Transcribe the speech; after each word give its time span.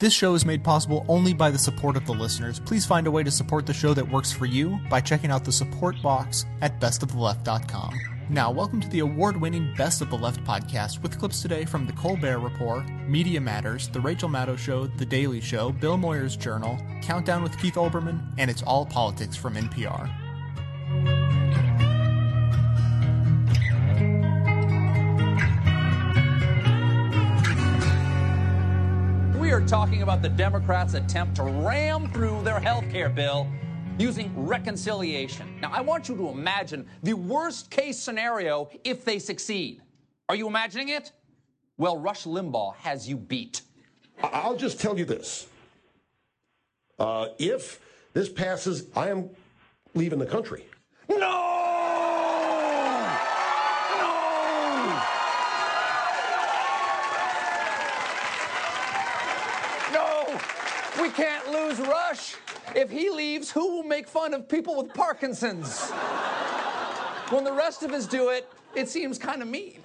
This 0.00 0.14
show 0.14 0.32
is 0.32 0.46
made 0.46 0.64
possible 0.64 1.04
only 1.08 1.34
by 1.34 1.50
the 1.50 1.58
support 1.58 1.94
of 1.94 2.06
the 2.06 2.14
listeners. 2.14 2.58
Please 2.58 2.86
find 2.86 3.06
a 3.06 3.10
way 3.10 3.22
to 3.22 3.30
support 3.30 3.66
the 3.66 3.74
show 3.74 3.92
that 3.92 4.10
works 4.10 4.32
for 4.32 4.46
you 4.46 4.80
by 4.88 4.98
checking 4.98 5.30
out 5.30 5.44
the 5.44 5.52
support 5.52 5.94
box 6.02 6.46
at 6.62 6.80
bestoftheleft.com. 6.80 8.00
Now, 8.30 8.50
welcome 8.50 8.80
to 8.80 8.88
the 8.88 9.00
award 9.00 9.38
winning 9.38 9.74
Best 9.76 10.00
of 10.00 10.08
the 10.08 10.16
Left 10.16 10.42
podcast 10.42 11.02
with 11.02 11.18
clips 11.18 11.42
today 11.42 11.66
from 11.66 11.86
The 11.86 11.92
Colbert 11.92 12.38
Report, 12.38 12.88
Media 13.06 13.42
Matters, 13.42 13.88
The 13.88 14.00
Rachel 14.00 14.30
Maddow 14.30 14.56
Show, 14.56 14.86
The 14.86 15.04
Daily 15.04 15.42
Show, 15.42 15.70
Bill 15.70 15.98
Moyers 15.98 16.38
Journal, 16.38 16.78
Countdown 17.02 17.42
with 17.42 17.58
Keith 17.58 17.74
Olbermann, 17.74 18.22
and 18.38 18.50
It's 18.50 18.62
All 18.62 18.86
Politics 18.86 19.36
from 19.36 19.54
NPR. 19.54 21.39
We 29.50 29.54
are 29.56 29.66
talking 29.66 30.02
about 30.02 30.22
the 30.22 30.28
Democrats' 30.28 30.94
attempt 30.94 31.34
to 31.34 31.42
ram 31.42 32.08
through 32.12 32.44
their 32.44 32.60
health 32.60 32.88
care 32.88 33.08
bill 33.08 33.48
using 33.98 34.32
reconciliation. 34.36 35.58
Now, 35.60 35.72
I 35.72 35.80
want 35.80 36.08
you 36.08 36.16
to 36.18 36.28
imagine 36.28 36.86
the 37.02 37.14
worst 37.14 37.68
case 37.68 37.98
scenario 37.98 38.70
if 38.84 39.04
they 39.04 39.18
succeed. 39.18 39.82
Are 40.28 40.36
you 40.36 40.46
imagining 40.46 40.90
it? 40.90 41.10
Well, 41.78 41.98
Rush 41.98 42.26
Limbaugh 42.26 42.76
has 42.76 43.08
you 43.08 43.16
beat. 43.16 43.62
I'll 44.22 44.54
just 44.54 44.78
tell 44.80 44.96
you 44.96 45.04
this. 45.04 45.48
Uh, 46.96 47.30
if 47.40 47.80
this 48.12 48.28
passes, 48.28 48.86
I 48.94 49.08
am 49.08 49.30
leaving 49.94 50.20
the 50.20 50.26
country. 50.26 50.64
No! 51.08 51.16
No! 51.18 51.26
No! 59.92 60.40
We 61.02 61.08
can't 61.10 61.50
lose 61.50 61.79
Rush. 61.90 62.36
If 62.76 62.88
he 62.88 63.10
leaves, 63.10 63.50
who 63.50 63.74
will 63.74 63.82
make 63.82 64.06
fun 64.06 64.32
of 64.32 64.48
people 64.48 64.76
with 64.76 64.94
Parkinson's? 64.94 65.90
When 67.30 67.42
the 67.42 67.52
rest 67.52 67.82
of 67.82 67.90
us 67.92 68.06
do 68.06 68.28
it, 68.28 68.48
it 68.76 68.88
seems 68.88 69.18
kind 69.18 69.42
of 69.42 69.48
mean. 69.48 69.80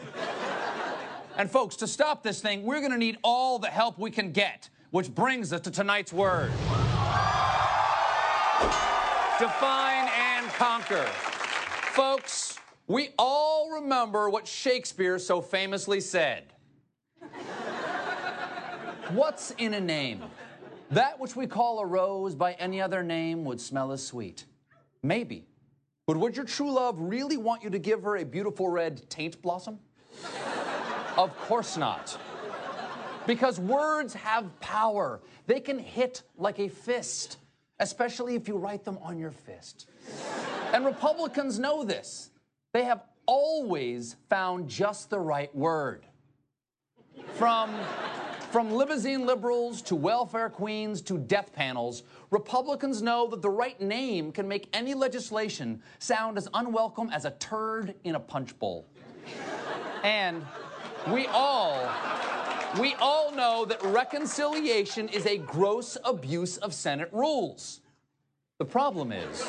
And 1.35 1.49
folks, 1.49 1.75
to 1.77 1.87
stop 1.87 2.21
this 2.21 2.41
thing, 2.41 2.63
we're 2.63 2.79
going 2.79 2.91
to 2.91 2.97
need 2.97 3.17
all 3.23 3.57
the 3.57 3.67
help 3.67 3.97
we 3.97 4.11
can 4.11 4.31
get, 4.31 4.69
which 4.91 5.13
brings 5.13 5.51
us 5.51 5.61
to 5.61 5.71
tonight's 5.71 6.13
word. 6.13 6.51
Define 9.39 10.07
and 10.07 10.47
conquer. 10.49 11.05
Folks, 11.93 12.59
we 12.87 13.09
all 13.17 13.71
remember 13.71 14.29
what 14.29 14.47
Shakespeare 14.47 15.17
so 15.17 15.41
famously 15.41 15.99
said. 15.99 16.53
What's 19.09 19.51
in 19.51 19.73
a 19.73 19.81
name? 19.81 20.23
That 20.91 21.19
which 21.19 21.35
we 21.35 21.47
call 21.47 21.79
a 21.79 21.85
rose 21.85 22.35
by 22.35 22.53
any 22.53 22.81
other 22.81 23.03
name 23.03 23.43
would 23.45 23.59
smell 23.59 23.91
as 23.91 24.05
sweet. 24.05 24.45
Maybe. 25.01 25.47
But 26.07 26.17
would 26.17 26.35
your 26.35 26.45
true 26.45 26.71
love 26.71 26.99
really 26.99 27.37
want 27.37 27.63
you 27.63 27.69
to 27.71 27.79
give 27.79 28.03
her 28.03 28.17
a 28.17 28.25
beautiful 28.25 28.69
red 28.69 29.09
taint 29.09 29.41
blossom? 29.41 29.79
Of 31.17 31.35
course 31.39 31.77
not. 31.77 32.17
Because 33.25 33.59
words 33.59 34.13
have 34.13 34.59
power. 34.59 35.21
They 35.47 35.59
can 35.59 35.79
hit 35.79 36.21
like 36.37 36.59
a 36.59 36.67
fist, 36.67 37.37
especially 37.79 38.35
if 38.35 38.47
you 38.47 38.57
write 38.57 38.83
them 38.83 38.99
on 39.01 39.17
your 39.17 39.31
fist. 39.31 39.87
And 40.73 40.85
Republicans 40.85 41.57
know 41.57 41.83
this. 41.83 42.29
They 42.73 42.83
have 42.83 43.01
always 43.25 44.15
found 44.29 44.69
just 44.69 45.09
the 45.09 45.19
right 45.19 45.53
word. 45.55 46.05
From, 47.33 47.73
from 48.55 48.71
limousine 48.71 49.25
liberals 49.25 49.81
to 49.81 49.97
welfare 49.97 50.49
queens 50.49 51.01
to 51.01 51.17
death 51.17 51.51
panels, 51.51 52.03
Republicans 52.31 53.01
know 53.01 53.27
that 53.27 53.41
the 53.41 53.49
right 53.49 53.81
name 53.81 54.31
can 54.31 54.47
make 54.47 54.69
any 54.71 54.93
legislation 54.93 55.81
sound 55.99 56.37
as 56.37 56.47
unwelcome 56.53 57.09
as 57.09 57.25
a 57.25 57.31
turd 57.31 57.93
in 58.05 58.15
a 58.15 58.19
punch 58.19 58.57
bowl. 58.57 58.87
And 60.05 60.41
we 61.11 61.27
all, 61.27 61.85
we 62.79 62.93
all 62.93 63.29
know 63.33 63.65
that 63.65 63.83
reconciliation 63.83 65.09
is 65.09 65.25
a 65.25 65.37
gross 65.37 65.97
abuse 66.05 66.55
of 66.55 66.73
Senate 66.73 67.09
rules. 67.11 67.81
The 68.59 68.63
problem 68.63 69.11
is, 69.11 69.45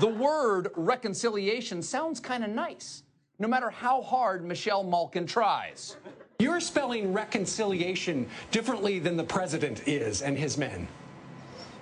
the 0.00 0.08
word 0.08 0.68
reconciliation 0.76 1.80
sounds 1.80 2.20
kind 2.20 2.44
of 2.44 2.50
nice, 2.50 3.04
no 3.38 3.48
matter 3.48 3.70
how 3.70 4.02
hard 4.02 4.44
Michelle 4.44 4.84
Malkin 4.84 5.26
tries. 5.26 5.96
You're 6.42 6.58
spelling 6.58 7.12
reconciliation 7.12 8.26
differently 8.50 8.98
than 8.98 9.16
the 9.16 9.22
president 9.22 9.86
is 9.86 10.22
and 10.22 10.36
his 10.36 10.58
men. 10.58 10.88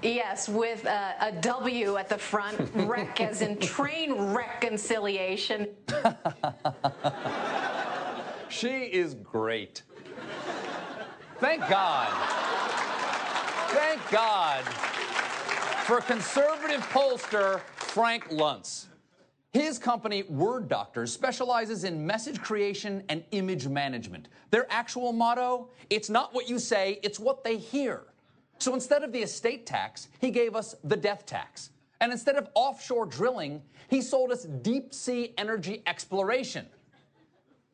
Yes, 0.02 0.50
with 0.50 0.84
a, 0.84 1.14
a 1.18 1.32
W 1.40 1.96
at 1.96 2.10
the 2.10 2.18
front, 2.18 2.70
wreck 2.74 3.22
as 3.22 3.40
in 3.40 3.56
train 3.60 4.12
reconciliation. 4.34 5.68
She 8.50 8.68
is 8.68 9.14
great. 9.14 9.84
Thank 11.38 11.60
God. 11.68 12.08
Thank 13.68 14.00
God 14.10 14.64
for 15.84 16.00
conservative 16.00 16.80
pollster 16.88 17.60
Frank 17.76 18.28
Luntz. 18.30 18.89
His 19.52 19.78
company, 19.78 20.22
Word 20.24 20.68
Doctors, 20.68 21.12
specializes 21.12 21.82
in 21.82 22.06
message 22.06 22.40
creation 22.40 23.02
and 23.08 23.24
image 23.32 23.66
management. 23.66 24.28
Their 24.50 24.66
actual 24.70 25.12
motto 25.12 25.70
it's 25.90 26.08
not 26.08 26.32
what 26.32 26.48
you 26.48 26.58
say, 26.60 27.00
it's 27.02 27.18
what 27.18 27.42
they 27.42 27.56
hear. 27.56 28.04
So 28.58 28.74
instead 28.74 29.02
of 29.02 29.10
the 29.10 29.20
estate 29.20 29.66
tax, 29.66 30.08
he 30.20 30.30
gave 30.30 30.54
us 30.54 30.76
the 30.84 30.96
death 30.96 31.26
tax. 31.26 31.70
And 32.00 32.12
instead 32.12 32.36
of 32.36 32.48
offshore 32.54 33.06
drilling, 33.06 33.60
he 33.88 34.00
sold 34.00 34.30
us 34.30 34.44
deep 34.44 34.94
sea 34.94 35.34
energy 35.36 35.82
exploration. 35.86 36.66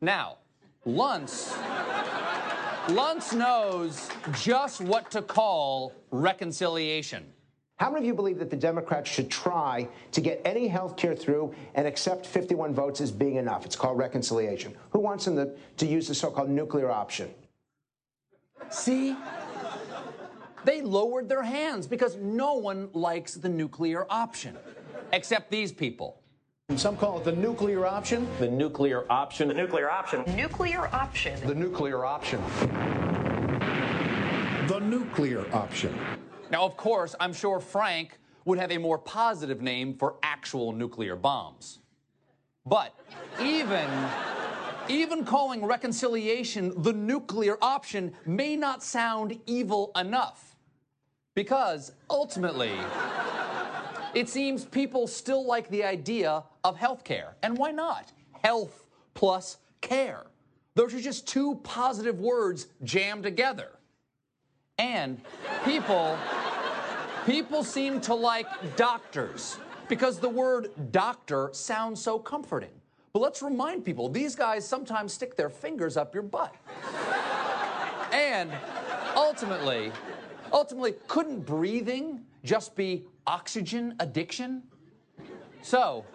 Now, 0.01 0.37
Luntz, 0.85 1.53
Luntz 2.87 3.33
knows 3.33 4.09
just 4.33 4.81
what 4.81 5.11
to 5.11 5.21
call 5.21 5.93
reconciliation. 6.11 7.25
How 7.77 7.91
many 7.91 7.99
of 7.99 8.05
you 8.07 8.15
believe 8.15 8.39
that 8.39 8.49
the 8.49 8.57
Democrats 8.57 9.07
should 9.07 9.29
try 9.29 9.87
to 10.11 10.19
get 10.19 10.41
any 10.43 10.67
health 10.67 10.97
care 10.97 11.15
through 11.15 11.53
and 11.75 11.85
accept 11.85 12.25
51 12.25 12.73
votes 12.73 13.01
as 13.01 13.11
being 13.11 13.35
enough? 13.35 13.67
It's 13.67 13.75
called 13.75 13.99
reconciliation. 13.99 14.75
Who 14.89 14.99
wants 14.99 15.25
them 15.25 15.35
to, 15.35 15.51
to 15.77 15.85
use 15.85 16.07
the 16.07 16.15
so 16.15 16.31
called 16.31 16.49
nuclear 16.49 16.89
option? 16.89 17.29
See? 18.69 19.15
They 20.65 20.81
lowered 20.81 21.29
their 21.29 21.43
hands 21.43 21.85
because 21.85 22.15
no 22.15 22.55
one 22.55 22.89
likes 22.93 23.35
the 23.35 23.47
nuclear 23.47 24.07
option, 24.09 24.57
except 25.13 25.51
these 25.51 25.71
people. 25.71 26.19
Some 26.75 26.97
call 26.97 27.19
it 27.19 27.25
the 27.25 27.31
nuclear 27.31 27.85
option. 27.85 28.27
The 28.39 28.49
nuclear 28.49 29.05
option. 29.09 29.49
The 29.49 29.53
nuclear 29.53 29.89
option. 29.89 30.23
Nuclear 30.35 30.87
option. 30.93 31.39
The 31.47 31.55
nuclear 31.55 32.05
option. 32.05 32.41
The 34.67 34.79
nuclear 34.79 35.55
option. 35.55 36.16
Now, 36.49 36.65
of 36.65 36.77
course, 36.77 37.15
I'm 37.19 37.33
sure 37.33 37.59
Frank 37.59 38.19
would 38.45 38.59
have 38.59 38.71
a 38.71 38.77
more 38.77 38.97
positive 38.97 39.61
name 39.61 39.93
for 39.93 40.15
actual 40.23 40.71
nuclear 40.71 41.15
bombs. 41.15 41.79
But 42.65 42.93
even, 43.41 43.89
even 44.87 45.25
calling 45.25 45.65
reconciliation 45.65 46.73
the 46.81 46.93
nuclear 46.93 47.57
option 47.61 48.13
may 48.25 48.55
not 48.55 48.83
sound 48.83 49.39
evil 49.45 49.91
enough. 49.97 50.55
Because 51.35 51.91
ultimately, 52.09 52.73
it 54.13 54.29
seems 54.29 54.65
people 54.65 55.07
still 55.07 55.45
like 55.45 55.69
the 55.69 55.83
idea 55.83 56.43
of 56.63 56.77
health 56.77 57.03
care. 57.03 57.35
And 57.43 57.57
why 57.57 57.71
not? 57.71 58.11
Health 58.41 58.85
plus 59.13 59.57
care. 59.81 60.27
Those 60.75 60.93
are 60.93 61.01
just 61.01 61.27
two 61.27 61.55
positive 61.63 62.19
words 62.19 62.67
jammed 62.83 63.23
together. 63.23 63.76
And 64.77 65.21
people 65.65 66.17
people 67.25 67.63
seem 67.63 67.99
to 67.99 68.13
like 68.13 68.47
doctors 68.77 69.57
because 69.89 70.19
the 70.19 70.29
word 70.29 70.69
doctor 70.91 71.49
sounds 71.51 72.01
so 72.01 72.17
comforting. 72.17 72.71
But 73.13 73.19
let's 73.19 73.41
remind 73.41 73.83
people, 73.83 74.09
these 74.09 74.35
guys 74.35 74.67
sometimes 74.67 75.13
stick 75.13 75.35
their 75.35 75.49
fingers 75.49 75.97
up 75.97 76.13
your 76.13 76.23
butt. 76.23 76.55
and 78.11 78.51
ultimately, 79.15 79.91
ultimately, 80.53 80.93
couldn't 81.07 81.41
breathing 81.41 82.21
just 82.43 82.75
be 82.75 83.03
oxygen 83.25 83.95
addiction? 83.99 84.63
So, 85.61 86.05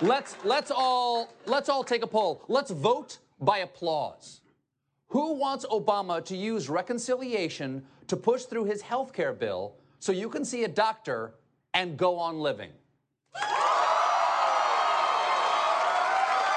let's 0.00 0.36
let's 0.44 0.70
all 0.70 1.32
let's 1.46 1.68
all 1.68 1.84
take 1.84 2.02
a 2.02 2.08
poll. 2.08 2.42
Let's 2.48 2.70
vote 2.70 3.18
by 3.40 3.58
applause. 3.58 4.41
Who 5.12 5.34
wants 5.34 5.66
Obama 5.66 6.24
to 6.24 6.34
use 6.34 6.70
reconciliation 6.70 7.84
to 8.06 8.16
push 8.16 8.44
through 8.44 8.64
his 8.64 8.80
health 8.80 9.12
care 9.12 9.34
bill 9.34 9.74
so 9.98 10.10
you 10.10 10.30
can 10.30 10.42
see 10.42 10.64
a 10.64 10.68
doctor 10.68 11.34
and 11.74 11.98
go 11.98 12.18
on 12.18 12.38
living? 12.38 12.70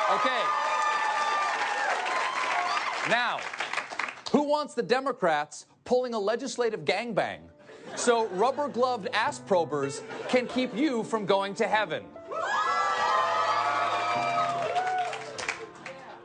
Okay. 0.09 0.41
Now, 3.09 3.39
who 4.31 4.43
wants 4.43 4.73
the 4.73 4.83
Democrats 4.83 5.65
pulling 5.83 6.13
a 6.13 6.19
legislative 6.19 6.85
gangbang 6.85 7.39
so 7.97 8.27
rubber 8.27 8.69
gloved 8.69 9.09
ass 9.13 9.37
probers 9.37 10.01
can 10.29 10.47
keep 10.47 10.73
you 10.73 11.03
from 11.03 11.25
going 11.25 11.55
to 11.55 11.67
heaven? 11.67 12.05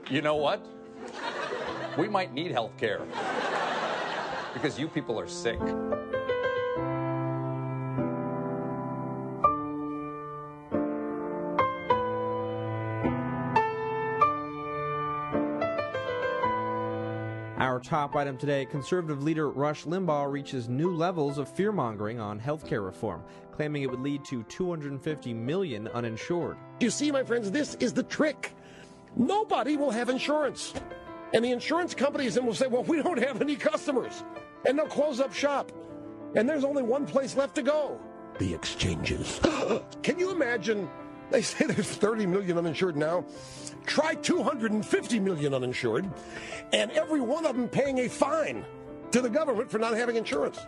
You 0.09 0.23
know 0.23 0.37
what? 0.37 0.65
We 1.99 2.09
might 2.09 2.33
need 2.33 2.53
health 2.53 2.77
care 2.77 3.01
because 4.55 4.79
you 4.79 4.89
people 4.89 5.19
are 5.19 5.29
sick. 5.29 5.61
Our 17.59 17.79
top 17.79 18.17
item 18.17 18.37
today 18.37 18.65
conservative 18.65 19.23
leader 19.23 19.51
Rush 19.51 19.85
Limbaugh 19.85 20.31
reaches 20.31 20.69
new 20.69 20.95
levels 20.95 21.39
of 21.39 21.49
fear 21.49 21.73
mongering 21.73 22.21
on 22.21 22.41
healthcare 22.41 22.85
reform, 22.85 23.23
claiming 23.53 23.83
it 23.83 23.91
would 23.91 24.01
lead 24.01 24.25
to 24.27 24.43
250 24.45 25.35
million 25.35 25.89
uninsured. 25.89 26.57
You 26.81 26.91
see, 26.91 27.11
my 27.11 27.23
friends, 27.23 27.51
this 27.51 27.75
is 27.77 27.93
the 27.93 28.03
trick. 28.03 28.55
Nobody 29.17 29.77
will 29.77 29.91
have 29.91 30.09
insurance. 30.09 30.73
And 31.32 31.44
the 31.44 31.53
insurance 31.53 31.94
companies 31.94 32.35
then 32.35 32.47
will 32.47 32.55
say, 32.55 32.67
well, 32.67 32.82
we 32.85 33.03
don't 33.03 33.23
have 33.23 33.41
any 33.41 33.56
customers. 33.56 34.25
And 34.67 34.79
they'll 34.79 34.87
close 34.87 35.21
up 35.21 35.32
shop. 35.32 35.73
And 36.35 36.49
there's 36.49 36.65
only 36.65 36.82
one 36.82 37.06
place 37.06 37.37
left 37.37 37.55
to 37.56 37.62
go 37.62 38.00
the 38.41 38.55
exchanges. 38.55 39.38
Can 40.03 40.19
you 40.19 40.32
imagine? 40.32 40.88
They 41.31 41.43
say 41.43 41.67
there's 41.67 41.88
30 41.88 42.27
million 42.27 42.59
uninsured 42.59 42.97
now. 42.97 43.25
Try 43.87 44.15
250 44.15 45.21
million 45.21 45.55
uninsured, 45.55 46.11
and 46.73 46.91
every 46.93 47.21
one 47.21 47.47
of 47.47 47.55
them 47.55 47.69
paying 47.69 47.99
a 47.99 48.09
fine 48.09 48.65
to 49.12 49.21
the 49.21 49.31
government 49.31 49.71
for 49.71 49.79
not 49.79 49.97
having 49.97 50.17
insurance. 50.17 50.59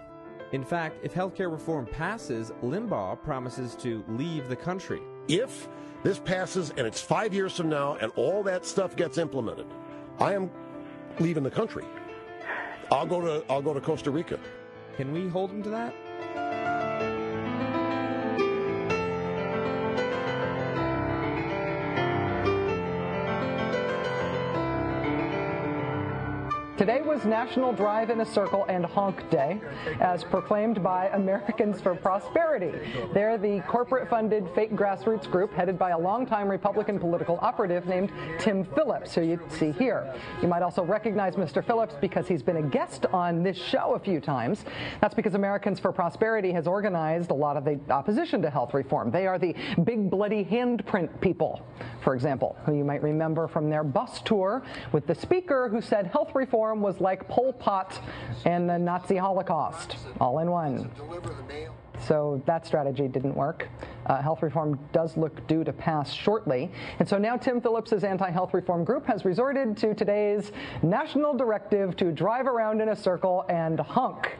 In 0.52 0.62
fact, 0.64 0.98
if 1.02 1.14
healthcare 1.14 1.50
reform 1.50 1.86
passes, 1.86 2.52
Limbaugh 2.62 3.22
promises 3.22 3.74
to 3.76 4.04
leave 4.08 4.48
the 4.48 4.56
country. 4.56 5.00
If 5.28 5.68
this 6.02 6.18
passes 6.18 6.70
and 6.76 6.86
it's 6.86 7.00
five 7.00 7.32
years 7.32 7.56
from 7.56 7.68
now 7.68 7.96
and 7.96 8.12
all 8.16 8.42
that 8.42 8.66
stuff 8.66 8.96
gets 8.96 9.18
implemented, 9.18 9.66
I 10.22 10.34
am 10.34 10.48
leaving 11.18 11.42
the 11.42 11.50
country. 11.50 11.84
I'll 12.92 13.06
go 13.06 13.20
to 13.20 13.44
I'll 13.50 13.60
go 13.60 13.74
to 13.74 13.80
Costa 13.80 14.12
Rica. 14.12 14.38
Can 14.96 15.12
we 15.12 15.26
hold 15.26 15.50
him 15.50 15.64
to 15.64 15.70
that? 15.70 15.92
Today 26.82 27.00
was 27.00 27.24
National 27.24 27.72
Drive 27.72 28.10
in 28.10 28.22
a 28.22 28.26
Circle 28.26 28.64
and 28.68 28.84
Honk 28.84 29.30
Day, 29.30 29.60
as 30.00 30.24
proclaimed 30.24 30.82
by 30.82 31.06
Americans 31.10 31.80
for 31.80 31.94
Prosperity. 31.94 32.72
They're 33.14 33.38
the 33.38 33.60
corporate 33.68 34.10
funded 34.10 34.48
fake 34.52 34.72
grassroots 34.72 35.30
group 35.30 35.54
headed 35.54 35.78
by 35.78 35.90
a 35.90 35.98
longtime 35.98 36.48
Republican 36.48 36.98
political 36.98 37.38
operative 37.40 37.86
named 37.86 38.10
Tim 38.40 38.64
Phillips, 38.64 39.14
who 39.14 39.22
you 39.22 39.38
see 39.48 39.70
here. 39.70 40.12
You 40.42 40.48
might 40.48 40.62
also 40.62 40.82
recognize 40.82 41.36
Mr. 41.36 41.64
Phillips 41.64 41.94
because 42.00 42.26
he's 42.26 42.42
been 42.42 42.56
a 42.56 42.62
guest 42.62 43.06
on 43.12 43.44
this 43.44 43.56
show 43.56 43.94
a 43.94 44.00
few 44.00 44.18
times. 44.20 44.64
That's 45.00 45.14
because 45.14 45.34
Americans 45.34 45.78
for 45.78 45.92
Prosperity 45.92 46.50
has 46.50 46.66
organized 46.66 47.30
a 47.30 47.34
lot 47.34 47.56
of 47.56 47.64
the 47.64 47.78
opposition 47.90 48.42
to 48.42 48.50
health 48.50 48.74
reform. 48.74 49.12
They 49.12 49.28
are 49.28 49.38
the 49.38 49.54
big 49.84 50.10
bloody 50.10 50.44
handprint 50.44 51.20
people, 51.20 51.64
for 52.02 52.16
example, 52.16 52.56
who 52.66 52.74
you 52.74 52.82
might 52.82 53.04
remember 53.04 53.46
from 53.46 53.70
their 53.70 53.84
bus 53.84 54.20
tour 54.22 54.64
with 54.90 55.06
the 55.06 55.14
speaker 55.14 55.68
who 55.68 55.80
said 55.80 56.08
health 56.08 56.34
reform 56.34 56.71
was 56.80 57.00
like 57.00 57.28
Pol 57.28 57.52
Pot 57.52 58.00
and 58.44 58.68
the 58.68 58.78
Nazi 58.78 59.16
Holocaust, 59.16 59.96
all 60.20 60.38
in 60.38 60.50
one. 60.50 60.90
So 62.06 62.42
that 62.46 62.66
strategy 62.66 63.06
didn't 63.06 63.34
work. 63.34 63.68
Uh, 64.06 64.20
health 64.20 64.42
reform 64.42 64.78
does 64.92 65.16
look 65.16 65.46
due 65.46 65.62
to 65.62 65.72
pass 65.72 66.12
shortly. 66.12 66.70
And 66.98 67.08
so 67.08 67.18
now 67.18 67.36
Tim 67.36 67.60
Phillips' 67.60 67.92
anti 68.02 68.30
health 68.30 68.54
reform 68.54 68.84
group 68.84 69.06
has 69.06 69.24
resorted 69.24 69.76
to 69.78 69.94
today's 69.94 70.50
national 70.82 71.34
directive 71.34 71.96
to 71.96 72.10
drive 72.10 72.46
around 72.46 72.80
in 72.80 72.88
a 72.88 72.96
circle 72.96 73.44
and 73.48 73.78
honk. 73.78 74.36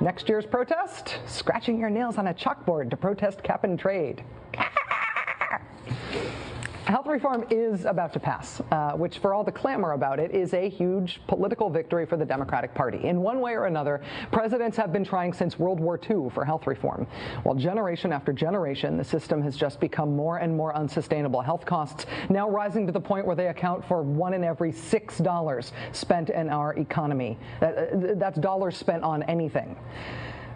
Next 0.00 0.28
year's 0.28 0.44
protest? 0.44 1.20
Scratching 1.26 1.78
your 1.78 1.88
nails 1.88 2.18
on 2.18 2.26
a 2.26 2.34
chalkboard 2.34 2.90
to 2.90 2.96
protest 2.96 3.42
cap 3.42 3.64
and 3.64 3.78
trade. 3.78 4.22
Health 6.86 7.08
reform 7.08 7.44
is 7.50 7.84
about 7.84 8.12
to 8.12 8.20
pass, 8.20 8.62
uh, 8.70 8.92
which, 8.92 9.18
for 9.18 9.34
all 9.34 9.42
the 9.42 9.50
clamor 9.50 9.92
about 9.92 10.20
it, 10.20 10.30
is 10.30 10.54
a 10.54 10.68
huge 10.68 11.20
political 11.26 11.68
victory 11.68 12.06
for 12.06 12.16
the 12.16 12.24
Democratic 12.24 12.72
Party. 12.74 13.02
In 13.02 13.22
one 13.22 13.40
way 13.40 13.54
or 13.54 13.64
another, 13.64 14.02
presidents 14.30 14.76
have 14.76 14.92
been 14.92 15.04
trying 15.04 15.32
since 15.32 15.58
World 15.58 15.80
War 15.80 15.98
II 15.98 16.30
for 16.30 16.44
health 16.44 16.68
reform. 16.68 17.08
While 17.42 17.56
generation 17.56 18.12
after 18.12 18.32
generation, 18.32 18.96
the 18.96 19.02
system 19.02 19.42
has 19.42 19.56
just 19.56 19.80
become 19.80 20.14
more 20.14 20.36
and 20.38 20.56
more 20.56 20.76
unsustainable. 20.76 21.40
Health 21.40 21.66
costs 21.66 22.06
now 22.28 22.48
rising 22.48 22.86
to 22.86 22.92
the 22.92 23.00
point 23.00 23.26
where 23.26 23.34
they 23.34 23.48
account 23.48 23.84
for 23.84 24.02
one 24.02 24.32
in 24.32 24.44
every 24.44 24.70
six 24.70 25.18
dollars 25.18 25.72
spent 25.90 26.30
in 26.30 26.48
our 26.48 26.74
economy. 26.74 27.36
That, 27.58 28.20
that's 28.20 28.38
dollars 28.38 28.76
spent 28.76 29.02
on 29.02 29.24
anything. 29.24 29.76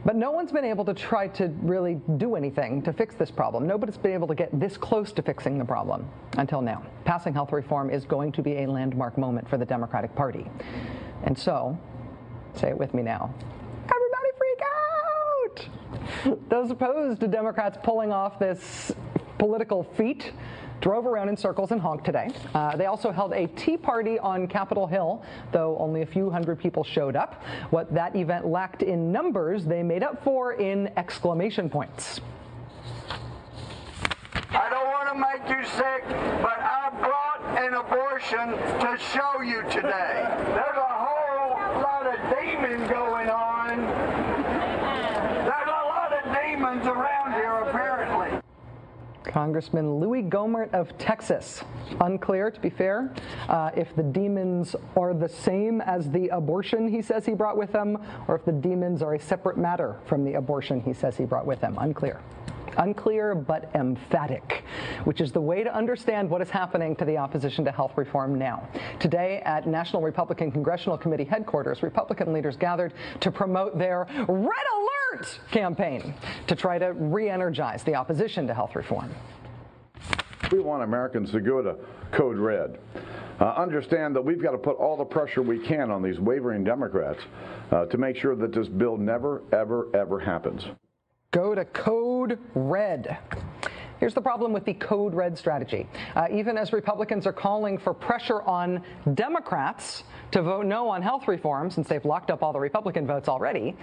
But 0.05 0.17
no 0.17 0.31
one's 0.31 0.50
been 0.50 0.64
able 0.64 0.85
to 0.87 0.94
try 0.94 1.29
to 1.29 1.49
really 1.61 2.00
do 2.17 2.35
anything 2.35 2.81
to 2.82 2.93
fix 2.93 3.14
this 3.14 3.31
problem. 3.31 3.67
Nobody's 3.67 3.99
been 3.99 4.12
able 4.12 4.29
to 4.29 4.35
get 4.35 4.58
this 4.58 4.76
close 4.76 5.12
to 5.12 5.23
fixing 5.23 5.58
the 5.58 5.64
problem 5.64 6.08
until 6.38 6.62
now. 6.62 6.82
Passing 7.05 7.35
health 7.35 7.52
reform 7.52 7.91
is 7.91 8.05
going 8.06 8.32
to 8.32 8.43
be 8.43 8.62
a 8.62 8.67
landmark 8.67 9.19
moment 9.19 9.49
for 9.49 9.58
the 9.58 9.67
Democratic 9.67 10.14
Party. 10.14 10.47
And 11.25 11.38
so, 11.38 11.79
say 12.55 12.69
it 12.69 12.79
with 12.79 12.94
me 12.94 13.02
now. 13.02 13.35
Everybody 13.85 14.31
freak 14.38 14.61
out! 16.32 16.49
Those 16.49 16.70
opposed 16.70 17.20
to 17.20 17.29
Democrats 17.29 17.76
pulling 17.82 18.11
off 18.11 18.38
this 18.38 18.93
political 19.38 19.82
feat 19.82 20.32
drove 20.81 21.06
around 21.06 21.29
in 21.29 21.37
circles 21.37 21.71
and 21.71 21.81
honked 21.81 22.05
today. 22.05 22.29
Uh, 22.55 22.77
they 22.77 22.87
also 22.87 23.11
held 23.11 23.32
a 23.32 23.47
tea 23.49 23.77
party 23.77 24.19
on 24.19 24.47
Capitol 24.47 24.87
Hill, 24.87 25.23
though 25.53 25.77
only 25.79 26.03
a 26.03 26.06
few 26.06 26.31
hundred 26.31 26.59
people 26.59 26.82
showed 26.82 27.17
up. 27.17 27.43
What 27.71 27.93
that 27.94 28.17
event 28.17 28.47
lacked 28.47 28.82
in 28.82 29.12
numbers, 29.12 29.65
they 29.65 29.82
made 29.82 30.03
up 30.03 30.23
for 30.25 30.55
in 30.55 30.91
exclamation 30.97 31.69
points. 31.69 32.21
I 34.50 34.69
don't 34.69 34.88
want 34.88 35.09
to 35.09 35.15
make 35.15 35.49
you 35.56 35.65
sick, 35.65 36.03
but 36.43 36.59
I 36.59 36.91
brought 36.99 37.59
an 37.59 37.75
abortion 37.75 38.50
to 38.81 38.99
show 39.12 39.43
you 39.43 39.62
today. 39.71 40.26
There's 40.55 40.76
a 40.76 40.94
whole 41.06 41.81
lot 41.83 42.06
of 42.06 42.17
demons 42.31 42.88
going 42.91 43.29
on. 43.29 43.79
There's 45.45 45.69
a 45.69 45.85
lot 45.87 46.12
of 46.12 46.25
demons 46.35 46.87
around 46.87 47.33
here, 47.35 47.55
apparently. 47.69 48.40
Congressman 49.25 50.00
Louie 50.00 50.23
Gohmert 50.23 50.73
of 50.73 50.97
Texas. 50.99 51.62
Unclear, 52.00 52.50
to 52.50 52.61
be 52.61 52.71
fair, 52.71 53.12
uh, 53.49 53.71
if 53.77 53.95
the 53.97 54.03
demons 54.03 54.75
are 54.97 55.15
the 55.15 55.29
same 55.29 55.81
as 55.81 56.11
the 56.11 56.29
abortion 56.29 56.89
he 56.89 57.03
says 57.03 57.27
he 57.27 57.35
brought 57.35 57.57
with 57.57 57.73
him, 57.73 57.99
or 58.29 58.37
if 58.37 58.45
the 58.45 58.53
demons 58.53 59.03
are 59.03 59.15
a 59.15 59.21
separate 59.21 59.59
matter 59.59 59.97
from 60.07 60.25
the 60.25 60.35
abortion 60.35 60.81
he 60.81 60.93
says 60.93 61.17
he 61.17 61.25
brought 61.25 61.47
with 61.47 61.61
him. 61.61 61.77
Unclear. 61.79 62.21
Unclear 62.81 63.35
but 63.35 63.71
emphatic, 63.75 64.65
which 65.05 65.21
is 65.21 65.33
the 65.33 65.41
way 65.41 65.63
to 65.63 65.75
understand 65.75 66.31
what 66.31 66.41
is 66.41 66.49
happening 66.49 66.97
to 66.97 67.05
the 67.05 67.17
opposition 67.17 67.63
to 67.67 67.71
health 67.71 67.93
reform 67.97 68.39
now. 68.39 68.67
Today 68.99 69.43
at 69.45 69.67
National 69.67 70.01
Republican 70.01 70.51
Congressional 70.51 70.97
Committee 70.97 71.25
headquarters, 71.25 71.83
Republican 71.83 72.33
leaders 72.33 72.57
gathered 72.57 72.95
to 73.21 73.31
promote 73.31 73.79
their 73.79 74.07
Red 74.29 74.67
Alert 75.13 75.41
campaign 75.51 76.15
to 76.47 76.57
try 76.57 76.79
to 76.79 76.95
re 76.95 77.29
energize 77.29 77.83
the 77.83 77.95
opposition 77.95 78.47
to 78.47 78.55
health 78.55 78.75
reform. 78.75 79.15
We 80.51 80.61
want 80.61 80.83
Americans 80.83 81.31
to 81.33 81.41
go 81.41 81.63
to 81.63 81.77
Code 82.13 82.39
Red. 82.39 82.79
Uh, 83.41 83.45
understand 83.57 84.17
that 84.17 84.25
we've 84.25 84.43
got 84.43 84.53
to 84.53 84.59
put 84.59 84.77
all 84.77 84.97
the 84.97 85.05
pressure 85.05 85.43
we 85.43 85.59
can 85.59 85.91
on 85.91 86.03
these 86.03 86.19
wavering 86.19 86.65
Democrats 86.65 87.21
uh, 87.73 87.85
to 87.87 87.99
make 87.99 88.17
sure 88.17 88.35
that 88.37 88.53
this 88.53 88.69
bill 88.69 88.97
never, 88.97 89.43
ever, 89.53 89.89
ever 89.95 90.19
happens. 90.19 90.65
Go 91.33 91.55
to 91.55 91.65
Code 91.65 92.41
Red. 92.57 93.17
Here's 94.01 94.15
the 94.15 94.21
problem 94.21 94.53
with 94.53 94.65
the 94.65 94.75
Code 94.75 95.15
Red 95.15 95.39
strategy. 95.39 95.87
Uh, 96.17 96.27
even 96.29 96.59
as 96.59 96.73
Republicans 96.73 97.25
are 97.25 97.33
calling 97.33 97.79
for 97.79 97.95
pressure 97.95 98.43
on 98.43 98.83
Democrats 99.15 100.03
to 100.33 100.43
vote 100.43 100.67
no 100.67 100.89
on 100.89 101.03
health 101.03 101.29
reform, 101.29 101.71
since 101.71 101.87
they've 101.87 102.05
locked 102.05 102.33
up 102.33 102.43
all 102.43 102.53
the 102.53 102.59
Republican 102.59 103.07
votes 103.07 103.29
already, 103.29 103.77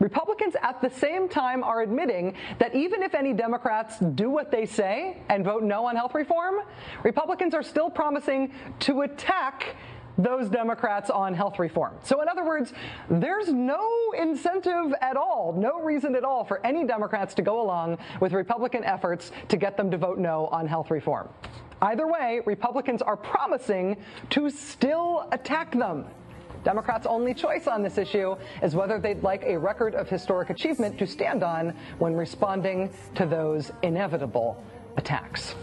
Republicans 0.00 0.56
at 0.60 0.82
the 0.82 0.90
same 0.90 1.28
time 1.28 1.62
are 1.62 1.82
admitting 1.82 2.34
that 2.58 2.74
even 2.74 3.04
if 3.04 3.14
any 3.14 3.32
Democrats 3.32 4.00
do 4.16 4.28
what 4.28 4.50
they 4.50 4.66
say 4.66 5.18
and 5.28 5.44
vote 5.44 5.62
no 5.62 5.86
on 5.86 5.94
health 5.94 6.16
reform, 6.16 6.56
Republicans 7.04 7.54
are 7.54 7.62
still 7.62 7.90
promising 7.90 8.52
to 8.80 9.02
attack 9.02 9.76
those 10.18 10.48
Democrats 10.48 11.10
on 11.10 11.34
health 11.34 11.58
reform. 11.58 11.94
So, 12.02 12.20
in 12.22 12.28
other 12.28 12.44
words, 12.44 12.72
there's 13.10 13.48
no 13.48 14.12
incentive 14.16 14.92
at 15.00 15.16
all, 15.16 15.54
no 15.56 15.80
reason 15.80 16.14
at 16.14 16.24
all 16.24 16.44
for 16.44 16.64
any 16.64 16.84
Democrats 16.84 17.34
to 17.34 17.42
go 17.42 17.60
along 17.60 17.98
with 18.20 18.32
Republican 18.32 18.84
efforts 18.84 19.32
to 19.48 19.56
get 19.56 19.76
them 19.76 19.90
to 19.90 19.98
vote 19.98 20.18
no 20.18 20.46
on 20.48 20.66
health 20.66 20.90
reform. 20.90 21.28
Either 21.80 22.06
way, 22.06 22.40
Republicans 22.46 23.02
are 23.02 23.16
promising 23.16 23.96
to 24.30 24.48
still 24.50 25.28
attack 25.32 25.72
them. 25.72 26.06
Democrats' 26.62 27.06
only 27.06 27.34
choice 27.34 27.66
on 27.66 27.82
this 27.82 27.98
issue 27.98 28.36
is 28.62 28.76
whether 28.76 29.00
they'd 29.00 29.22
like 29.24 29.42
a 29.42 29.58
record 29.58 29.96
of 29.96 30.08
historic 30.08 30.50
achievement 30.50 30.96
to 30.98 31.06
stand 31.06 31.42
on 31.42 31.74
when 31.98 32.14
responding 32.14 32.88
to 33.16 33.26
those 33.26 33.72
inevitable 33.82 34.62
attacks. 34.96 35.56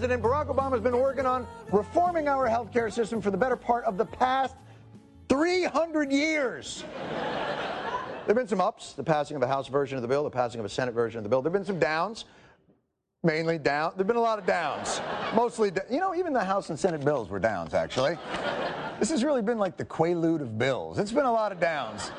President, 0.00 0.22
Barack 0.22 0.46
Obama, 0.46 0.72
has 0.72 0.80
been 0.80 0.96
working 0.96 1.26
on 1.26 1.46
reforming 1.70 2.26
our 2.26 2.48
healthcare 2.48 2.90
system 2.90 3.20
for 3.20 3.30
the 3.30 3.36
better 3.36 3.54
part 3.54 3.84
of 3.84 3.98
the 3.98 4.04
past 4.06 4.56
300 5.28 6.10
years. 6.10 6.84
There 7.04 8.28
have 8.28 8.36
been 8.36 8.48
some 8.48 8.62
ups, 8.62 8.94
the 8.94 9.04
passing 9.04 9.36
of 9.36 9.42
a 9.42 9.46
House 9.46 9.68
version 9.68 9.98
of 9.98 10.02
the 10.02 10.08
bill, 10.08 10.24
the 10.24 10.30
passing 10.30 10.58
of 10.58 10.64
a 10.64 10.70
Senate 10.70 10.94
version 10.94 11.18
of 11.18 11.24
the 11.24 11.28
bill. 11.28 11.42
There 11.42 11.52
have 11.52 11.60
been 11.60 11.66
some 11.66 11.78
downs, 11.78 12.24
mainly 13.22 13.58
down. 13.58 13.90
There 13.90 13.98
have 13.98 14.06
been 14.06 14.16
a 14.16 14.22
lot 14.22 14.38
of 14.38 14.46
downs. 14.46 15.02
Mostly, 15.34 15.70
you 15.90 16.00
know, 16.00 16.14
even 16.14 16.32
the 16.32 16.44
House 16.44 16.70
and 16.70 16.78
Senate 16.78 17.04
bills 17.04 17.28
were 17.28 17.38
downs, 17.38 17.74
actually. 17.74 18.16
This 19.00 19.10
has 19.10 19.22
really 19.22 19.42
been 19.42 19.58
like 19.58 19.76
the 19.76 19.84
quaalude 19.84 20.40
of 20.40 20.56
bills. 20.56 20.98
It's 20.98 21.12
been 21.12 21.26
a 21.26 21.32
lot 21.32 21.52
of 21.52 21.60
downs. 21.60 22.10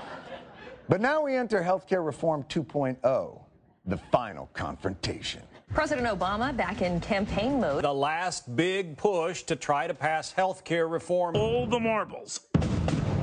But 0.88 1.02
now 1.02 1.24
we 1.24 1.36
enter 1.36 1.64
healthcare 1.64 2.06
reform 2.06 2.44
2.0, 2.44 3.42
the 3.88 3.98
final 3.98 4.52
confrontation. 4.54 5.42
President 5.74 6.06
Obama 6.08 6.56
back 6.56 6.82
in 6.82 7.00
campaign 7.00 7.60
mode. 7.62 7.86
The 7.86 7.94
last 7.94 8.56
big 8.58 8.98
push 8.98 9.44
to 9.44 9.56
try 9.56 9.88
to 9.88 9.94
pass 9.94 10.32
health 10.32 10.66
care 10.66 10.88
reform. 10.90 11.38
All 11.38 11.66
the 11.66 11.80
marbles. 11.80 12.42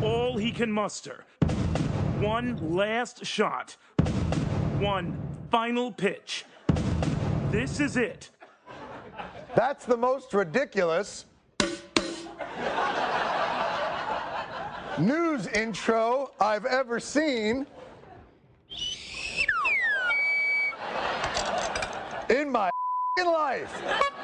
All 0.03 0.39
he 0.39 0.51
can 0.51 0.73
muster. 0.73 1.25
One 2.21 2.75
last 2.75 3.27
shot. 3.27 3.77
One 4.79 5.17
final 5.51 5.93
pitch. 5.93 6.47
This 7.51 7.81
is 7.81 7.99
it. 7.99 8.31
That's 9.55 9.85
the 9.85 9.97
most 9.97 10.33
ridiculous 10.33 11.27
news 14.99 15.47
intro 15.49 16.33
I've 16.41 16.65
ever 16.65 16.99
seen 16.99 17.67
in 22.31 22.51
my 22.51 22.71
life. 23.25 23.83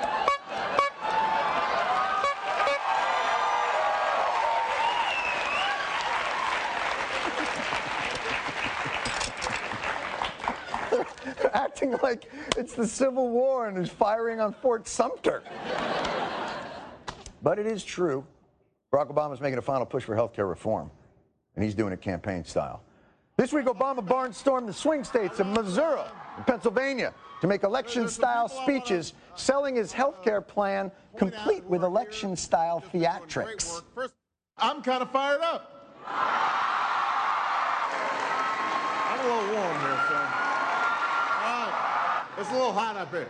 Acting 11.54 11.96
like 12.02 12.30
it's 12.56 12.74
the 12.74 12.86
Civil 12.86 13.30
War 13.30 13.68
and 13.68 13.78
is 13.78 13.88
firing 13.88 14.40
on 14.40 14.52
Fort 14.52 14.86
Sumter. 14.86 15.42
But 17.42 17.58
it 17.58 17.66
is 17.66 17.84
true. 17.84 18.24
Barack 18.92 19.12
Obama 19.12 19.34
is 19.34 19.40
making 19.40 19.58
a 19.58 19.62
final 19.62 19.86
push 19.86 20.04
for 20.04 20.14
health 20.14 20.34
care 20.34 20.46
reform, 20.46 20.90
and 21.56 21.64
he's 21.64 21.74
doing 21.74 21.92
it 21.92 22.00
campaign 22.00 22.44
style. 22.44 22.82
This 23.36 23.52
week, 23.52 23.66
Obama 23.66 24.06
barnstormed 24.06 24.66
the 24.66 24.72
swing 24.72 25.02
states 25.02 25.40
of 25.40 25.48
Missouri 25.48 26.02
Pennsylvania 26.46 27.14
to 27.40 27.46
make 27.46 27.62
election 27.62 28.08
style 28.08 28.48
speeches, 28.48 29.12
selling 29.34 29.76
his 29.76 29.92
health 29.92 30.22
care 30.22 30.40
plan 30.40 30.90
complete 31.16 31.64
with 31.64 31.82
election 31.82 32.36
style 32.36 32.82
theatrics. 32.92 33.82
I'm 34.58 34.82
kind 34.82 35.02
of 35.02 35.10
fired 35.10 35.40
up. 35.40 35.70
I'm 39.06 39.20
a 39.20 39.22
little 39.22 39.54
warm 39.54 39.80
here, 39.80 39.90
right. 41.40 42.32
It's 42.36 42.50
a 42.50 42.52
little 42.52 42.72
hot 42.72 42.96
up 42.96 43.10
here. 43.10 43.28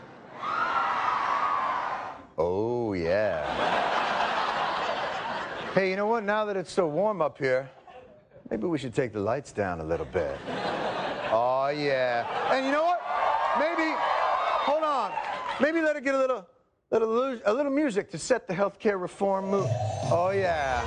Oh, 2.39 2.95
yeah. 2.95 3.45
Hey, 5.75 5.91
you 5.91 5.97
know 5.97 6.07
what? 6.07 6.25
Now 6.25 6.45
that 6.47 6.57
it's 6.57 6.73
so 6.73 6.87
warm 6.87 7.21
up 7.21 7.37
here, 7.39 7.69
maybe 8.51 8.67
we 8.67 8.79
should 8.79 8.95
take 8.95 9.13
the 9.13 9.21
lights 9.21 9.53
down 9.53 9.81
a 9.81 9.85
little 9.85 10.07
bit. 10.07 10.39
Oh, 11.31 11.69
yeah. 11.75 12.27
And 12.53 12.65
you 12.65 12.73
know 12.73 12.85
what? 12.85 12.94
Maybe, 13.59 13.95
hold 13.97 14.83
on. 14.83 15.13
Maybe 15.61 15.81
let 15.81 15.97
it 15.97 16.05
get 16.05 16.15
a 16.15 16.19
little, 16.19 16.47
little, 16.91 17.41
a 17.45 17.53
little 17.53 17.73
music 17.73 18.11
to 18.11 18.19
set 18.19 18.49
the 18.49 18.55
healthcare 18.55 19.01
reform 19.01 19.51
mood. 19.51 19.69
Oh, 20.11 20.31
yeah. 20.35 20.83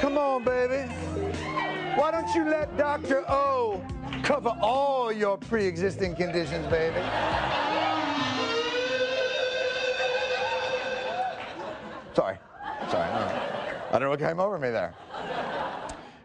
Come 0.00 0.18
on, 0.18 0.42
baby. 0.44 0.90
Why 1.96 2.10
don't 2.10 2.34
you 2.34 2.44
let 2.44 2.76
Dr. 2.76 3.24
O 3.28 3.80
cover 4.22 4.56
all 4.60 5.12
your 5.12 5.36
pre 5.36 5.66
existing 5.66 6.16
conditions, 6.16 6.66
baby? 6.66 7.00
Sorry. 12.14 12.38
Sorry. 12.88 13.08
I 13.08 13.92
don't 13.92 14.02
know 14.02 14.10
what 14.10 14.18
came 14.18 14.40
over 14.40 14.58
me 14.58 14.70
there. 14.70 14.94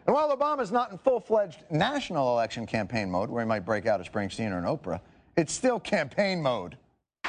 And 0.06 0.14
while 0.14 0.34
Obama's 0.36 0.70
not 0.70 0.92
in 0.92 0.98
full 0.98 1.18
fledged 1.18 1.64
national 1.70 2.30
election 2.32 2.64
campaign 2.64 3.10
mode, 3.10 3.28
where 3.28 3.42
he 3.42 3.48
might 3.48 3.64
break 3.64 3.86
out 3.86 4.00
a 4.00 4.04
Springsteen 4.08 4.52
or 4.52 4.58
an 4.58 4.64
Oprah, 4.64 5.00
it's 5.36 5.52
still 5.52 5.80
campaign 5.80 6.40
mode. 6.40 6.76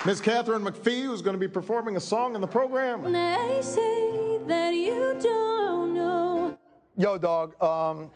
Miss 0.05 0.21
Katharine 0.21 0.61
McPhee, 0.61 1.01
who's 1.01 1.23
going 1.23 1.33
to 1.33 1.39
be 1.39 1.47
performing 1.47 1.97
a 1.97 1.99
song 1.99 2.35
in 2.35 2.41
the 2.41 2.47
program. 2.47 3.01
They 3.11 3.59
say 3.63 4.39
that 4.45 4.75
you 4.75 5.17
don't 5.19 5.95
know. 5.95 6.57
Yo, 6.95 7.17
dog, 7.17 7.61
um, 7.63 8.11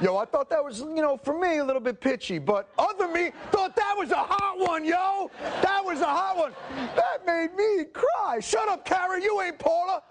yo, 0.00 0.16
I 0.16 0.24
thought 0.24 0.48
that 0.50 0.62
was, 0.64 0.78
you 0.78 1.02
know, 1.02 1.16
for 1.16 1.36
me, 1.36 1.58
a 1.58 1.64
little 1.64 1.82
bit 1.82 2.00
pitchy, 2.00 2.38
but 2.38 2.70
other 2.78 3.08
me 3.08 3.32
thought 3.50 3.74
that 3.74 3.94
was 3.98 4.12
a 4.12 4.16
hot 4.16 4.58
one, 4.58 4.84
yo! 4.84 5.32
That 5.62 5.84
was 5.84 6.00
a 6.00 6.06
hot 6.06 6.36
one. 6.36 6.52
That 6.94 7.26
made 7.26 7.54
me 7.56 7.86
cry. 7.92 8.38
Shut 8.40 8.68
up, 8.68 8.84
Kara, 8.84 9.20
you 9.20 9.40
ain't 9.40 9.58
Paula. 9.58 10.02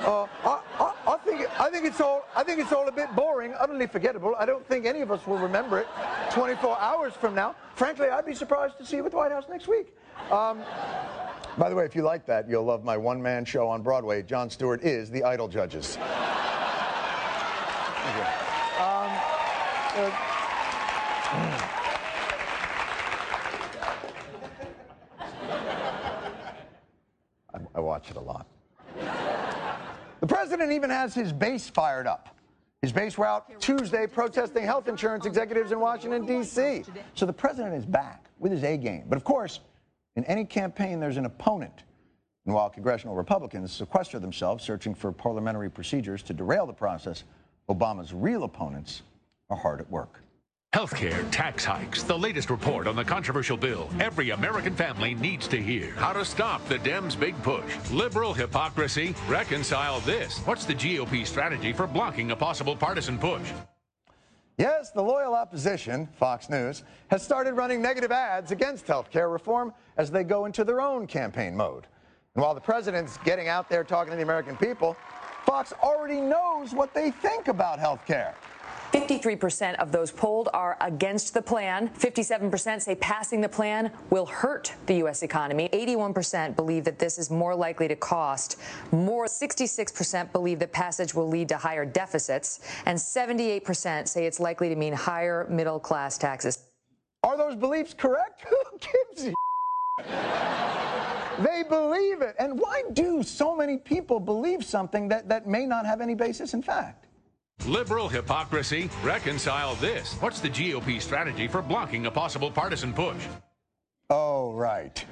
Uh, 0.00 0.26
I, 0.44 0.60
I, 0.78 0.94
I 1.06 1.16
think 1.18 1.60
I 1.60 1.70
think 1.70 1.84
it's 1.84 2.00
all 2.00 2.24
I 2.36 2.42
think 2.42 2.60
it's 2.60 2.72
all 2.72 2.88
a 2.88 2.92
bit 2.92 3.14
boring, 3.14 3.54
utterly 3.58 3.86
forgettable. 3.86 4.34
I 4.38 4.46
don't 4.46 4.66
think 4.66 4.86
any 4.86 5.00
of 5.00 5.10
us 5.10 5.26
will 5.26 5.38
remember 5.38 5.78
it 5.80 5.86
24 6.30 6.78
hours 6.80 7.12
from 7.14 7.34
now. 7.34 7.54
Frankly, 7.74 8.08
I'd 8.08 8.26
be 8.26 8.34
surprised 8.34 8.78
to 8.78 8.86
see 8.86 8.96
you 8.96 9.04
at 9.04 9.10
the 9.10 9.16
White 9.16 9.32
House 9.32 9.44
next 9.48 9.68
week. 9.68 9.94
Um, 10.30 10.62
by 11.56 11.68
the 11.68 11.74
way, 11.74 11.84
if 11.84 11.96
you 11.96 12.02
like 12.02 12.26
that, 12.26 12.48
you'll 12.48 12.64
love 12.64 12.84
my 12.84 12.96
one-man 12.96 13.44
show 13.44 13.66
on 13.68 13.82
Broadway. 13.82 14.22
Jon 14.22 14.48
Stewart 14.50 14.82
is 14.84 15.10
the 15.10 15.24
Idol 15.24 15.48
Judges. 15.48 15.98
Um, 18.78 19.10
uh, 19.96 20.10
I, 27.52 27.58
I 27.74 27.80
watch 27.80 28.10
it 28.10 28.16
a 28.16 28.20
lot. 28.20 28.46
The 30.20 30.26
president 30.26 30.72
even 30.72 30.90
has 30.90 31.14
his 31.14 31.32
base 31.32 31.68
fired 31.68 32.06
up. 32.06 32.36
His 32.82 32.92
base 32.92 33.18
were 33.18 33.26
out 33.26 33.60
Tuesday 33.60 34.06
protesting 34.06 34.64
health 34.64 34.88
insurance 34.88 35.26
executives 35.26 35.72
in 35.72 35.80
Washington, 35.80 36.26
D.C. 36.26 36.84
So 37.14 37.26
the 37.26 37.32
president 37.32 37.74
is 37.74 37.84
back 37.84 38.26
with 38.38 38.52
his 38.52 38.62
A 38.62 38.76
game. 38.76 39.04
But 39.08 39.16
of 39.16 39.24
course, 39.24 39.60
in 40.16 40.24
any 40.24 40.44
campaign, 40.44 41.00
there's 41.00 41.16
an 41.16 41.26
opponent. 41.26 41.84
And 42.46 42.54
while 42.54 42.70
congressional 42.70 43.14
Republicans 43.14 43.72
sequester 43.72 44.18
themselves 44.18 44.64
searching 44.64 44.94
for 44.94 45.12
parliamentary 45.12 45.70
procedures 45.70 46.22
to 46.24 46.32
derail 46.32 46.66
the 46.66 46.72
process, 46.72 47.24
Obama's 47.68 48.14
real 48.14 48.44
opponents 48.44 49.02
are 49.50 49.56
hard 49.56 49.80
at 49.80 49.90
work. 49.90 50.20
Healthcare 50.74 51.26
tax 51.30 51.64
hikes. 51.64 52.02
The 52.02 52.16
latest 52.16 52.50
report 52.50 52.86
on 52.86 52.94
the 52.94 53.04
controversial 53.04 53.56
bill 53.56 53.88
every 54.00 54.30
American 54.30 54.74
family 54.76 55.14
needs 55.14 55.48
to 55.48 55.62
hear. 55.62 55.92
How 55.92 56.12
to 56.12 56.26
stop 56.26 56.66
the 56.68 56.78
Dems' 56.80 57.18
big 57.18 57.40
push. 57.42 57.64
Liberal 57.90 58.34
hypocrisy. 58.34 59.14
Reconcile 59.28 60.00
this. 60.00 60.38
What's 60.40 60.66
the 60.66 60.74
GOP 60.74 61.26
strategy 61.26 61.72
for 61.72 61.86
blocking 61.86 62.32
a 62.32 62.36
possible 62.36 62.76
partisan 62.76 63.18
push? 63.18 63.50
Yes, 64.58 64.90
the 64.90 65.00
loyal 65.02 65.34
opposition, 65.34 66.06
Fox 66.18 66.50
News, 66.50 66.82
has 67.10 67.22
started 67.22 67.54
running 67.54 67.80
negative 67.80 68.12
ads 68.12 68.50
against 68.50 68.86
healthcare 68.86 69.32
reform 69.32 69.72
as 69.96 70.10
they 70.10 70.22
go 70.22 70.44
into 70.44 70.64
their 70.64 70.82
own 70.82 71.06
campaign 71.06 71.56
mode. 71.56 71.86
And 72.34 72.42
while 72.42 72.54
the 72.54 72.60
president's 72.60 73.16
getting 73.24 73.48
out 73.48 73.70
there 73.70 73.84
talking 73.84 74.10
to 74.10 74.16
the 74.16 74.22
American 74.22 74.56
people, 74.58 74.98
Fox 75.46 75.72
already 75.82 76.20
knows 76.20 76.74
what 76.74 76.92
they 76.92 77.10
think 77.10 77.48
about 77.48 77.78
health 77.78 78.04
care. 78.06 78.34
53% 78.92 79.74
of 79.74 79.92
those 79.92 80.10
polled 80.10 80.48
are 80.54 80.76
against 80.80 81.34
the 81.34 81.42
plan. 81.42 81.90
57% 81.90 82.80
say 82.80 82.94
passing 82.94 83.40
the 83.42 83.48
plan 83.48 83.90
will 84.08 84.24
hurt 84.24 84.72
the 84.86 84.94
U.S. 84.96 85.22
economy. 85.22 85.68
81% 85.72 86.56
believe 86.56 86.84
that 86.84 86.98
this 86.98 87.18
is 87.18 87.30
more 87.30 87.54
likely 87.54 87.86
to 87.88 87.96
cost 87.96 88.58
more. 88.90 89.26
66% 89.26 90.32
believe 90.32 90.58
that 90.60 90.72
passage 90.72 91.14
will 91.14 91.28
lead 91.28 91.50
to 91.50 91.58
higher 91.58 91.84
deficits. 91.84 92.60
And 92.86 92.96
78% 92.96 94.08
say 94.08 94.24
it's 94.24 94.40
likely 94.40 94.70
to 94.70 94.76
mean 94.76 94.94
higher 94.94 95.46
middle 95.50 95.78
class 95.78 96.16
taxes. 96.16 96.60
Are 97.22 97.36
those 97.36 97.56
beliefs 97.56 97.92
correct? 97.92 98.46
Who 98.48 98.56
gives 98.78 99.26
a 99.26 99.34
They 101.42 101.62
believe 101.62 102.22
it. 102.22 102.36
And 102.38 102.58
why 102.58 102.84
do 102.94 103.22
so 103.22 103.54
many 103.54 103.76
people 103.76 104.18
believe 104.18 104.64
something 104.64 105.08
that, 105.08 105.28
that 105.28 105.46
may 105.46 105.66
not 105.66 105.84
have 105.84 106.00
any 106.00 106.14
basis 106.14 106.54
in 106.54 106.62
fact? 106.62 107.07
Liberal 107.66 108.08
hypocrisy? 108.08 108.88
Reconcile 109.02 109.74
this. 109.76 110.14
What's 110.20 110.40
the 110.40 110.48
GOP 110.48 111.00
strategy 111.00 111.48
for 111.48 111.60
blocking 111.60 112.06
a 112.06 112.10
possible 112.10 112.50
partisan 112.50 112.92
push? 112.92 113.26
Oh, 114.10 114.52
right. 114.52 115.04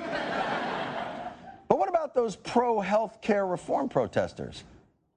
but 1.69 1.79
what 1.79 1.89
about 1.89 2.15
those 2.15 2.37
pro 2.37 2.81
health 2.81 3.21
care 3.21 3.47
reform 3.47 3.89
protesters? 3.89 4.65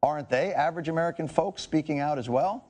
Aren't 0.04 0.30
they 0.30 0.54
average 0.54 0.90
American 0.90 1.28
folks 1.28 1.62
speaking 1.62 2.00
out 2.00 2.18
as 2.18 2.30
well? 2.30 2.66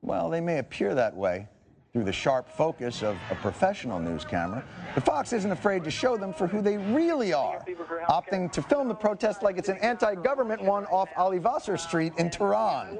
Well, 0.00 0.30
they 0.30 0.40
may 0.40 0.58
appear 0.58 0.94
that 0.94 1.14
way 1.14 1.48
through 1.92 2.04
the 2.04 2.12
sharp 2.12 2.48
focus 2.48 3.02
of 3.02 3.18
a 3.30 3.34
professional 3.34 4.00
news 4.00 4.24
camera, 4.24 4.64
but 4.94 5.04
Fox 5.04 5.34
isn't 5.34 5.50
afraid 5.50 5.84
to 5.84 5.90
show 5.90 6.16
them 6.16 6.32
for 6.32 6.46
who 6.46 6.62
they 6.62 6.78
really 6.78 7.34
are, 7.34 7.62
opting 8.08 8.50
to 8.50 8.62
film 8.62 8.88
the 8.88 8.94
protest 8.94 9.42
like 9.42 9.58
it's 9.58 9.68
an 9.68 9.76
anti-government 9.82 10.62
one 10.62 10.86
off 10.86 11.10
Valiasr 11.10 11.78
Street 11.78 12.14
in 12.16 12.30
Tehran. 12.30 12.96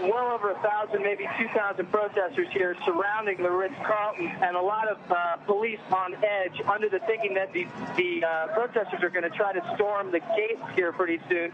Well 0.00 0.32
over 0.32 0.52
a 0.52 0.62
thousand, 0.62 1.02
maybe 1.02 1.28
2,000 1.38 1.84
protesters 1.90 2.48
here 2.50 2.74
surrounding 2.86 3.42
the 3.42 3.50
Ritz-Carlton, 3.50 4.26
and 4.26 4.56
a 4.56 4.62
lot 4.62 4.88
of 4.88 4.96
uh, 5.10 5.36
police 5.44 5.80
on 5.92 6.14
edge 6.24 6.62
under 6.66 6.88
the 6.88 7.00
thinking 7.00 7.34
that 7.34 7.52
the, 7.52 7.66
the 7.98 8.24
uh, 8.24 8.46
protesters 8.54 9.02
are 9.02 9.10
going 9.10 9.30
to 9.30 9.36
try 9.36 9.52
to 9.52 9.60
storm 9.74 10.10
the 10.10 10.20
gates 10.34 10.62
here 10.74 10.92
pretty 10.92 11.20
soon. 11.28 11.52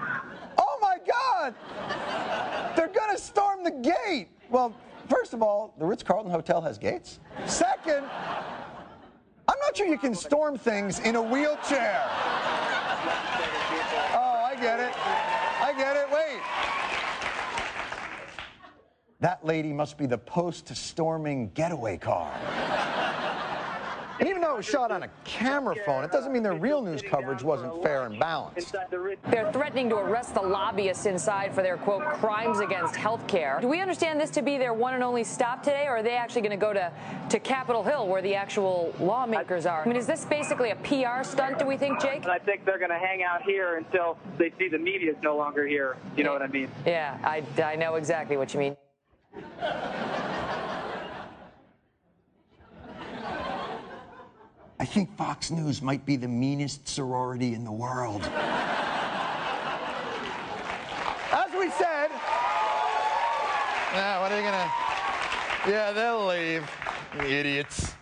Oh 0.56 0.78
my 0.80 0.98
God! 1.04 2.76
They're 2.76 2.86
going 2.86 3.10
to 3.10 3.20
storm 3.20 3.64
the 3.64 3.72
gate! 3.72 4.28
Well, 4.50 4.76
First 5.08 5.34
of 5.34 5.42
all, 5.42 5.74
the 5.78 5.84
Ritz 5.84 6.02
Carlton 6.02 6.30
Hotel 6.30 6.60
has 6.62 6.78
gates. 6.78 7.20
Second, 7.46 8.04
I'm 9.46 9.58
not 9.60 9.76
sure 9.76 9.86
you 9.86 9.98
can 9.98 10.14
storm 10.14 10.56
things 10.56 11.00
in 11.00 11.16
a 11.16 11.22
wheelchair. 11.22 12.02
Oh, 14.16 14.42
I 14.44 14.56
get 14.60 14.80
it. 14.80 14.92
I 14.96 15.74
get 15.76 15.96
it. 15.96 16.10
Wait. 16.10 16.40
That 19.20 19.44
lady 19.44 19.72
must 19.72 19.98
be 19.98 20.06
the 20.06 20.18
post 20.18 20.74
storming 20.76 21.50
getaway 21.50 21.96
car. 21.96 22.32
And 24.54 24.54
even 24.54 24.54
though 24.54 24.54
it 24.54 24.56
was 24.58 24.66
shot 24.66 24.90
on 24.90 25.02
a 25.02 25.08
camera 25.24 25.74
phone, 25.84 26.04
it 26.04 26.12
doesn't 26.12 26.32
mean 26.32 26.42
their 26.42 26.54
real 26.54 26.82
news 26.82 27.02
coverage 27.02 27.42
wasn't 27.42 27.82
fair 27.82 28.06
and 28.06 28.18
balanced. 28.18 28.74
They're 29.30 29.52
threatening 29.52 29.88
to 29.90 29.96
arrest 29.96 30.34
the 30.34 30.42
lobbyists 30.42 31.06
inside 31.06 31.54
for 31.54 31.62
their, 31.62 31.76
quote, 31.76 32.04
crimes 32.04 32.60
against 32.60 32.96
health 32.96 33.26
care. 33.26 33.58
Do 33.60 33.68
we 33.68 33.80
understand 33.80 34.20
this 34.20 34.30
to 34.30 34.42
be 34.42 34.58
their 34.58 34.72
one 34.72 34.94
and 34.94 35.02
only 35.02 35.24
stop 35.24 35.62
today, 35.62 35.86
or 35.86 35.98
are 35.98 36.02
they 36.02 36.16
actually 36.16 36.42
going 36.42 36.50
to 36.52 36.56
go 36.56 36.72
to, 36.72 36.92
to 37.30 37.38
Capitol 37.40 37.82
Hill 37.82 38.08
where 38.08 38.22
the 38.22 38.34
actual 38.34 38.94
lawmakers 39.00 39.66
are? 39.66 39.82
I 39.82 39.86
mean, 39.86 39.96
is 39.96 40.06
this 40.06 40.24
basically 40.24 40.70
a 40.70 40.76
PR 40.76 41.24
stunt, 41.24 41.58
do 41.58 41.66
we 41.66 41.76
think, 41.76 42.00
Jake? 42.00 42.26
I 42.26 42.38
think 42.38 42.64
they're 42.64 42.78
going 42.78 42.90
to 42.90 42.98
hang 42.98 43.22
out 43.22 43.42
here 43.42 43.76
until 43.76 44.16
they 44.38 44.52
see 44.58 44.68
the 44.68 44.78
media 44.78 45.12
is 45.12 45.16
no 45.22 45.36
longer 45.36 45.66
here. 45.66 45.96
You 46.16 46.24
know 46.24 46.32
what 46.32 46.42
I 46.42 46.48
mean? 46.48 46.70
Yeah, 46.86 47.18
I, 47.22 47.42
I 47.62 47.76
know 47.76 47.96
exactly 47.96 48.36
what 48.36 48.54
you 48.54 48.60
mean. 48.60 48.76
I 54.78 54.84
think 54.84 55.16
Fox 55.16 55.50
News 55.50 55.80
might 55.80 56.04
be 56.04 56.16
the 56.16 56.28
meanest 56.28 56.88
sorority 56.88 57.54
in 57.54 57.64
the 57.64 57.72
world. 57.72 58.22
As 61.32 61.52
we 61.52 61.70
said, 61.70 62.10
yeah, 63.92 64.20
what 64.20 64.32
are 64.32 64.36
they 64.36 64.42
gonna? 64.42 64.70
Yeah, 65.68 65.92
they'll 65.92 66.26
leave. 66.26 66.68
Idiots. 67.18 67.94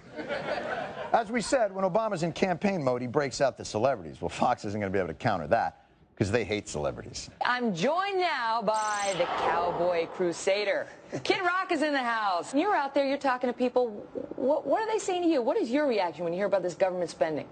As 1.12 1.30
we 1.30 1.42
said, 1.42 1.74
when 1.74 1.84
Obama's 1.84 2.22
in 2.22 2.32
campaign 2.32 2.82
mode, 2.82 3.02
he 3.02 3.06
breaks 3.06 3.42
out 3.42 3.58
the 3.58 3.64
celebrities. 3.64 4.20
Well, 4.20 4.30
Fox 4.30 4.64
isn't 4.64 4.80
going 4.80 4.90
to 4.90 4.96
be 4.96 4.98
able 4.98 5.08
to 5.08 5.14
counter 5.14 5.46
that 5.48 5.81
because 6.22 6.30
they 6.30 6.44
hate 6.44 6.68
celebrities. 6.68 7.28
I'm 7.44 7.74
joined 7.74 8.20
now 8.20 8.62
by 8.62 9.12
the 9.18 9.24
Cowboy 9.24 10.06
Crusader. 10.06 10.86
Kid 11.24 11.40
Rock 11.40 11.72
is 11.72 11.82
in 11.82 11.92
the 11.92 11.98
house. 11.98 12.54
You're 12.54 12.76
out 12.76 12.94
there, 12.94 13.04
you're 13.04 13.18
talking 13.18 13.50
to 13.50 13.52
people. 13.52 13.88
What, 14.36 14.64
what 14.64 14.80
are 14.80 14.86
they 14.86 15.00
saying 15.00 15.22
to 15.22 15.28
you? 15.28 15.42
What 15.42 15.56
is 15.56 15.68
your 15.68 15.88
reaction 15.88 16.22
when 16.22 16.32
you 16.32 16.38
hear 16.38 16.46
about 16.46 16.62
this 16.62 16.76
government 16.76 17.10
spending? 17.10 17.48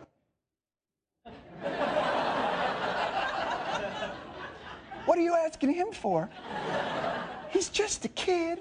What 5.05 5.19
are 5.19 5.23
you 5.23 5.35
asking 5.35 5.75
him 5.75 5.91
for? 5.91 6.31
He's 7.49 7.71
just 7.71 8.05
a 8.05 8.09
kid. 8.09 8.61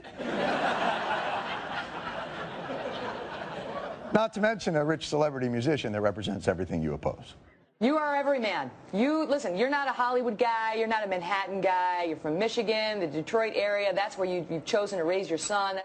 Not 4.12 4.34
to 4.34 4.41
mention 4.41 4.76
a 4.76 4.84
rich 4.84 5.08
celebrity 5.08 5.50
musician 5.50 5.91
that 5.91 6.02
represents 6.02 6.48
everything 6.48 6.82
you 6.82 6.95
oppose. 6.95 7.36
You 7.82 7.98
are 7.98 8.13
every 8.13 8.39
man. 8.39 8.70
You 8.92 9.26
listen. 9.26 9.56
You're 9.56 9.70
not 9.70 9.88
a 9.88 9.94
Hollywood 9.94 10.38
guy. 10.38 10.74
You're 10.74 10.89
not 10.89 11.06
a 11.06 11.08
Manhattan 11.08 11.62
guy. 11.62 12.04
You're 12.10 12.18
from 12.18 12.38
Michigan, 12.38 13.00
the 13.00 13.08
Detroit 13.08 13.54
area. 13.56 13.94
That's 13.94 14.18
where 14.18 14.28
you, 14.28 14.46
you've 14.50 14.65
chosen 14.65 14.98
to 14.98 15.06
raise 15.06 15.30
your 15.30 15.38
son. 15.38 15.80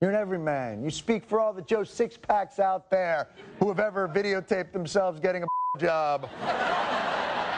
You're 0.00 0.10
an 0.10 0.16
everyman. 0.16 0.84
You 0.84 0.90
speak 0.90 1.24
for 1.24 1.40
all 1.40 1.52
the 1.52 1.62
Joe 1.62 1.82
Six 1.82 2.16
Packs 2.16 2.60
out 2.60 2.88
there 2.88 3.26
who 3.58 3.66
have 3.66 3.80
ever 3.80 4.06
videotaped 4.06 4.70
themselves 4.70 5.18
getting 5.18 5.42
a 5.42 5.46
job 5.80 6.28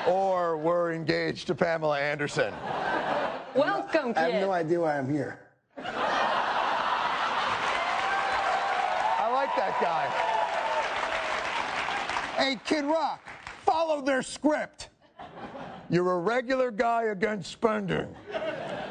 or 0.08 0.56
were 0.56 0.92
engaged 0.92 1.46
to 1.48 1.54
Pamela 1.54 2.00
Anderson. 2.00 2.54
Welcome, 3.54 4.14
kid. 4.14 4.22
I 4.22 4.30
have 4.30 4.40
no 4.40 4.52
idea 4.52 4.80
why 4.80 4.96
I'm 4.96 5.12
here. 5.12 5.38
I 5.76 5.84
like 9.30 9.54
that 9.54 9.78
guy. 9.82 10.06
Hey, 12.42 12.58
Kid 12.64 12.86
Rock, 12.86 13.20
follow 13.64 14.00
their 14.00 14.22
script. 14.22 14.88
You're 15.88 16.12
a 16.12 16.18
regular 16.18 16.70
guy 16.70 17.04
against 17.04 17.50
spending. 17.50 18.06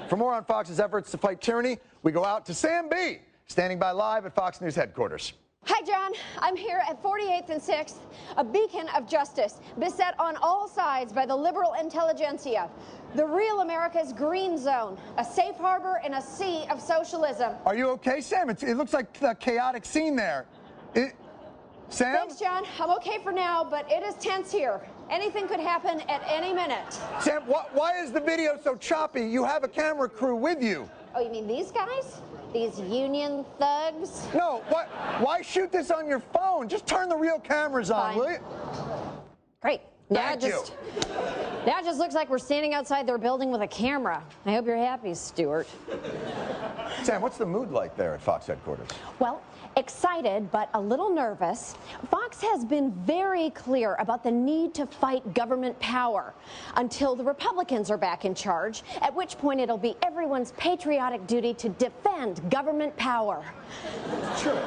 For 0.09 0.17
more 0.17 0.33
on 0.33 0.43
Fox's 0.43 0.79
efforts 0.79 1.11
to 1.11 1.17
fight 1.17 1.41
tyranny, 1.41 1.77
we 2.03 2.11
go 2.11 2.25
out 2.25 2.45
to 2.47 2.53
Sam 2.53 2.89
Bee, 2.89 3.19
standing 3.47 3.79
by 3.79 3.91
live 3.91 4.25
at 4.25 4.33
Fox 4.33 4.59
News 4.59 4.75
headquarters. 4.75 5.33
Hi, 5.65 5.81
Jon. 5.85 6.13
I'm 6.39 6.55
here 6.55 6.81
at 6.89 7.01
48th 7.03 7.49
and 7.49 7.61
6th, 7.61 7.97
a 8.37 8.43
beacon 8.43 8.87
of 8.97 9.07
justice, 9.07 9.59
beset 9.77 10.19
on 10.19 10.35
all 10.37 10.67
sides 10.67 11.13
by 11.13 11.25
the 11.25 11.35
liberal 11.35 11.75
intelligentsia. 11.79 12.69
The 13.15 13.25
real 13.25 13.61
America's 13.61 14.11
green 14.11 14.57
zone, 14.57 14.97
a 15.17 15.23
safe 15.23 15.55
harbor 15.57 16.01
in 16.05 16.15
a 16.15 16.21
sea 16.21 16.65
of 16.71 16.81
socialism. 16.81 17.53
Are 17.65 17.75
you 17.75 17.89
okay, 17.89 18.21
Sam? 18.21 18.49
It's, 18.49 18.63
it 18.63 18.77
looks 18.77 18.93
like 18.93 19.21
a 19.21 19.35
chaotic 19.35 19.85
scene 19.85 20.15
there. 20.15 20.45
It, 20.95 21.15
Sam? 21.89 22.15
Thanks, 22.15 22.39
Jon. 22.39 22.63
I'm 22.79 22.91
okay 22.97 23.17
for 23.23 23.31
now, 23.31 23.63
but 23.63 23.85
it 23.89 24.03
is 24.03 24.15
tense 24.15 24.51
here. 24.51 24.79
Anything 25.09 25.47
could 25.47 25.59
happen 25.59 26.01
at 26.01 26.21
any 26.27 26.53
minute. 26.53 26.93
Sam, 27.19 27.41
wh- 27.43 27.75
why 27.75 27.99
is 27.99 28.11
the 28.11 28.19
video 28.19 28.59
so 28.63 28.75
choppy? 28.75 29.21
You 29.25 29.43
have 29.43 29.63
a 29.63 29.67
camera 29.67 30.07
crew 30.07 30.35
with 30.35 30.61
you. 30.61 30.87
Oh, 31.15 31.21
you 31.21 31.31
mean 31.31 31.47
these 31.47 31.71
guys? 31.71 32.21
These 32.53 32.79
union 32.79 33.43
thugs? 33.59 34.27
No, 34.35 34.63
what? 34.69 34.87
Why 35.19 35.41
shoot 35.41 35.71
this 35.71 35.89
on 35.89 36.07
your 36.07 36.19
phone? 36.19 36.69
Just 36.69 36.85
turn 36.85 37.09
the 37.09 37.15
real 37.15 37.39
cameras 37.39 37.89
on, 37.89 38.13
Fine. 38.13 38.17
will 38.17 38.31
you? 38.31 38.39
Great. 39.61 39.81
Now 40.11 40.29
Thank 40.29 40.41
just 40.41 40.73
now 41.67 41.77
it 41.79 41.85
just 41.85 41.99
looks 41.99 42.15
like 42.15 42.31
we're 42.31 42.39
standing 42.39 42.73
outside 42.73 43.05
their 43.05 43.19
building 43.19 43.51
with 43.51 43.61
a 43.61 43.67
camera. 43.67 44.23
I 44.45 44.53
hope 44.53 44.65
you're 44.65 44.75
happy, 44.77 45.13
Stewart. 45.13 45.67
Sam, 47.03 47.21
what's 47.21 47.37
the 47.37 47.45
mood 47.45 47.69
like 47.71 47.95
there 47.95 48.15
at 48.15 48.21
Fox 48.21 48.47
headquarters? 48.47 48.87
Well, 49.19 49.41
excited 49.79 50.51
but 50.51 50.69
a 50.75 50.79
little 50.79 51.09
nervous. 51.09 51.75
Fox 52.11 52.41
has 52.41 52.63
been 52.63 52.91
very 53.05 53.49
clear 53.51 53.95
about 53.95 54.23
the 54.23 54.29
need 54.29 54.73
to 54.75 54.85
fight 54.85 55.33
government 55.33 55.79
power 55.79 56.33
until 56.75 57.15
the 57.15 57.23
Republicans 57.23 57.89
are 57.89 57.97
back 57.97 58.25
in 58.25 58.35
charge, 58.35 58.83
at 59.01 59.15
which 59.15 59.37
point 59.37 59.59
it'll 59.59 59.77
be 59.77 59.95
everyone's 60.03 60.51
patriotic 60.57 61.25
duty 61.25 61.53
to 61.53 61.69
defend 61.69 62.47
government 62.51 62.95
power. 62.97 63.43
Sure. 64.37 64.61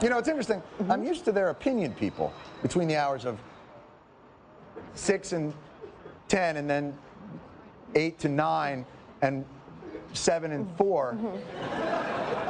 You 0.00 0.08
know, 0.08 0.18
it's 0.18 0.28
interesting. 0.28 0.62
I'm 0.80 0.86
mm-hmm. 0.86 1.06
used 1.06 1.24
to 1.26 1.32
their 1.32 1.50
opinion 1.50 1.92
people 1.94 2.32
between 2.62 2.88
the 2.88 2.96
hours 2.96 3.24
of 3.24 3.38
6 4.94 5.32
and 5.32 5.52
10 6.28 6.56
and 6.56 6.70
then 6.70 6.96
8 7.94 8.18
to 8.20 8.28
9 8.28 8.86
and 9.22 9.44
7 10.12 10.52
and 10.52 10.66
mm-hmm. 10.66 10.76
4. 10.76 11.12
Mm-hmm. 11.12 12.41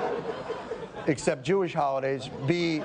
Accept 1.09 1.45
Jewish 1.45 1.75
holidays. 1.75 2.31
B, 2.47 2.81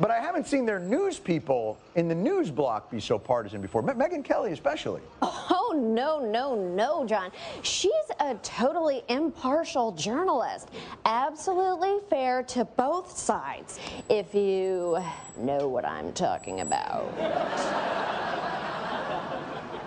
but 0.00 0.10
I 0.10 0.20
haven't 0.20 0.46
seen 0.46 0.64
their 0.64 0.78
news 0.78 1.18
people 1.18 1.78
in 1.96 2.08
the 2.08 2.14
news 2.14 2.50
block 2.50 2.90
be 2.90 3.00
so 3.00 3.18
partisan 3.18 3.60
before. 3.60 3.82
Me- 3.82 3.92
Megyn 3.94 4.24
Kelly, 4.24 4.52
especially. 4.52 5.00
Oh, 5.22 5.74
no, 5.76 6.18
no, 6.24 6.54
no, 6.54 7.04
Jon. 7.04 7.30
She's 7.62 7.92
a 8.20 8.34
totally 8.36 9.02
impartial 9.08 9.92
journalist. 9.92 10.70
Absolutely 11.04 11.98
fair 12.08 12.42
to 12.44 12.64
both 12.64 13.16
sides, 13.16 13.78
if 14.08 14.34
you 14.34 14.98
know 15.36 15.68
what 15.68 15.84
I'm 15.84 16.12
talking 16.12 16.60
about. 16.60 17.12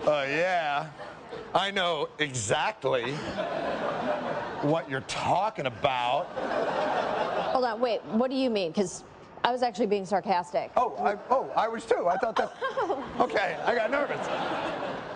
Uh, 0.06 0.26
yeah. 0.28 0.88
I 1.54 1.72
know 1.72 2.10
exactly 2.20 3.14
what 4.64 4.90
you're 4.90 5.02
talking 5.02 5.66
about. 5.66 6.26
Hold 7.52 7.66
on, 7.66 7.80
wait, 7.80 8.04
what 8.06 8.30
do 8.30 8.38
you 8.38 8.50
mean? 8.50 8.72
Because 8.72 9.04
I 9.44 9.52
was 9.52 9.64
actually 9.64 9.88
being 9.88 10.06
sarcastic. 10.06 10.72
Oh, 10.78 10.96
I, 10.98 11.18
oh, 11.30 11.50
I 11.56 11.68
was 11.68 11.86
too. 11.86 12.08
I 12.08 12.18
thought 12.18 12.36
that. 12.36 12.54
Okay, 13.20 13.58
I 13.66 13.76
got 13.76 13.92
nervous. 13.92 14.26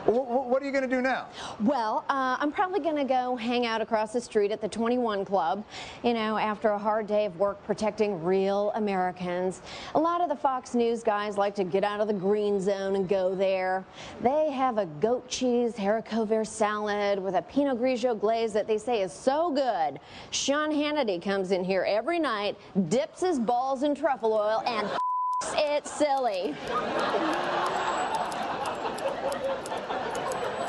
Wh- 0.05 0.47
What 0.49 0.61
are 0.61 0.65
you 0.65 0.71
going 0.71 0.87
to 0.87 0.95
do 0.95 1.01
now? 1.01 1.27
Well, 1.61 2.05
uh, 2.09 2.37
I'm 2.39 2.51
probably 2.51 2.79
going 2.79 2.95
to 2.95 3.03
go 3.03 3.35
hang 3.35 3.65
out 3.65 3.81
across 3.81 4.13
the 4.13 4.21
street 4.21 4.51
at 4.51 4.61
the 4.61 4.67
21 4.67 5.25
Club, 5.25 5.63
you 6.03 6.13
know, 6.13 6.37
after 6.37 6.69
a 6.69 6.77
hard 6.77 7.07
day 7.07 7.25
of 7.25 7.37
work 7.37 7.63
protecting 7.65 8.23
real 8.23 8.71
Americans. 8.75 9.61
A 9.95 9.99
lot 9.99 10.21
of 10.21 10.29
the 10.29 10.35
Fox 10.35 10.75
News 10.75 11.01
guys 11.03 11.37
like 11.37 11.55
to 11.55 11.63
get 11.63 11.83
out 11.83 12.01
of 12.01 12.07
the 12.07 12.13
green 12.13 12.59
zone 12.61 12.95
and 12.95 13.09
go 13.09 13.33
there. 13.35 13.83
They 14.21 14.51
have 14.51 14.77
a 14.77 14.85
goat 14.85 15.27
cheese 15.27 15.73
haricot 15.73 16.27
vert 16.27 16.47
salad 16.47 17.19
with 17.19 17.35
a 17.35 17.41
Pinot 17.41 17.79
Grigio 17.79 18.19
glaze 18.19 18.53
that 18.53 18.67
they 18.67 18.77
say 18.77 19.01
is 19.01 19.11
so 19.11 19.51
good. 19.51 19.99
Sean 20.31 20.71
Hannity 20.71 21.21
comes 21.21 21.51
in 21.51 21.63
here 21.63 21.83
every 21.87 22.19
night, 22.19 22.57
dips 22.89 23.21
his 23.21 23.39
balls 23.39 23.83
in 23.83 23.95
truffle 23.95 24.33
oil, 24.33 24.61
and 24.67 24.87
it's 25.57 25.91
silly. 25.91 26.53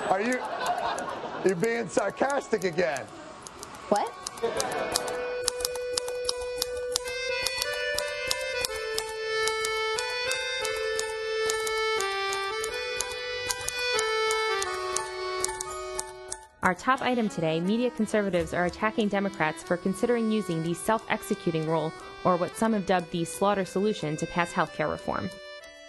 Are 0.08 0.20
you. 0.20 0.40
You're 1.44 1.56
being 1.56 1.88
sarcastic 1.88 2.62
again. 2.62 3.04
What? 3.88 4.12
Our 16.62 16.74
top 16.74 17.02
item 17.02 17.28
today 17.28 17.60
media 17.60 17.90
conservatives 17.90 18.54
are 18.54 18.66
attacking 18.66 19.08
Democrats 19.08 19.62
for 19.62 19.76
considering 19.76 20.30
using 20.30 20.62
the 20.62 20.74
self 20.74 21.04
executing 21.08 21.68
rule, 21.68 21.92
or 22.24 22.36
what 22.36 22.56
some 22.56 22.72
have 22.72 22.86
dubbed 22.86 23.10
the 23.10 23.24
slaughter 23.24 23.64
solution, 23.64 24.16
to 24.16 24.26
pass 24.26 24.52
health 24.52 24.72
care 24.74 24.88
reform. 24.88 25.30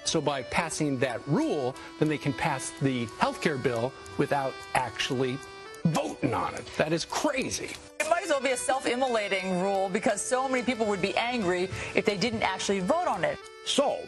So 0.07 0.21
by 0.21 0.43
passing 0.43 0.97
that 0.99 1.19
rule, 1.27 1.75
then 1.99 2.07
they 2.07 2.17
can 2.17 2.31
pass 2.31 2.71
the 2.81 3.05
health 3.19 3.41
care 3.41 3.57
bill 3.57 3.91
without 4.17 4.53
actually 4.73 5.37
voting 5.85 6.33
on 6.33 6.53
it. 6.55 6.65
That 6.77 6.93
is 6.93 7.03
crazy. 7.03 7.71
It 7.99 8.09
might 8.09 8.23
as 8.23 8.29
well 8.29 8.41
be 8.41 8.51
a 8.51 8.57
self 8.57 8.87
immolating 8.87 9.59
rule 9.61 9.89
because 9.89 10.21
so 10.21 10.47
many 10.47 10.63
people 10.63 10.85
would 10.85 11.01
be 11.01 11.15
angry 11.17 11.69
if 11.93 12.05
they 12.05 12.15
didn't 12.15 12.43
actually 12.43 12.79
vote 12.79 13.07
on 13.07 13.25
it. 13.25 13.37
So, 13.65 13.99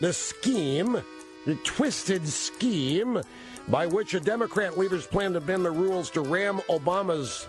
the 0.00 0.12
scheme, 0.12 1.02
the 1.44 1.54
twisted 1.64 2.26
scheme 2.26 3.20
by 3.68 3.86
which 3.86 4.14
a 4.14 4.20
Democrat 4.20 4.78
leaders 4.78 5.06
plan 5.06 5.34
to 5.34 5.40
bend 5.40 5.66
the 5.66 5.70
rules 5.70 6.08
to 6.10 6.22
ram 6.22 6.60
Obama's 6.70 7.46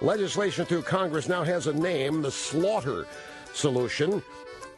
legislation 0.00 0.64
through 0.64 0.82
Congress 0.82 1.28
now 1.28 1.42
has 1.42 1.66
a 1.66 1.72
name 1.72 2.22
the 2.22 2.30
slaughter 2.30 3.06
solution. 3.52 4.22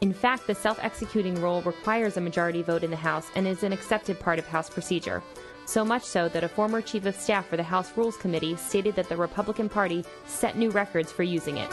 In 0.01 0.13
fact, 0.13 0.47
the 0.47 0.55
self 0.55 0.79
executing 0.81 1.41
rule 1.41 1.61
requires 1.61 2.17
a 2.17 2.21
majority 2.21 2.61
vote 2.61 2.83
in 2.83 2.91
the 2.91 2.97
House 2.97 3.29
and 3.35 3.47
is 3.47 3.63
an 3.63 3.73
accepted 3.73 4.19
part 4.19 4.39
of 4.39 4.45
House 4.45 4.69
procedure. 4.69 5.23
So 5.65 5.85
much 5.85 6.03
so 6.03 6.27
that 6.29 6.43
a 6.43 6.49
former 6.49 6.81
chief 6.81 7.05
of 7.05 7.15
staff 7.15 7.47
for 7.47 7.57
the 7.57 7.63
House 7.63 7.95
Rules 7.95 8.17
Committee 8.17 8.55
stated 8.57 8.95
that 8.95 9.07
the 9.07 9.15
Republican 9.15 9.69
Party 9.69 10.03
set 10.25 10.57
new 10.57 10.71
records 10.71 11.11
for 11.11 11.23
using 11.23 11.57
it. 11.57 11.69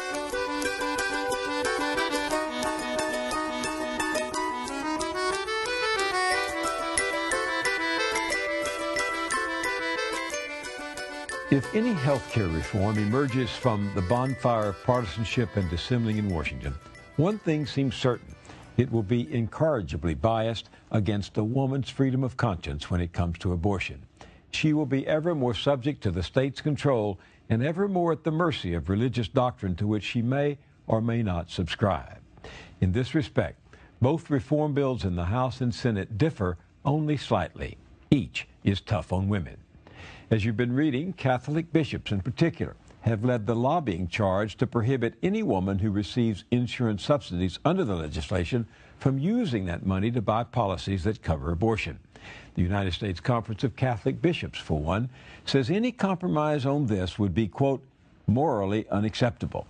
If 11.50 11.74
any 11.74 11.92
health 11.92 12.30
care 12.30 12.46
reform 12.46 12.96
emerges 12.96 13.50
from 13.50 13.90
the 13.96 14.02
bonfire 14.02 14.68
of 14.68 14.82
partisanship 14.84 15.56
and 15.56 15.68
dissembling 15.68 16.18
in 16.18 16.28
Washington, 16.28 16.74
one 17.20 17.38
thing 17.38 17.66
seems 17.66 17.94
certain. 17.94 18.34
It 18.78 18.90
will 18.90 19.02
be 19.02 19.30
incorrigibly 19.30 20.14
biased 20.14 20.70
against 20.90 21.36
a 21.36 21.44
woman's 21.44 21.90
freedom 21.90 22.24
of 22.24 22.38
conscience 22.38 22.90
when 22.90 23.02
it 23.02 23.12
comes 23.12 23.36
to 23.40 23.52
abortion. 23.52 24.00
She 24.52 24.72
will 24.72 24.86
be 24.86 25.06
ever 25.06 25.34
more 25.34 25.52
subject 25.52 26.02
to 26.04 26.10
the 26.10 26.22
state's 26.22 26.62
control 26.62 27.20
and 27.50 27.62
ever 27.62 27.88
more 27.88 28.10
at 28.10 28.24
the 28.24 28.30
mercy 28.30 28.72
of 28.72 28.88
religious 28.88 29.28
doctrine 29.28 29.76
to 29.76 29.86
which 29.86 30.02
she 30.02 30.22
may 30.22 30.56
or 30.86 31.02
may 31.02 31.22
not 31.22 31.50
subscribe. 31.50 32.20
In 32.80 32.92
this 32.92 33.14
respect, 33.14 33.58
both 34.00 34.30
reform 34.30 34.72
bills 34.72 35.04
in 35.04 35.14
the 35.14 35.26
House 35.26 35.60
and 35.60 35.74
Senate 35.74 36.16
differ 36.16 36.56
only 36.86 37.18
slightly. 37.18 37.76
Each 38.10 38.48
is 38.64 38.80
tough 38.80 39.12
on 39.12 39.28
women. 39.28 39.58
As 40.30 40.46
you've 40.46 40.56
been 40.56 40.72
reading, 40.72 41.12
Catholic 41.12 41.70
bishops 41.70 42.12
in 42.12 42.22
particular 42.22 42.76
have 43.02 43.24
led 43.24 43.46
the 43.46 43.54
lobbying 43.54 44.08
charge 44.08 44.56
to 44.56 44.66
prohibit 44.66 45.14
any 45.22 45.42
woman 45.42 45.78
who 45.78 45.90
receives 45.90 46.44
insurance 46.50 47.02
subsidies 47.02 47.58
under 47.64 47.84
the 47.84 47.94
legislation 47.94 48.66
from 48.98 49.18
using 49.18 49.64
that 49.64 49.86
money 49.86 50.10
to 50.10 50.20
buy 50.20 50.44
policies 50.44 51.04
that 51.04 51.22
cover 51.22 51.50
abortion. 51.50 51.98
The 52.54 52.62
United 52.62 52.92
States 52.92 53.20
Conference 53.20 53.64
of 53.64 53.76
Catholic 53.76 54.20
Bishops, 54.20 54.58
for 54.58 54.78
one, 54.78 55.08
says 55.46 55.70
any 55.70 55.92
compromise 55.92 56.66
on 56.66 56.86
this 56.86 57.18
would 57.18 57.34
be, 57.34 57.48
quote, 57.48 57.82
morally 58.26 58.86
unacceptable. 58.90 59.66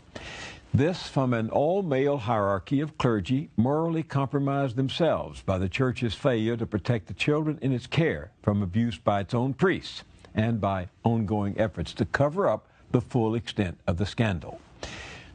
This 0.73 1.09
from 1.09 1.35
an 1.35 1.51
all 1.51 1.83
male 1.83 2.17
hierarchy 2.17 2.81
of 2.81 2.97
clergy 2.97 3.51
morally 3.57 4.05
compromised 4.05 4.77
themselves 4.77 5.43
by 5.43 5.59
the 5.59 5.69
church's 5.69 6.15
failure 6.15 6.57
to 6.57 6.67
protect 6.67 7.07
the 7.07 7.15
children 7.15 7.59
in 7.61 7.73
its 7.73 7.89
care 7.89 8.31
from 8.43 8.63
abuse 8.63 8.97
by 8.97 9.21
its 9.21 9.35
own 9.35 9.53
priests 9.55 10.05
and 10.35 10.61
by 10.61 10.89
ongoing 11.03 11.59
efforts 11.59 11.93
to 11.95 12.05
cover 12.05 12.49
up 12.49 12.69
the 12.91 13.01
full 13.01 13.35
extent 13.35 13.79
of 13.87 13.97
the 13.97 14.07
scandal. 14.07 14.61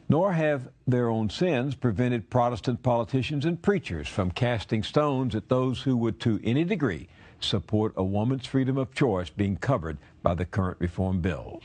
Nor 0.08 0.34
have 0.34 0.68
their 0.86 1.08
own 1.08 1.30
sins 1.30 1.74
prevented 1.74 2.30
Protestant 2.30 2.82
politicians 2.82 3.44
and 3.44 3.60
preachers 3.60 4.08
from 4.08 4.30
casting 4.30 4.82
stones 4.82 5.34
at 5.34 5.48
those 5.48 5.82
who 5.82 5.96
would, 5.96 6.20
to 6.20 6.40
any 6.44 6.64
degree, 6.64 7.08
support 7.40 7.92
a 7.96 8.04
woman's 8.04 8.46
freedom 8.46 8.78
of 8.78 8.94
choice 8.94 9.30
being 9.30 9.56
covered 9.56 9.98
by 10.22 10.34
the 10.34 10.44
current 10.44 10.76
reform 10.80 11.20
bills. 11.20 11.64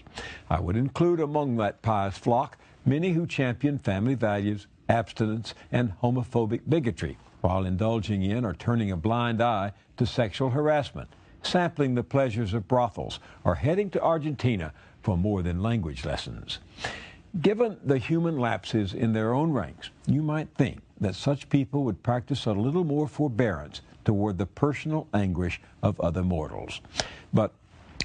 I 0.49 0.59
would 0.59 0.75
include 0.75 1.19
among 1.19 1.57
that 1.57 1.81
pious 1.81 2.17
flock 2.17 2.57
many 2.85 3.11
who 3.11 3.27
champion 3.27 3.77
family 3.77 4.15
values, 4.15 4.67
abstinence, 4.89 5.53
and 5.71 5.93
homophobic 6.01 6.61
bigotry, 6.67 7.17
while 7.41 7.65
indulging 7.65 8.23
in 8.23 8.43
or 8.43 8.53
turning 8.53 8.91
a 8.91 8.97
blind 8.97 9.41
eye 9.41 9.71
to 9.97 10.05
sexual 10.05 10.49
harassment, 10.49 11.09
sampling 11.43 11.95
the 11.95 12.03
pleasures 12.03 12.53
of 12.53 12.67
brothels, 12.67 13.19
or 13.43 13.55
heading 13.55 13.89
to 13.91 14.01
Argentina 14.01 14.73
for 15.01 15.17
more 15.17 15.41
than 15.41 15.61
language 15.61 16.05
lessons. 16.05 16.59
Given 17.39 17.77
the 17.83 17.97
human 17.97 18.37
lapses 18.37 18.93
in 18.93 19.13
their 19.13 19.33
own 19.33 19.51
ranks, 19.51 19.89
you 20.05 20.21
might 20.21 20.49
think 20.55 20.81
that 20.99 21.15
such 21.15 21.49
people 21.49 21.83
would 21.83 22.03
practice 22.03 22.45
a 22.45 22.51
little 22.51 22.83
more 22.83 23.07
forbearance 23.07 23.81
toward 24.03 24.37
the 24.37 24.45
personal 24.45 25.07
anguish 25.13 25.61
of 25.81 25.99
other 25.99 26.23
mortals. 26.23 26.81
But 27.33 27.53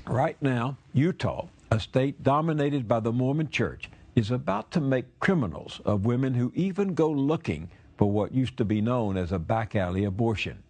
right 0.06 0.40
now, 0.40 0.76
Utah, 0.92 1.48
a 1.70 1.80
state 1.80 2.22
dominated 2.22 2.86
by 2.86 3.00
the 3.00 3.12
Mormon 3.12 3.50
Church, 3.50 3.90
is 4.14 4.30
about 4.30 4.70
to 4.70 4.80
make 4.80 5.20
criminals 5.20 5.80
of 5.84 6.06
women 6.06 6.34
who 6.34 6.52
even 6.54 6.94
go 6.94 7.10
looking 7.10 7.68
for 7.98 8.10
what 8.10 8.32
used 8.32 8.56
to 8.56 8.64
be 8.64 8.80
known 8.80 9.16
as 9.16 9.32
a 9.32 9.38
back 9.38 9.74
alley 9.74 10.04
abortion. 10.04 10.62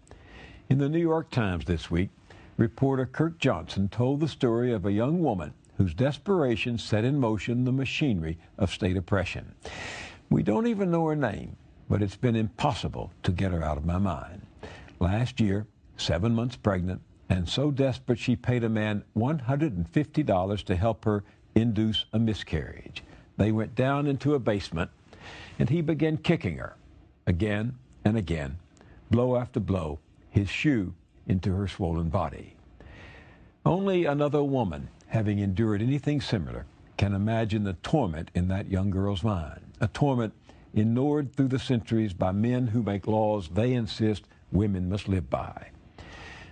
In 0.69 0.79
the 0.79 0.89
New 0.89 1.01
York 1.01 1.31
Times 1.31 1.65
this 1.65 1.91
week, 1.91 2.09
reporter 2.57 3.07
Kirk 3.07 3.39
Johnson 3.39 3.89
told 3.89 4.21
the 4.21 4.29
story 4.29 4.73
of 4.73 4.87
a 4.87 4.93
young 4.93 5.21
woman 5.21 5.53
whose 5.77 5.95
desperation 5.95 6.79
set 6.79 7.05
in 7.05 7.19
motion 7.19 7.65
the 7.65 7.73
machinery 7.73 8.39
of 8.59 8.73
state 8.73 8.97
oppression. 8.97 9.55
We 10.31 10.43
don't 10.43 10.67
even 10.67 10.91
know 10.91 11.07
her 11.07 11.17
name, 11.17 11.57
but 11.89 12.03
it's 12.03 12.17
been 12.17 12.37
impossible 12.37 13.13
to 13.23 13.33
get 13.33 13.53
her 13.53 13.63
out 13.63 13.77
of 13.77 13.85
my 13.85 13.99
mind. 13.99 14.43
Last 14.99 15.41
year, 15.41 15.67
seven 15.97 16.35
months 16.35 16.57
pregnant, 16.57 17.01
and 17.29 17.49
so 17.49 17.71
desperate 17.71 18.19
she 18.19 18.37
paid 18.37 18.65
a 18.65 18.69
man 18.69 19.05
$150 19.17 20.65
to 20.65 20.77
help 20.77 21.05
her 21.05 21.25
induce 21.55 22.07
a 22.13 22.19
miscarriage. 22.19 23.03
They 23.37 23.53
went 23.53 23.75
down 23.75 24.07
into 24.07 24.35
a 24.35 24.39
basement, 24.39 24.91
and 25.59 25.69
he 25.69 25.81
began 25.81 26.17
kicking 26.17 26.59
her 26.59 26.77
again 27.27 27.77
and 28.05 28.17
again, 28.17 28.59
blow 29.11 29.37
after 29.37 29.61
blow, 29.61 29.99
his 30.31 30.49
shoe 30.49 30.95
into 31.27 31.55
her 31.55 31.67
swollen 31.67 32.09
body. 32.09 32.55
Only 33.65 34.05
another 34.05 34.45
woman, 34.45 34.89
having 35.09 35.39
endured 35.39 35.83
anything 35.83 36.21
similar, 36.21 36.67
can 36.97 37.15
imagine 37.15 37.65
the 37.65 37.75
torment 37.75 38.31
in 38.35 38.49
that 38.49 38.71
young 38.71 38.91
girl's 38.91 39.23
mind. 39.23 39.61
a 39.81 39.89
torment 39.89 40.33
endured 40.73 41.35
through 41.35 41.49
the 41.49 41.59
centuries 41.59 42.13
by 42.13 42.33
men 42.33 42.69
who 42.69 42.83
make 42.83 43.07
laws 43.07 43.49
they 43.49 43.73
insist 43.73 44.25
women 44.53 44.89
must 44.89 45.09
live 45.09 45.29
by. 45.29 45.69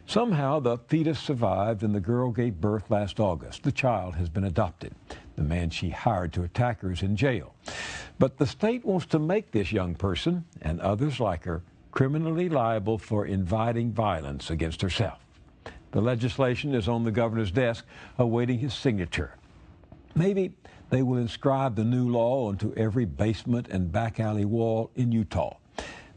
Somehow 0.07 0.61
the 0.61 0.77
fetus 0.77 1.19
survived 1.19 1.83
and 1.83 1.95
the 1.95 2.01
girl 2.01 2.31
gave 2.31 2.61
birth 2.61 2.90
last 2.90 3.19
August. 3.19 3.62
The 3.62 3.73
child 3.73 4.17
has 4.17 4.29
been 4.29 4.45
adopted. 4.45 4.95
The 5.37 5.43
man 5.43 5.71
she 5.71 5.88
hired 5.88 6.33
to 6.35 6.43
attack 6.43 6.81
her 6.83 6.93
is 6.93 7.03
in 7.03 7.17
jail. 7.17 7.55
But 8.19 8.37
the 8.37 8.47
state 8.47 8.85
wants 8.85 9.07
to 9.07 9.19
make 9.19 9.51
this 9.51 9.73
young 9.73 9.95
person 9.95 10.45
and 10.61 10.81
others 10.81 11.21
like 11.21 11.45
her 11.45 11.62
criminally 11.90 12.49
liable 12.49 12.99
for 12.99 13.25
inviting 13.25 13.93
violence 13.93 14.51
against 14.51 14.83
herself. 14.83 15.24
The 15.94 16.02
legislation 16.02 16.74
is 16.74 16.88
on 16.88 17.04
the 17.04 17.11
governor's 17.11 17.50
desk 17.50 17.87
awaiting 18.18 18.59
his 18.59 18.74
signature. 18.74 19.33
Maybe 20.14 20.52
they 20.90 21.02
will 21.02 21.18
inscribe 21.18 21.76
the 21.76 21.85
new 21.85 22.09
law 22.09 22.48
onto 22.48 22.74
every 22.76 23.07
basement 23.07 23.68
and 23.68 23.90
back 23.90 24.20
alley 24.20 24.44
wall 24.44 24.90
in 24.94 25.11
Utah 25.11 25.57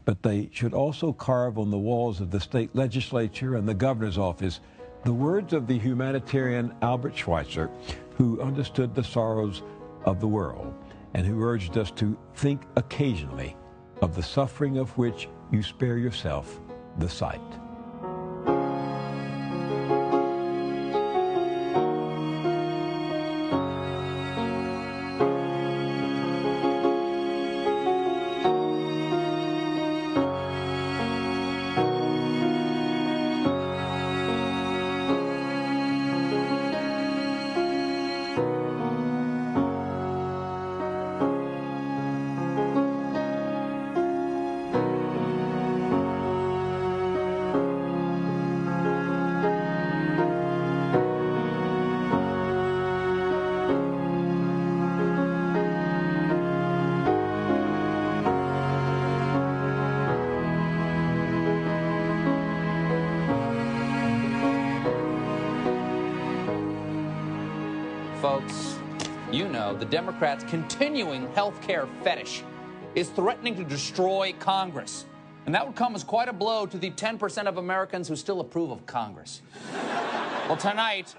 but 0.08 0.22
they 0.22 0.48
should 0.54 0.72
also 0.72 1.12
carve 1.12 1.58
on 1.58 1.70
the 1.70 1.76
walls 1.76 2.22
of 2.22 2.30
the 2.30 2.40
state 2.40 2.74
legislature 2.74 3.56
and 3.56 3.68
the 3.68 3.74
governor's 3.74 4.16
office 4.16 4.60
the 5.04 5.12
words 5.12 5.52
of 5.52 5.66
the 5.66 5.78
humanitarian 5.78 6.74
Albert 6.80 7.14
Schweitzer, 7.14 7.68
who 8.16 8.40
understood 8.40 8.94
the 8.94 9.04
sorrows 9.04 9.62
of 10.06 10.18
the 10.18 10.26
world 10.26 10.72
and 11.12 11.26
who 11.26 11.42
urged 11.42 11.76
us 11.76 11.90
to 11.90 12.18
think 12.36 12.62
occasionally 12.76 13.54
of 14.00 14.16
the 14.16 14.22
suffering 14.22 14.78
of 14.78 14.96
which 14.96 15.28
you 15.52 15.62
spare 15.62 15.98
yourself 15.98 16.58
the 16.96 17.08
sight. 17.08 17.67
Democrats' 70.18 70.50
continuing 70.50 71.32
health 71.34 71.62
care 71.62 71.86
fetish 72.02 72.42
is 72.96 73.08
threatening 73.10 73.54
to 73.54 73.62
destroy 73.62 74.34
Congress. 74.40 75.06
And 75.46 75.54
that 75.54 75.64
would 75.64 75.76
come 75.76 75.94
as 75.94 76.02
quite 76.02 76.28
a 76.28 76.32
blow 76.32 76.66
to 76.66 76.76
the 76.76 76.90
10% 76.90 77.46
of 77.46 77.56
Americans 77.56 78.08
who 78.08 78.16
still 78.16 78.40
approve 78.40 78.72
of 78.72 78.84
Congress. 78.84 79.42
well, 80.48 80.56
tonight, 80.56 81.14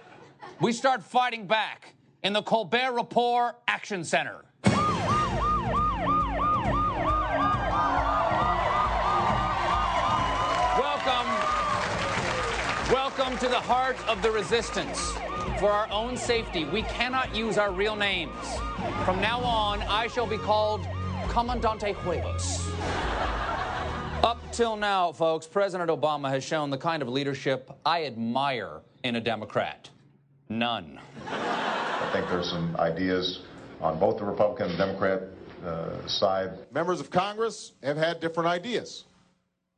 we 0.59 0.73
start 0.73 1.01
fighting 1.01 1.47
back 1.47 1.93
in 2.23 2.33
the 2.33 2.41
Colbert 2.41 2.91
Report 2.91 3.55
Action 3.69 4.03
Center. 4.03 4.43
Welcome. 10.75 11.29
Welcome 12.91 13.37
to 13.37 13.47
the 13.47 13.61
heart 13.61 13.95
of 14.09 14.21
the 14.21 14.29
resistance. 14.29 15.13
For 15.59 15.69
our 15.69 15.89
own 15.91 16.15
safety, 16.15 16.65
we 16.65 16.83
cannot 16.83 17.35
use 17.35 17.57
our 17.57 17.71
real 17.71 17.95
names. 17.95 18.31
From 19.03 19.19
now 19.21 19.41
on, 19.41 19.81
I 19.83 20.07
shall 20.07 20.27
be 20.27 20.37
called 20.37 20.87
Comandante 21.27 21.93
Huevos. 21.95 22.69
Up 24.23 24.39
till 24.51 24.75
now, 24.75 25.11
folks, 25.11 25.47
President 25.47 25.89
Obama 25.89 26.29
has 26.29 26.43
shown 26.43 26.69
the 26.69 26.77
kind 26.77 27.01
of 27.01 27.09
leadership 27.09 27.71
I 27.85 28.05
admire 28.05 28.81
in 29.03 29.15
a 29.15 29.21
Democrat. 29.21 29.89
None. 30.49 30.99
I 31.27 32.09
think 32.13 32.27
there's 32.29 32.49
some 32.49 32.75
ideas 32.77 33.41
on 33.81 33.99
both 33.99 34.17
the 34.17 34.25
Republican 34.25 34.69
and 34.69 34.77
Democrat 34.77 35.23
uh, 35.65 36.07
side. 36.07 36.51
Members 36.73 36.99
of 36.99 37.09
Congress 37.09 37.73
have 37.83 37.97
had 37.97 38.19
different 38.19 38.47
ideas, 38.47 39.05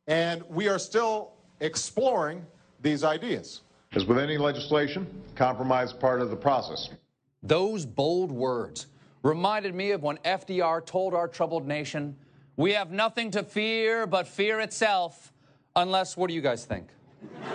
and 0.08 0.44
we 0.50 0.68
are 0.68 0.80
still 0.80 1.34
exploring 1.60 2.46
these 2.82 3.04
ideas. 3.04 3.62
As 3.94 4.06
with 4.06 4.20
any 4.20 4.38
legislation, 4.38 5.06
compromise 5.36 5.90
is 5.90 5.94
part 5.94 6.22
of 6.22 6.30
the 6.30 6.36
process. 6.36 6.88
Those 7.44 7.86
bold 7.86 8.32
words 8.32 8.88
reminded 9.22 9.76
me 9.76 9.92
of 9.92 10.02
when 10.02 10.16
FDR 10.20 10.86
told 10.86 11.14
our 11.14 11.28
troubled 11.28 11.68
nation, 11.68 12.16
We 12.56 12.72
have 12.72 12.92
nothing 12.92 13.32
to 13.32 13.44
fear 13.44 14.08
but 14.08 14.30
fear 14.30 14.62
itself, 14.62 15.34
unless, 15.76 16.16
what 16.16 16.30
do 16.30 16.34
you 16.34 16.40
guys 16.40 16.64
think? 16.64 16.88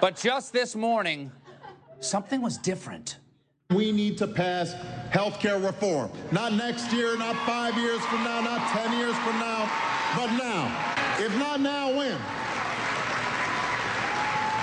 but 0.00 0.14
just 0.14 0.52
this 0.52 0.76
morning, 0.76 1.32
something 1.98 2.40
was 2.40 2.58
different. 2.58 3.18
We 3.70 3.90
need 3.90 4.18
to 4.18 4.28
pass 4.28 4.74
health 5.10 5.40
care 5.40 5.58
reform. 5.58 6.12
Not 6.30 6.52
next 6.52 6.92
year, 6.92 7.16
not 7.18 7.34
five 7.44 7.76
years 7.76 8.04
from 8.06 8.22
now, 8.22 8.40
not 8.40 8.60
10 8.70 8.98
years 8.98 9.16
from 9.18 9.40
now, 9.40 9.68
but 10.14 10.30
now. 10.36 11.03
If 11.18 11.36
not 11.38 11.60
now, 11.60 11.96
when? 11.96 12.18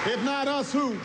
If 0.05 0.23
not 0.23 0.47
us, 0.47 0.73
who? 0.73 0.97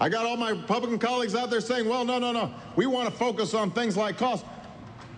I 0.00 0.08
got 0.08 0.26
all 0.26 0.36
my 0.36 0.50
Republican 0.50 0.98
colleagues 0.98 1.34
out 1.34 1.50
there 1.50 1.60
saying, 1.60 1.88
well, 1.88 2.04
no, 2.04 2.18
no, 2.18 2.32
no. 2.32 2.52
We 2.76 2.86
want 2.86 3.08
to 3.08 3.14
focus 3.14 3.54
on 3.54 3.70
things 3.70 3.96
like 3.96 4.18
cost. 4.18 4.44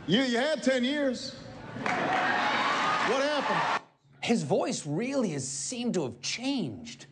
You, 0.07 0.23
you 0.23 0.39
had 0.39 0.63
10 0.63 0.85
years. 0.85 1.35
What 1.83 3.23
happened? 3.23 3.83
His 4.23 4.43
voice 4.43 4.87
really 4.87 5.31
has 5.31 5.49
seemed 5.49 5.95
to 5.95 6.03
have 6.03 6.21
changed. 6.21 7.07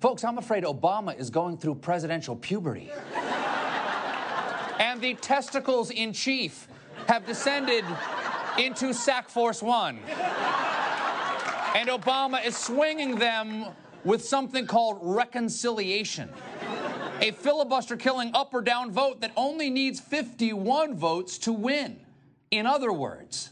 Folks, 0.00 0.24
I'm 0.24 0.38
afraid 0.38 0.64
Obama 0.64 1.18
is 1.18 1.30
going 1.30 1.56
through 1.56 1.76
presidential 1.76 2.36
puberty. 2.36 2.90
and 4.78 5.00
the 5.00 5.14
testicles 5.14 5.90
in 5.90 6.12
chief 6.12 6.68
have 7.06 7.24
descended 7.26 7.84
into 8.58 8.92
Sack 8.92 9.28
Force 9.28 9.62
One. 9.62 10.00
And 11.74 11.88
Obama 11.88 12.44
is 12.44 12.56
swinging 12.56 13.16
them 13.16 13.66
with 14.04 14.24
something 14.24 14.66
called 14.66 14.98
reconciliation. 15.00 16.28
A 17.20 17.30
filibuster 17.30 17.96
killing 17.96 18.30
up 18.34 18.52
or 18.52 18.62
down 18.62 18.90
vote 18.90 19.20
that 19.20 19.32
only 19.36 19.70
needs 19.70 20.00
51 20.00 20.96
votes 20.96 21.38
to 21.38 21.52
win. 21.52 22.00
In 22.50 22.66
other 22.66 22.92
words, 22.92 23.50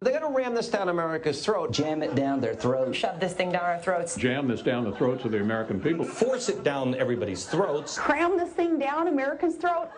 they're 0.00 0.18
going 0.18 0.32
to 0.32 0.36
ram 0.36 0.54
this 0.54 0.68
down 0.68 0.88
America's 0.88 1.44
throat. 1.44 1.72
Jam 1.72 2.02
it 2.02 2.14
down 2.14 2.40
their 2.40 2.54
throats. 2.54 2.96
Shove 2.96 3.20
this 3.20 3.34
thing 3.34 3.52
down 3.52 3.64
our 3.64 3.78
throats. 3.78 4.16
Jam 4.16 4.48
this 4.48 4.62
down 4.62 4.84
the 4.84 4.96
throats 4.96 5.26
of 5.26 5.30
the 5.30 5.40
American 5.40 5.78
people. 5.78 6.06
Force 6.06 6.48
it 6.48 6.64
down 6.64 6.94
everybody's 6.94 7.44
throats. 7.44 7.98
Cram 7.98 8.38
this 8.38 8.50
thing 8.50 8.78
down 8.78 9.08
America's 9.08 9.56
throat. 9.56 9.90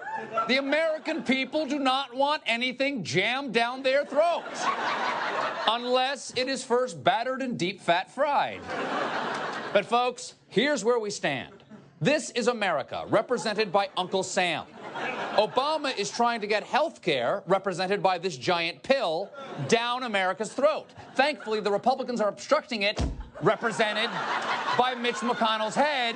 The 0.49 0.59
American 0.59 1.23
people 1.23 1.67
do 1.67 1.79
not 1.79 2.15
want 2.15 2.43
anything 2.47 3.05
jammed 3.05 3.53
down 3.53 3.83
their 3.83 4.05
throats. 4.05 4.65
Unless 5.67 6.35
it 6.37 6.49
is 6.49 6.65
first 6.65 7.03
battered 7.03 7.43
and 7.43 7.59
deep 7.59 7.81
fat 7.81 8.11
fried. 8.11 8.61
But 9.73 9.87
folks, 9.87 10.35
here's 10.49 10.85
where 10.85 10.99
we 10.99 11.11
stand. 11.11 11.55
This 12.01 12.31
is 12.31 12.49
America, 12.49 13.05
represented 13.09 13.73
by 13.73 13.89
Uncle 13.97 14.23
Sam. 14.23 14.65
Obama 15.37 15.97
is 15.97 16.11
trying 16.11 16.41
to 16.41 16.47
get 16.47 16.65
health 16.65 17.01
care, 17.01 17.43
represented 17.47 18.03
by 18.03 18.19
this 18.19 18.37
giant 18.37 18.83
pill, 18.83 19.31
down 19.69 20.03
America's 20.03 20.53
throat. 20.53 20.91
Thankfully, 21.15 21.61
the 21.61 21.71
Republicans 21.71 22.21
are 22.21 22.29
obstructing 22.29 22.83
it, 22.83 23.03
represented 23.41 24.11
by 24.77 24.95
Mitch 24.95 25.17
McConnell's 25.17 25.75
head, 25.75 26.15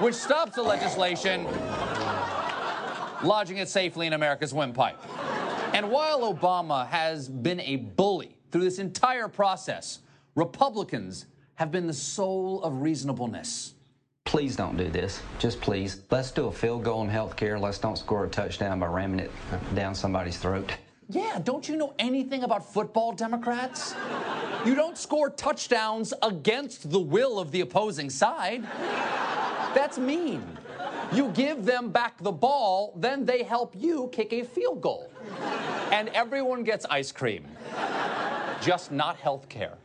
which 0.00 0.14
stops 0.14 0.54
the 0.54 0.62
legislation, 0.62 1.44
lodging 3.22 3.58
it 3.58 3.68
safely 3.68 4.06
in 4.06 4.12
America's 4.12 4.54
windpipe. 4.54 4.98
And 5.74 5.90
while 5.90 6.32
Obama 6.32 6.86
has 6.88 7.28
been 7.28 7.60
a 7.60 7.76
bully 7.76 8.36
through 8.50 8.64
this 8.64 8.78
entire 8.78 9.28
process, 9.28 10.00
Republicans 10.34 11.26
have 11.56 11.70
been 11.70 11.86
the 11.86 11.92
soul 11.92 12.62
of 12.62 12.80
reasonableness. 12.80 13.74
Please 14.24 14.56
don't 14.56 14.76
do 14.76 14.88
this. 14.88 15.20
Just 15.38 15.60
please. 15.60 16.02
Let's 16.10 16.30
do 16.30 16.46
a 16.46 16.52
field 16.52 16.84
goal 16.84 17.02
in 17.02 17.10
healthcare. 17.10 17.60
Let's 17.60 17.78
don't 17.78 17.96
score 17.96 18.24
a 18.24 18.28
touchdown 18.28 18.78
by 18.78 18.86
ramming 18.86 19.20
it 19.20 19.30
down 19.74 19.94
somebody's 19.94 20.36
throat. 20.36 20.70
Yeah, 21.08 21.40
don't 21.42 21.66
you 21.66 21.76
know 21.76 21.94
anything 21.98 22.42
about 22.42 22.70
football, 22.70 23.12
Democrats? 23.12 23.94
You 24.66 24.74
don't 24.74 24.98
score 24.98 25.30
touchdowns 25.30 26.12
against 26.22 26.90
the 26.90 27.00
will 27.00 27.38
of 27.38 27.50
the 27.50 27.62
opposing 27.62 28.10
side. 28.10 28.62
That's 29.74 29.96
mean. 29.96 30.58
You 31.12 31.28
give 31.28 31.64
them 31.64 31.90
back 31.90 32.22
the 32.22 32.32
ball, 32.32 32.92
then 32.96 33.24
they 33.24 33.42
help 33.42 33.74
you 33.76 34.08
kick 34.12 34.32
a 34.32 34.44
field 34.44 34.82
goal. 34.82 35.10
And 35.90 36.08
everyone 36.10 36.64
gets 36.64 36.84
ice 36.90 37.12
cream. 37.12 37.46
Just 38.60 38.92
not 38.92 39.16
health 39.16 39.48
care. 39.48 39.78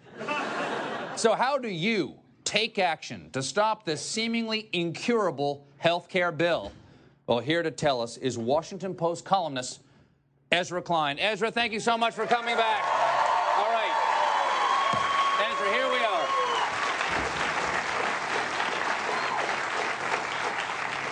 So, 1.16 1.34
how 1.34 1.58
do 1.58 1.70
you 1.70 2.16
take 2.44 2.78
action 2.78 3.30
to 3.32 3.42
stop 3.42 3.86
this 3.86 4.02
seemingly 4.02 4.70
incurable 4.74 5.66
health 5.78 6.10
care 6.10 6.32
bill? 6.32 6.72
Well, 7.28 7.40
here 7.40 7.64
to 7.64 7.72
tell 7.72 8.02
us 8.02 8.18
is 8.18 8.38
Washington 8.38 8.94
Post 8.94 9.24
columnist 9.24 9.80
Ezra 10.52 10.82
Klein. 10.82 11.18
Ezra, 11.20 11.52
thank 11.52 11.72
you 11.72 11.80
so 11.80 11.98
much 11.98 12.14
for 12.14 12.26
coming 12.26 12.56
back. 12.56 12.84
All 13.58 13.72
right. 13.72 13.92
Ezra, 15.50 15.72
here 15.72 15.90
we 15.90 16.04
are. 16.06 16.28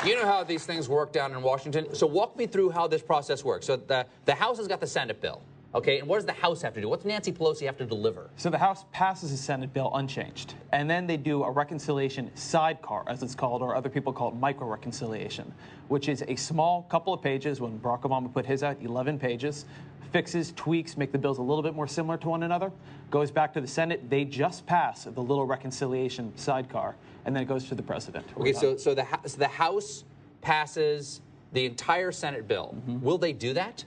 You 0.03 0.15
know 0.15 0.25
how 0.25 0.43
these 0.43 0.65
things 0.65 0.89
work 0.89 1.11
down 1.11 1.31
in 1.31 1.43
Washington. 1.43 1.93
So 1.93 2.07
walk 2.07 2.35
me 2.35 2.47
through 2.47 2.71
how 2.71 2.87
this 2.87 3.03
process 3.03 3.43
works. 3.43 3.67
So 3.67 3.75
the, 3.75 4.07
the 4.25 4.33
House 4.33 4.57
has 4.57 4.67
got 4.67 4.79
the 4.79 4.87
Senate 4.87 5.21
bill. 5.21 5.43
Okay, 5.75 5.99
and 5.99 6.07
what 6.07 6.17
does 6.17 6.25
the 6.25 6.33
House 6.33 6.61
have 6.63 6.73
to 6.73 6.81
do? 6.81 6.89
What's 6.89 7.05
Nancy 7.05 7.31
Pelosi 7.31 7.65
have 7.67 7.77
to 7.77 7.85
deliver? 7.85 8.29
So 8.35 8.49
the 8.49 8.57
House 8.57 8.83
passes 8.91 9.31
a 9.31 9.37
Senate 9.37 9.71
bill 9.73 9.91
unchanged, 9.93 10.55
and 10.73 10.89
then 10.89 11.07
they 11.07 11.15
do 11.15 11.43
a 11.43 11.51
reconciliation 11.51 12.29
sidecar, 12.35 13.05
as 13.07 13.23
it's 13.23 13.35
called, 13.35 13.61
or 13.61 13.75
other 13.75 13.89
people 13.89 14.11
call 14.11 14.29
it 14.29 14.35
micro 14.35 14.67
reconciliation, 14.67 15.53
which 15.87 16.09
is 16.09 16.23
a 16.27 16.35
small 16.35 16.81
couple 16.89 17.13
of 17.13 17.21
pages. 17.21 17.61
When 17.61 17.79
Barack 17.79 18.01
Obama 18.01 18.33
put 18.33 18.45
his 18.45 18.63
out, 18.63 18.77
11 18.81 19.17
pages, 19.17 19.65
fixes, 20.11 20.51
tweaks, 20.57 20.97
make 20.97 21.11
the 21.11 21.17
bills 21.17 21.37
a 21.37 21.41
little 21.41 21.63
bit 21.63 21.73
more 21.73 21.87
similar 21.87 22.17
to 22.17 22.27
one 22.27 22.43
another. 22.43 22.71
Goes 23.09 23.31
back 23.31 23.53
to 23.53 23.61
the 23.61 23.67
Senate. 23.67 24.09
They 24.09 24.25
just 24.25 24.65
pass 24.65 25.05
the 25.05 25.21
little 25.21 25.45
reconciliation 25.45 26.33
sidecar, 26.35 26.95
and 27.25 27.35
then 27.35 27.43
it 27.43 27.47
goes 27.47 27.67
to 27.67 27.75
the 27.75 27.83
president. 27.83 28.25
Okay, 28.37 28.53
so 28.53 28.77
so 28.77 28.93
the 28.93 29.05
so 29.25 29.37
the 29.37 29.47
House 29.47 30.03
passes 30.41 31.21
the 31.53 31.65
entire 31.65 32.11
Senate 32.11 32.47
bill. 32.47 32.75
Mm-hmm. 32.75 33.01
Will 33.01 33.17
they 33.17 33.33
do 33.33 33.53
that? 33.53 33.83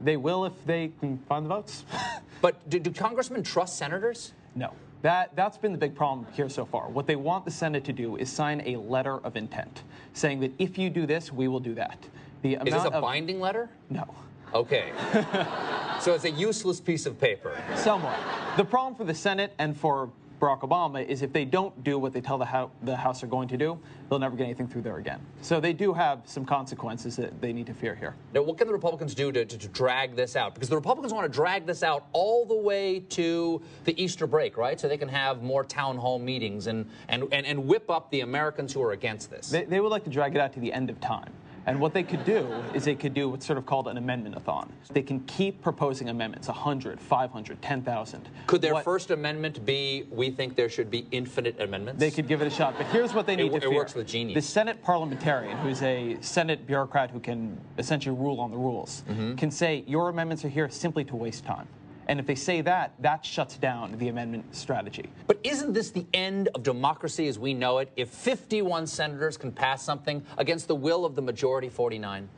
They 0.00 0.16
will 0.16 0.44
if 0.44 0.52
they 0.66 0.92
can 1.00 1.18
find 1.28 1.46
the 1.46 1.48
votes. 1.48 1.84
but 2.42 2.68
do, 2.68 2.78
do 2.78 2.90
congressmen 2.90 3.42
trust 3.42 3.78
senators? 3.78 4.32
No. 4.54 4.72
That, 5.02 5.36
that's 5.36 5.58
been 5.58 5.72
the 5.72 5.78
big 5.78 5.94
problem 5.94 6.26
here 6.32 6.48
so 6.48 6.64
far. 6.64 6.88
What 6.88 7.06
they 7.06 7.16
want 7.16 7.44
the 7.44 7.50
Senate 7.50 7.84
to 7.84 7.92
do 7.92 8.16
is 8.16 8.30
sign 8.30 8.62
a 8.66 8.76
letter 8.76 9.18
of 9.18 9.36
intent 9.36 9.82
saying 10.14 10.40
that 10.40 10.52
if 10.58 10.78
you 10.78 10.90
do 10.90 11.06
this, 11.06 11.32
we 11.32 11.48
will 11.48 11.60
do 11.60 11.74
that. 11.74 11.98
The 12.42 12.54
Is 12.54 12.64
this 12.64 12.84
a 12.84 12.90
of- 12.90 13.02
binding 13.02 13.40
letter? 13.40 13.68
No. 13.90 14.06
Okay. 14.54 14.92
so 16.00 16.14
it's 16.14 16.24
a 16.24 16.30
useless 16.30 16.80
piece 16.80 17.06
of 17.06 17.20
paper. 17.20 17.56
Somewhat. 17.76 18.18
The 18.56 18.64
problem 18.64 18.94
for 18.94 19.04
the 19.04 19.14
Senate 19.14 19.52
and 19.58 19.76
for 19.76 20.10
Barack 20.40 20.60
Obama 20.60 21.06
is 21.06 21.22
if 21.22 21.32
they 21.32 21.44
don't 21.44 21.82
do 21.82 21.98
what 21.98 22.12
they 22.12 22.20
tell 22.20 22.36
the, 22.36 22.44
Hou- 22.44 22.70
the 22.82 22.96
House 22.96 23.22
are 23.22 23.26
going 23.26 23.48
to 23.48 23.56
do, 23.56 23.78
they'll 24.08 24.18
never 24.18 24.36
get 24.36 24.44
anything 24.44 24.68
through 24.68 24.82
there 24.82 24.98
again. 24.98 25.20
So 25.40 25.60
they 25.60 25.72
do 25.72 25.94
have 25.94 26.20
some 26.24 26.44
consequences 26.44 27.16
that 27.16 27.40
they 27.40 27.52
need 27.52 27.66
to 27.66 27.74
fear 27.74 27.94
here. 27.94 28.14
Now, 28.34 28.42
what 28.42 28.58
can 28.58 28.66
the 28.66 28.72
Republicans 28.72 29.14
do 29.14 29.32
to, 29.32 29.44
to, 29.44 29.58
to 29.58 29.68
drag 29.68 30.14
this 30.14 30.36
out? 30.36 30.54
Because 30.54 30.68
the 30.68 30.76
Republicans 30.76 31.12
want 31.12 31.24
to 31.24 31.34
drag 31.34 31.66
this 31.66 31.82
out 31.82 32.06
all 32.12 32.44
the 32.44 32.56
way 32.56 33.00
to 33.00 33.62
the 33.84 34.02
Easter 34.02 34.26
break, 34.26 34.56
right? 34.56 34.78
So 34.78 34.88
they 34.88 34.98
can 34.98 35.08
have 35.08 35.42
more 35.42 35.64
town 35.64 35.96
hall 35.96 36.18
meetings 36.18 36.66
and, 36.66 36.88
and, 37.08 37.24
and, 37.32 37.46
and 37.46 37.66
whip 37.66 37.90
up 37.90 38.10
the 38.10 38.20
Americans 38.20 38.72
who 38.72 38.82
are 38.82 38.92
against 38.92 39.30
this. 39.30 39.48
They, 39.48 39.64
they 39.64 39.80
would 39.80 39.90
like 39.90 40.04
to 40.04 40.10
drag 40.10 40.34
it 40.34 40.40
out 40.40 40.52
to 40.54 40.60
the 40.60 40.72
end 40.72 40.90
of 40.90 41.00
time. 41.00 41.32
And 41.66 41.80
what 41.80 41.92
they 41.92 42.04
could 42.04 42.24
do 42.24 42.46
is 42.74 42.84
they 42.84 42.94
could 42.94 43.12
do 43.12 43.28
what's 43.28 43.44
sort 43.44 43.58
of 43.58 43.66
called 43.66 43.88
an 43.88 43.96
amendment-a-thon. 43.96 44.72
They 44.92 45.02
can 45.02 45.18
keep 45.20 45.60
proposing 45.62 46.08
amendments, 46.08 46.46
100, 46.46 47.00
500, 47.00 47.60
10,000. 47.60 48.28
Could 48.46 48.62
their 48.62 48.74
What- 48.74 48.84
first 48.84 49.10
amendment 49.10 49.64
be, 49.66 50.06
we 50.12 50.30
think 50.30 50.54
there 50.54 50.68
should 50.68 50.90
be 50.92 51.06
infinite 51.10 51.60
amendments? 51.60 51.98
They 51.98 52.12
could 52.12 52.28
give 52.28 52.40
it 52.40 52.46
a 52.46 52.50
shot. 52.50 52.74
But 52.78 52.86
here's 52.86 53.12
what 53.12 53.26
they 53.26 53.34
need 53.34 53.50
wo- 53.50 53.58
to 53.58 53.66
it 53.66 53.68
fear. 53.70 53.78
works 53.78 53.94
with 53.96 54.06
genius. 54.06 54.36
The 54.36 54.42
Senate 54.48 54.80
parliamentarian, 54.84 55.56
who's 55.58 55.82
a 55.82 56.16
Senate 56.20 56.66
bureaucrat 56.68 57.10
who 57.10 57.18
can 57.18 57.60
essentially 57.78 58.16
rule 58.16 58.40
on 58.40 58.52
the 58.52 58.56
rules, 58.56 59.02
Mm-hmm. 59.08 59.34
can 59.34 59.50
say 59.50 59.82
your 59.88 60.08
amendments 60.08 60.44
are 60.44 60.48
here 60.48 60.68
simply 60.68 61.04
to 61.04 61.16
waste 61.16 61.44
time. 61.44 61.66
And 62.08 62.20
if 62.20 62.26
they 62.26 62.34
say 62.34 62.60
that, 62.62 62.92
that 63.00 63.24
shuts 63.24 63.56
down 63.56 63.98
the 63.98 64.08
amendment 64.08 64.54
strategy. 64.54 65.08
But 65.26 65.40
isn't 65.42 65.72
this 65.72 65.90
the 65.90 66.06
end 66.14 66.48
of 66.54 66.62
democracy 66.62 67.26
as 67.26 67.38
we 67.38 67.52
know 67.52 67.78
it 67.78 67.90
if 67.96 68.08
51 68.10 68.86
senators 68.86 69.36
can 69.36 69.50
pass 69.50 69.82
something 69.82 70.24
against 70.38 70.68
the 70.68 70.74
will 70.74 71.04
of 71.04 71.16
the 71.16 71.22
majority 71.22 71.68
49? 71.68 72.28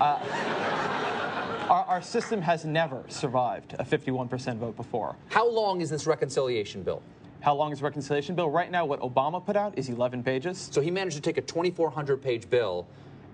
Uh, 0.00 0.18
our, 1.68 1.84
our 1.84 2.02
system 2.02 2.40
has 2.40 2.64
never 2.64 3.02
survived 3.08 3.74
a 3.78 3.84
51% 3.84 4.58
vote 4.58 4.76
before. 4.76 5.16
How 5.28 5.48
long 5.48 5.80
is 5.80 5.90
this 5.90 6.06
reconciliation 6.06 6.82
bill? 6.82 7.02
How 7.40 7.54
long 7.54 7.72
is 7.72 7.78
the 7.78 7.84
reconciliation 7.84 8.34
bill? 8.34 8.50
Right 8.50 8.70
now, 8.70 8.84
what 8.84 9.00
Obama 9.00 9.44
put 9.44 9.56
out 9.56 9.76
is 9.76 9.88
11 9.88 10.22
pages. 10.22 10.68
So 10.70 10.80
he 10.80 10.90
managed 10.90 11.16
to 11.16 11.22
take 11.22 11.38
a 11.38 11.42
2,400 11.42 12.22
page 12.22 12.48
bill 12.48 12.86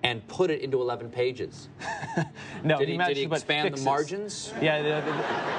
and 0.03 0.25
put 0.27 0.51
it 0.51 0.61
into 0.61 0.81
11 0.81 1.09
pages. 1.09 1.69
No, 2.63 2.77
Did 2.79 2.87
he- 2.89 2.97
did 2.97 3.17
he 3.17 3.23
expand 3.23 3.75
the 3.75 3.81
margins? 3.81 4.53
Yeah, 4.61 4.81
the, 4.81 5.11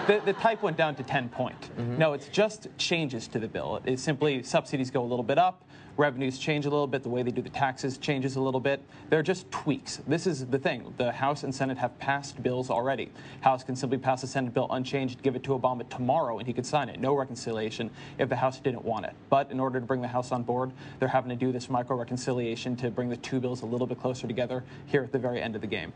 the, 0.06 0.20
the, 0.20 0.32
the 0.32 0.32
type 0.40 0.62
went 0.62 0.78
down 0.78 0.94
to 0.94 1.02
10 1.02 1.28
point. 1.28 1.60
Mm-hmm. 1.76 1.98
No, 1.98 2.14
it's 2.14 2.28
just 2.28 2.68
changes 2.78 3.28
to 3.28 3.38
the 3.38 3.48
bill. 3.48 3.82
It's 3.84 4.02
simply 4.02 4.42
subsidies 4.42 4.90
go 4.90 5.02
a 5.02 5.04
little 5.04 5.22
bit 5.24 5.36
up, 5.36 5.64
revenues 5.96 6.38
change 6.38 6.66
a 6.66 6.70
little 6.70 6.86
bit, 6.86 7.02
the 7.02 7.08
way 7.08 7.22
they 7.22 7.30
do 7.30 7.42
the 7.42 7.48
taxes 7.48 7.98
changes 7.98 8.36
a 8.36 8.40
little 8.40 8.60
bit. 8.60 8.82
They're 9.10 9.22
just 9.22 9.50
tweaks. 9.50 10.00
This 10.06 10.26
is 10.26 10.46
the 10.46 10.58
thing. 10.58 10.92
The 10.96 11.12
House 11.12 11.44
and 11.44 11.54
Senate 11.54 11.78
have 11.78 11.96
passed 11.98 12.42
bills 12.42 12.70
already. 12.70 13.10
House 13.40 13.62
can 13.62 13.76
simply 13.76 13.98
pass 13.98 14.20
the 14.22 14.26
Senate 14.26 14.54
bill 14.54 14.66
unchanged, 14.70 15.22
give 15.22 15.36
it 15.36 15.44
to 15.44 15.50
Obama 15.50 15.88
tomorrow, 15.88 16.38
and 16.38 16.46
he 16.46 16.52
could 16.52 16.66
sign 16.66 16.88
it. 16.88 17.00
No 17.00 17.14
reconciliation 17.14 17.90
if 18.18 18.28
the 18.28 18.36
House 18.36 18.58
didn't 18.58 18.84
want 18.84 19.06
it. 19.06 19.14
But 19.30 19.50
in 19.50 19.60
order 19.60 19.80
to 19.80 19.86
bring 19.86 20.00
the 20.00 20.08
House 20.08 20.32
on 20.32 20.42
board, 20.42 20.72
they're 20.98 21.08
having 21.08 21.30
to 21.30 21.36
do 21.36 21.52
this 21.52 21.70
micro 21.70 21.96
reconciliation 21.96 22.76
to 22.76 22.90
bring 22.90 23.08
the 23.08 23.16
two 23.16 23.40
bills 23.40 23.62
a 23.62 23.66
little 23.66 23.86
bit 23.86 24.00
closer 24.00 24.26
together 24.26 24.64
here 24.86 25.02
at 25.02 25.12
the 25.12 25.18
very 25.18 25.40
end 25.40 25.54
of 25.54 25.60
the 25.60 25.66
game. 25.66 25.92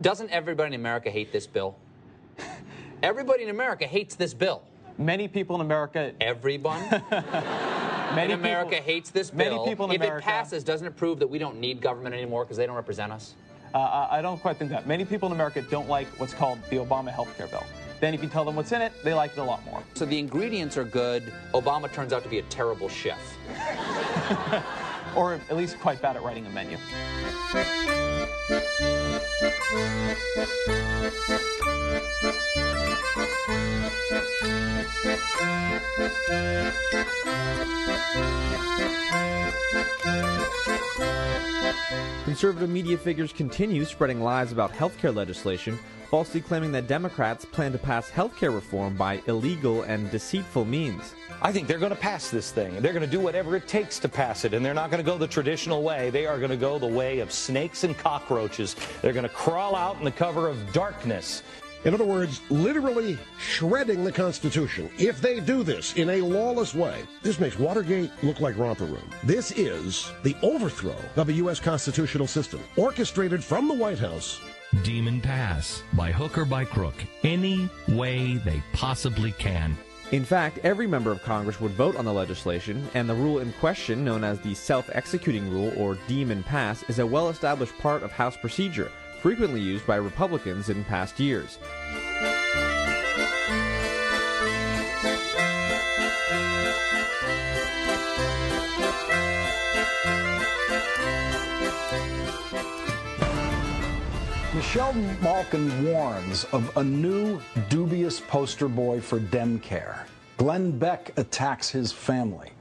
Doesn't 0.00 0.30
everybody 0.30 0.74
in 0.74 0.80
America 0.80 1.10
hate 1.10 1.32
this 1.32 1.46
bill? 1.46 1.76
Everybody 3.02 3.42
in 3.44 3.50
America 3.50 3.86
hates 3.86 4.14
this 4.14 4.34
bill. 4.34 4.62
Many 4.98 5.28
people 5.28 5.56
in 5.56 5.62
America. 5.62 6.12
Everyone? 6.20 6.80
Many 8.14 8.32
in 8.32 8.38
America 8.38 8.70
people- 8.70 8.84
hates 8.84 9.10
this 9.10 9.32
many 9.32 9.50
bill. 9.56 9.66
people 9.66 9.86
in 9.86 9.92
if 9.92 10.00
America- 10.00 10.18
it 10.18 10.30
passes, 10.30 10.64
doesn't 10.64 10.86
it 10.86 10.96
prove 10.96 11.18
that 11.18 11.26
we 11.26 11.38
don't 11.38 11.58
need 11.58 11.80
government 11.80 12.14
anymore 12.14 12.44
because 12.44 12.56
they 12.56 12.66
don't 12.66 12.76
represent 12.76 13.12
us? 13.12 13.34
Uh, 13.74 13.78
I 13.78 14.18
I 14.18 14.22
don't 14.22 14.40
quite 14.40 14.56
think 14.56 14.70
that. 14.70 14.86
Many 14.86 15.04
people 15.04 15.26
in 15.26 15.32
America 15.32 15.60
don't 15.62 15.88
like 15.88 16.06
what's 16.18 16.32
called 16.32 16.58
the 16.70 16.76
Obama 16.76 17.10
health 17.10 17.36
care 17.36 17.48
bill. 17.48 17.64
Then 18.00 18.14
if 18.14 18.22
you 18.22 18.28
tell 18.28 18.44
them 18.44 18.56
what's 18.56 18.72
in 18.72 18.80
it, 18.80 18.92
they 19.02 19.12
like 19.12 19.32
it 19.32 19.38
a 19.38 19.44
lot 19.44 19.64
more. 19.66 19.82
So 19.94 20.04
the 20.06 20.18
ingredients 20.18 20.76
are 20.76 20.84
good. 20.84 21.32
Obama 21.52 21.92
turns 21.92 22.12
out 22.12 22.22
to 22.22 22.28
be 22.28 22.38
a 22.38 22.42
terrible 22.44 22.88
chef. 22.88 23.20
Or 25.16 25.32
at 25.32 25.56
least 25.56 25.80
quite 25.80 26.02
bad 26.02 26.14
at 26.16 26.22
writing 26.22 26.44
a 26.44 26.50
menu. 26.50 26.76
Conservative 42.36 42.68
media 42.68 42.98
figures 42.98 43.32
continue 43.32 43.86
spreading 43.86 44.20
lies 44.20 44.52
about 44.52 44.70
healthcare 44.70 45.14
legislation, 45.14 45.78
falsely 46.10 46.42
claiming 46.42 46.70
that 46.70 46.86
Democrats 46.86 47.46
plan 47.46 47.72
to 47.72 47.78
pass 47.78 48.10
healthcare 48.10 48.54
reform 48.54 48.94
by 48.94 49.22
illegal 49.26 49.84
and 49.84 50.10
deceitful 50.10 50.66
means. 50.66 51.14
I 51.40 51.50
think 51.50 51.66
they're 51.66 51.78
going 51.78 51.94
to 51.94 51.96
pass 51.96 52.28
this 52.28 52.50
thing. 52.50 52.78
They're 52.82 52.92
going 52.92 53.06
to 53.06 53.10
do 53.10 53.20
whatever 53.20 53.56
it 53.56 53.66
takes 53.66 53.98
to 54.00 54.08
pass 54.10 54.44
it, 54.44 54.52
and 54.52 54.62
they're 54.62 54.74
not 54.74 54.90
going 54.90 55.02
to 55.02 55.10
go 55.10 55.16
the 55.16 55.26
traditional 55.26 55.82
way. 55.82 56.10
They 56.10 56.26
are 56.26 56.36
going 56.36 56.50
to 56.50 56.58
go 56.58 56.78
the 56.78 56.86
way 56.86 57.20
of 57.20 57.32
snakes 57.32 57.84
and 57.84 57.96
cockroaches. 57.96 58.76
They're 59.00 59.14
going 59.14 59.22
to 59.22 59.30
crawl 59.30 59.74
out 59.74 59.96
in 59.96 60.04
the 60.04 60.10
cover 60.10 60.46
of 60.46 60.74
darkness. 60.74 61.42
In 61.86 61.94
other 61.94 62.04
words, 62.04 62.40
literally 62.50 63.16
shredding 63.38 64.02
the 64.02 64.10
Constitution. 64.10 64.90
If 64.98 65.20
they 65.20 65.38
do 65.38 65.62
this 65.62 65.94
in 65.94 66.10
a 66.10 66.20
lawless 66.20 66.74
way, 66.74 67.04
this 67.22 67.38
makes 67.38 67.60
Watergate 67.60 68.10
look 68.24 68.40
like 68.40 68.58
Romper 68.58 68.86
Room. 68.86 69.08
This 69.22 69.52
is 69.52 70.10
the 70.24 70.34
overthrow 70.42 70.96
of 71.14 71.28
a 71.28 71.34
U.S. 71.34 71.60
constitutional 71.60 72.26
system, 72.26 72.60
orchestrated 72.76 73.44
from 73.44 73.68
the 73.68 73.74
White 73.74 74.00
House. 74.00 74.40
Demon 74.82 75.20
Pass, 75.20 75.84
by 75.92 76.10
hook 76.10 76.36
or 76.36 76.44
by 76.44 76.64
crook, 76.64 76.96
any 77.22 77.70
way 77.86 78.34
they 78.38 78.60
possibly 78.72 79.30
can. 79.30 79.76
In 80.10 80.24
fact, 80.24 80.58
every 80.64 80.88
member 80.88 81.12
of 81.12 81.22
Congress 81.22 81.60
would 81.60 81.72
vote 81.72 81.94
on 81.94 82.04
the 82.04 82.12
legislation, 82.12 82.84
and 82.94 83.08
the 83.08 83.14
rule 83.14 83.38
in 83.38 83.52
question, 83.54 84.04
known 84.04 84.24
as 84.24 84.40
the 84.40 84.54
self 84.54 84.90
executing 84.92 85.52
rule 85.52 85.72
or 85.76 85.98
demon 86.08 86.42
pass, 86.42 86.82
is 86.88 86.98
a 86.98 87.06
well 87.06 87.28
established 87.28 87.78
part 87.78 88.02
of 88.02 88.10
House 88.10 88.36
procedure, 88.36 88.90
frequently 89.26 89.60
used 89.60 89.84
by 89.88 89.96
Republicans 89.96 90.68
in 90.68 90.84
past 90.84 91.18
years. 91.18 91.58
Michelle 104.54 104.92
Malkin 105.20 105.84
warns 105.84 106.44
of 106.52 106.76
a 106.76 106.84
new 106.84 107.40
dubious 107.68 108.20
poster 108.20 108.68
boy 108.68 109.00
for 109.00 109.18
Demcare. 109.18 110.06
Glenn 110.36 110.78
Beck 110.78 111.10
attacks 111.18 111.68
his 111.68 111.90
family. 111.90 112.52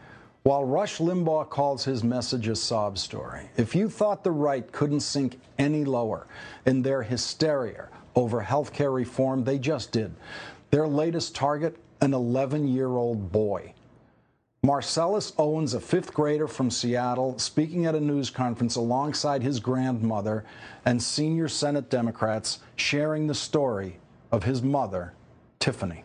While 0.46 0.64
Rush 0.64 1.00
Limbaugh 1.00 1.50
calls 1.50 1.86
his 1.86 2.04
message 2.04 2.48
a 2.48 2.56
sob 2.56 3.00
story, 3.00 3.50
if 3.58 3.74
you 3.74 3.90
thought 3.90 4.24
the 4.24 4.30
right 4.30 4.72
couldn't 4.72 5.00
sink 5.00 5.40
any 5.58 5.84
lower 5.84 6.28
in 6.68 6.84
their 6.84 7.02
hysteria 7.02 7.88
over 8.16 8.42
health 8.42 8.72
care 8.72 8.92
reform, 8.92 9.44
they 9.44 9.58
just 9.58 9.92
did. 9.92 10.14
Their 10.70 10.88
latest 10.88 11.34
target, 11.34 11.78
an 12.00 12.14
11 12.14 12.68
year 12.68 12.90
old 12.90 13.32
boy. 13.32 13.74
Marcellus 14.62 15.34
Owens, 15.40 15.74
a 15.74 15.80
fifth 15.80 16.14
grader 16.14 16.48
from 16.48 16.70
Seattle, 16.70 17.40
speaking 17.40 17.88
at 17.88 17.96
a 17.96 18.00
news 18.00 18.30
conference 18.30 18.76
alongside 18.76 19.42
his 19.42 19.60
grandmother 19.60 20.46
and 20.86 21.02
senior 21.02 21.48
Senate 21.48 21.90
Democrats, 21.90 22.60
sharing 22.76 23.26
the 23.26 23.34
story 23.34 23.98
of 24.32 24.44
his 24.44 24.62
mother, 24.62 25.14
Tiffany. 25.58 26.04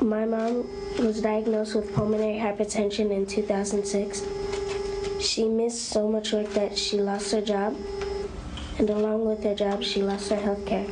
My 0.00 0.26
mom 0.26 0.68
was 0.98 1.22
diagnosed 1.22 1.74
with 1.74 1.94
pulmonary 1.94 2.38
hypertension 2.38 3.10
in 3.10 3.24
2006. 3.24 4.24
She 5.20 5.48
missed 5.48 5.88
so 5.88 6.06
much 6.06 6.32
work 6.32 6.50
that 6.50 6.76
she 6.76 6.98
lost 6.98 7.32
her 7.32 7.40
job, 7.40 7.74
and 8.78 8.90
along 8.90 9.24
with 9.24 9.42
her 9.42 9.54
job, 9.54 9.82
she 9.82 10.02
lost 10.02 10.28
her 10.28 10.36
health 10.36 10.66
care. 10.66 10.86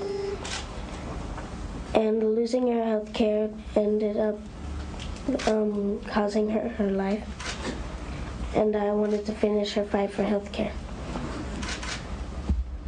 And 1.93 2.35
losing 2.35 2.67
her 2.69 2.83
health 2.83 3.13
care 3.13 3.51
ended 3.77 4.17
up 4.17 4.39
um, 5.49 6.01
causing 6.07 6.49
her 6.49 6.71
her 6.71 6.91
life. 6.91 7.29
And 8.57 8.75
I 8.75 8.91
wanted 8.93 9.27
to 9.27 9.33
finish 9.33 9.75
her 9.75 9.85
fight 9.85 10.13
for 10.13 10.23
health 10.23 10.51
care. 10.51 10.73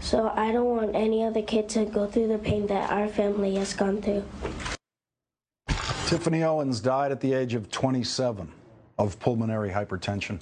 So 0.01 0.33
I 0.35 0.51
don't 0.51 0.77
want 0.77 0.95
any 0.95 1.25
other 1.25 1.43
kid 1.43 1.69
to 1.71 1.85
go 1.85 2.07
through 2.07 2.29
the 2.29 2.39
pain 2.39 2.69
that 2.69 2.91
our 2.91 3.07
family 3.07 3.57
has 3.57 3.75
gone 3.75 4.01
through. 4.01 4.25
Tiffany 6.17 6.45
Owens 6.45 6.81
died 6.81 7.13
at 7.13 7.21
the 7.21 7.35
age 7.35 7.53
of 7.53 7.71
27 7.71 8.51
of 8.97 9.21
pulmonary 9.21 9.69
hypertension. 9.69 10.41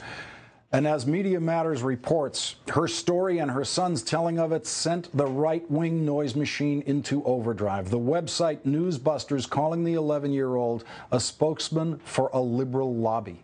And 0.70 0.86
as 0.86 1.04
Media 1.04 1.40
Matters 1.40 1.82
reports, 1.82 2.54
her 2.68 2.86
story 2.86 3.38
and 3.38 3.50
her 3.50 3.64
son's 3.64 4.04
telling 4.04 4.38
of 4.38 4.52
it 4.52 4.68
sent 4.68 5.10
the 5.16 5.26
right 5.26 5.68
wing 5.68 6.04
noise 6.04 6.36
machine 6.36 6.82
into 6.82 7.24
overdrive. 7.24 7.90
The 7.90 7.98
website 7.98 8.60
Newsbusters 8.60 9.50
calling 9.50 9.82
the 9.82 9.94
11 9.94 10.32
year 10.32 10.54
old 10.54 10.84
a 11.10 11.18
spokesman 11.18 11.98
for 12.04 12.30
a 12.32 12.40
liberal 12.40 12.94
lobby, 12.94 13.42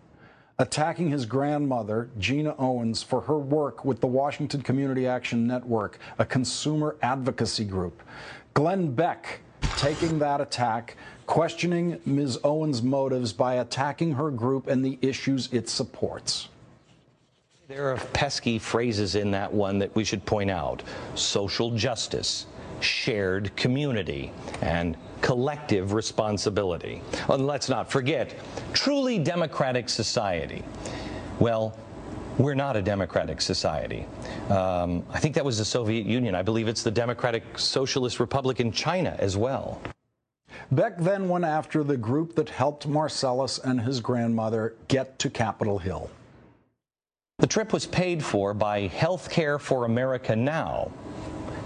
attacking 0.60 1.10
his 1.10 1.26
grandmother, 1.26 2.10
Gina 2.20 2.54
Owens, 2.60 3.02
for 3.02 3.22
her 3.22 3.38
work 3.40 3.84
with 3.84 4.00
the 4.00 4.06
Washington 4.06 4.62
Community 4.62 5.04
Action 5.04 5.48
Network, 5.48 5.98
a 6.20 6.24
consumer 6.24 6.94
advocacy 7.02 7.64
group. 7.64 8.04
Glenn 8.54 8.94
Beck 8.94 9.40
taking 9.76 10.18
that 10.18 10.40
attack, 10.40 10.96
questioning 11.30 12.00
Ms. 12.06 12.40
Owens' 12.42 12.82
motives 12.82 13.32
by 13.32 13.54
attacking 13.54 14.12
her 14.12 14.32
group 14.32 14.66
and 14.66 14.84
the 14.84 14.98
issues 15.00 15.48
it 15.52 15.68
supports. 15.68 16.48
There 17.68 17.92
are 17.92 17.98
pesky 18.12 18.58
phrases 18.58 19.14
in 19.14 19.30
that 19.30 19.52
one 19.52 19.78
that 19.78 19.94
we 19.94 20.02
should 20.02 20.26
point 20.26 20.50
out 20.50 20.82
social 21.14 21.70
justice, 21.70 22.46
shared 22.80 23.54
community, 23.54 24.32
and 24.60 24.96
collective 25.20 25.92
responsibility. 25.92 27.00
And 27.28 27.46
let's 27.46 27.68
not 27.68 27.88
forget, 27.88 28.34
truly 28.72 29.16
democratic 29.20 29.88
society. 29.88 30.64
Well, 31.38 31.78
we're 32.38 32.56
not 32.56 32.74
a 32.76 32.82
democratic 32.82 33.40
society. 33.40 34.04
Um, 34.48 35.04
I 35.10 35.20
think 35.20 35.36
that 35.36 35.44
was 35.44 35.58
the 35.58 35.64
Soviet 35.64 36.06
Union. 36.06 36.34
I 36.34 36.42
believe 36.42 36.66
it's 36.66 36.82
the 36.82 36.90
Democratic 36.90 37.56
Socialist 37.56 38.18
Republic 38.18 38.58
in 38.58 38.72
China 38.72 39.14
as 39.20 39.36
well. 39.36 39.80
Beck 40.72 40.98
then 40.98 41.28
went 41.28 41.44
after 41.44 41.82
the 41.82 41.96
group 41.96 42.36
that 42.36 42.48
helped 42.48 42.86
Marcellus 42.86 43.58
and 43.58 43.80
his 43.80 44.00
grandmother 44.00 44.74
get 44.86 45.18
to 45.18 45.28
Capitol 45.28 45.78
Hill. 45.78 46.08
The 47.38 47.48
trip 47.48 47.72
was 47.72 47.86
paid 47.86 48.22
for 48.22 48.54
by 48.54 48.86
Healthcare 48.88 49.58
for 49.58 49.84
America 49.84 50.36
Now. 50.36 50.92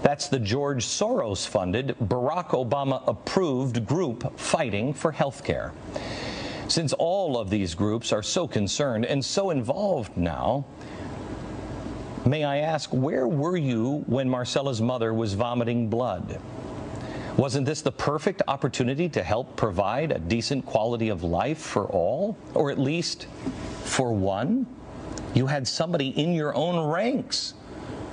That's 0.01 0.27
the 0.27 0.39
George 0.39 0.83
Soros 0.83 1.47
funded, 1.47 1.95
Barack 2.03 2.49
Obama 2.49 3.03
approved 3.07 3.85
group 3.85 4.39
fighting 4.39 4.91
for 4.93 5.11
health 5.11 5.43
care. 5.43 5.71
Since 6.67 6.93
all 6.93 7.37
of 7.37 7.51
these 7.51 7.75
groups 7.75 8.11
are 8.11 8.23
so 8.23 8.47
concerned 8.47 9.05
and 9.05 9.23
so 9.23 9.51
involved 9.51 10.17
now, 10.17 10.65
may 12.25 12.43
I 12.43 12.57
ask, 12.57 12.89
where 12.91 13.27
were 13.27 13.57
you 13.57 14.03
when 14.07 14.27
Marcellus' 14.27 14.81
mother 14.81 15.13
was 15.13 15.33
vomiting 15.33 15.89
blood? 15.89 16.39
Wasn't 17.37 17.65
this 17.65 17.81
the 17.81 17.91
perfect 17.91 18.41
opportunity 18.47 19.09
to 19.09 19.21
help 19.21 19.57
provide 19.57 20.13
a 20.13 20.19
decent 20.19 20.65
quality 20.65 21.09
of 21.09 21.23
life 21.23 21.57
for 21.57 21.83
all? 21.85 22.37
Or 22.53 22.71
at 22.71 22.79
least 22.79 23.27
for 23.83 24.13
one? 24.13 24.65
You 25.33 25.45
had 25.45 25.67
somebody 25.67 26.09
in 26.09 26.33
your 26.33 26.55
own 26.55 26.89
ranks 26.89 27.55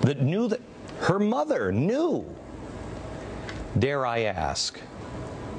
that 0.00 0.20
knew 0.22 0.48
that 0.48 0.60
her 1.02 1.20
mother 1.20 1.70
knew. 1.70 2.24
Dare 3.78 4.04
I 4.04 4.22
ask, 4.22 4.80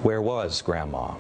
where 0.02 0.22
was 0.22 0.62
Grandma? 0.62 1.16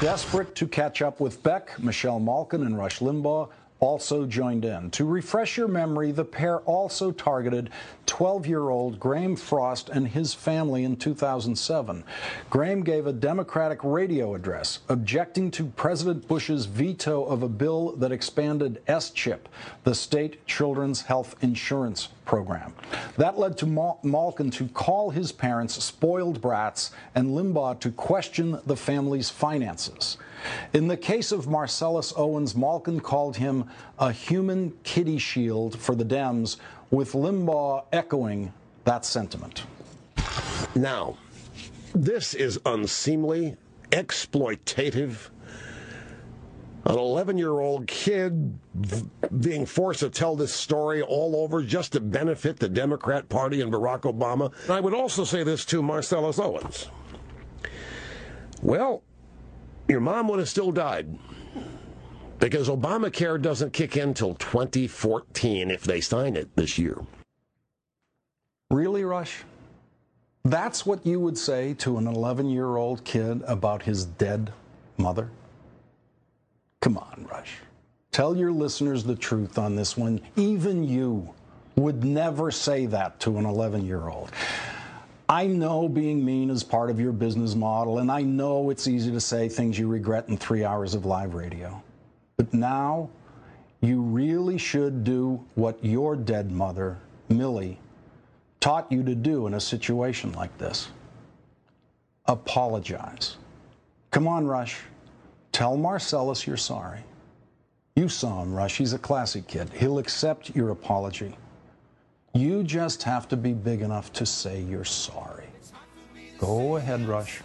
Desperate 0.00 0.54
to 0.56 0.68
catch 0.68 1.00
up 1.00 1.18
with 1.18 1.42
Beck, 1.42 1.82
Michelle 1.82 2.20
Malkin 2.20 2.66
and 2.66 2.76
Rush 2.76 2.98
Limbaugh 2.98 3.48
also 3.80 4.26
joined 4.26 4.64
in. 4.64 4.90
To 4.92 5.04
refresh 5.04 5.56
your 5.56 5.68
memory, 5.68 6.12
the 6.12 6.24
pair 6.24 6.58
also 6.60 7.10
targeted 7.10 7.70
12 8.06 8.46
year 8.46 8.70
old 8.70 8.98
Graham 8.98 9.36
Frost 9.36 9.88
and 9.88 10.08
his 10.08 10.32
family 10.32 10.84
in 10.84 10.96
2007. 10.96 12.04
Graham 12.50 12.82
gave 12.82 13.06
a 13.06 13.12
Democratic 13.12 13.78
radio 13.82 14.34
address 14.34 14.80
objecting 14.88 15.50
to 15.52 15.66
President 15.66 16.26
Bush's 16.26 16.66
veto 16.66 17.24
of 17.24 17.42
a 17.42 17.48
bill 17.48 17.92
that 17.96 18.12
expanded 18.12 18.82
SCHIP, 18.86 19.48
the 19.84 19.94
state 19.94 20.46
children's 20.46 21.02
health 21.02 21.36
insurance 21.42 22.08
program. 22.26 22.74
That 23.16 23.38
led 23.38 23.56
to 23.58 23.66
Mal- 23.66 24.00
Malkin 24.02 24.50
to 24.50 24.68
call 24.68 25.08
his 25.10 25.32
parents 25.32 25.82
spoiled 25.82 26.42
brats 26.42 26.90
and 27.14 27.28
Limbaugh 27.28 27.80
to 27.80 27.90
question 27.90 28.60
the 28.66 28.76
family's 28.76 29.30
finances. 29.30 30.18
In 30.74 30.88
the 30.88 30.96
case 30.96 31.32
of 31.32 31.46
Marcellus 31.46 32.12
Owens, 32.16 32.54
Malkin 32.54 33.00
called 33.00 33.36
him 33.36 33.64
a 33.98 34.12
human 34.12 34.72
kitty 34.82 35.16
shield 35.16 35.78
for 35.78 35.94
the 35.94 36.04
Dems, 36.04 36.56
with 36.90 37.12
Limbaugh 37.12 37.84
echoing 37.92 38.52
that 38.84 39.04
sentiment. 39.04 39.64
Now, 40.74 41.16
this 41.94 42.34
is 42.34 42.60
unseemly, 42.66 43.56
exploitative. 43.90 45.30
An 46.86 46.96
11 46.96 47.36
year 47.36 47.58
old 47.58 47.88
kid 47.88 48.56
being 49.40 49.66
forced 49.66 50.00
to 50.00 50.08
tell 50.08 50.36
this 50.36 50.54
story 50.54 51.02
all 51.02 51.34
over 51.34 51.60
just 51.60 51.92
to 51.92 52.00
benefit 52.00 52.60
the 52.60 52.68
Democrat 52.68 53.28
Party 53.28 53.60
and 53.60 53.72
Barack 53.72 54.02
Obama. 54.02 54.52
And 54.62 54.70
I 54.70 54.78
would 54.78 54.94
also 54.94 55.24
say 55.24 55.42
this 55.42 55.64
to 55.66 55.82
Marcellus 55.82 56.38
Owens. 56.38 56.86
Well, 58.62 59.02
your 59.88 59.98
mom 59.98 60.28
would 60.28 60.38
have 60.38 60.48
still 60.48 60.70
died 60.70 61.18
because 62.38 62.68
Obamacare 62.68 63.42
doesn't 63.42 63.72
kick 63.72 63.96
in 63.96 64.14
till 64.14 64.34
2014 64.34 65.72
if 65.72 65.82
they 65.82 66.00
sign 66.00 66.36
it 66.36 66.54
this 66.54 66.78
year. 66.78 67.00
Really, 68.70 69.02
Rush? 69.02 69.42
That's 70.44 70.86
what 70.86 71.04
you 71.04 71.18
would 71.18 71.36
say 71.36 71.74
to 71.74 71.98
an 71.98 72.06
11 72.06 72.48
year 72.48 72.76
old 72.76 73.02
kid 73.02 73.42
about 73.48 73.82
his 73.82 74.04
dead 74.04 74.52
mother? 74.96 75.30
Come 76.80 76.98
on, 76.98 77.26
Rush. 77.30 77.58
Tell 78.12 78.36
your 78.36 78.52
listeners 78.52 79.04
the 79.04 79.16
truth 79.16 79.58
on 79.58 79.76
this 79.76 79.96
one. 79.96 80.20
Even 80.36 80.84
you 80.84 81.34
would 81.76 82.04
never 82.04 82.50
say 82.50 82.86
that 82.86 83.20
to 83.20 83.38
an 83.38 83.44
11 83.44 83.84
year 83.84 84.08
old. 84.08 84.30
I 85.28 85.46
know 85.46 85.88
being 85.88 86.24
mean 86.24 86.50
is 86.50 86.62
part 86.62 86.88
of 86.88 87.00
your 87.00 87.12
business 87.12 87.54
model, 87.54 87.98
and 87.98 88.10
I 88.10 88.22
know 88.22 88.70
it's 88.70 88.86
easy 88.86 89.10
to 89.10 89.20
say 89.20 89.48
things 89.48 89.78
you 89.78 89.88
regret 89.88 90.28
in 90.28 90.36
three 90.36 90.64
hours 90.64 90.94
of 90.94 91.04
live 91.04 91.34
radio. 91.34 91.82
But 92.36 92.54
now, 92.54 93.10
you 93.80 94.00
really 94.00 94.56
should 94.56 95.02
do 95.02 95.44
what 95.56 95.84
your 95.84 96.14
dead 96.14 96.52
mother, 96.52 96.98
Millie, 97.28 97.78
taught 98.60 98.90
you 98.90 99.02
to 99.02 99.14
do 99.14 99.46
in 99.46 99.54
a 99.54 99.60
situation 99.60 100.32
like 100.32 100.56
this 100.58 100.88
apologize. 102.28 103.36
Come 104.10 104.26
on, 104.26 104.46
Rush. 104.46 104.78
Tell 105.56 105.78
Marcellus 105.78 106.46
you're 106.46 106.58
sorry. 106.58 107.00
You 107.94 108.10
saw 108.10 108.42
him, 108.42 108.52
Rush. 108.52 108.76
He's 108.76 108.92
a 108.92 108.98
classy 108.98 109.40
kid. 109.40 109.70
He'll 109.72 109.96
accept 109.96 110.54
your 110.54 110.68
apology. 110.68 111.34
You 112.34 112.62
just 112.62 113.02
have 113.04 113.26
to 113.28 113.38
be 113.38 113.54
big 113.54 113.80
enough 113.80 114.12
to 114.12 114.26
say 114.26 114.60
you're 114.60 114.84
sorry. 114.84 115.46
Go 116.36 116.76
ahead, 116.76 117.08
Rush. 117.08 117.40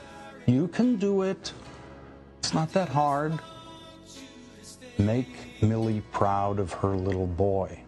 You 0.45 0.67
can 0.67 0.97
do 0.97 1.21
it. 1.21 1.53
It's 2.39 2.53
not 2.53 2.73
that 2.73 2.89
hard. 2.89 3.39
Make 4.97 5.63
Millie 5.63 6.03
proud 6.11 6.59
of 6.59 6.73
her 6.73 6.97
little 6.97 7.27
boy. 7.27 7.81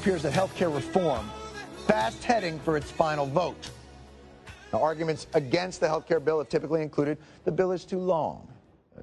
Appears 0.00 0.22
that 0.22 0.32
healthcare 0.32 0.74
reform 0.74 1.30
fast 1.86 2.24
heading 2.24 2.58
for 2.60 2.78
its 2.78 2.90
final 2.90 3.26
vote. 3.26 3.68
Now, 4.72 4.80
arguments 4.80 5.26
against 5.34 5.78
the 5.78 5.88
healthcare 5.88 6.24
bill 6.24 6.38
have 6.38 6.48
typically 6.48 6.80
included 6.80 7.18
the 7.44 7.52
bill 7.52 7.70
is 7.70 7.84
too 7.84 7.98
long, 7.98 8.48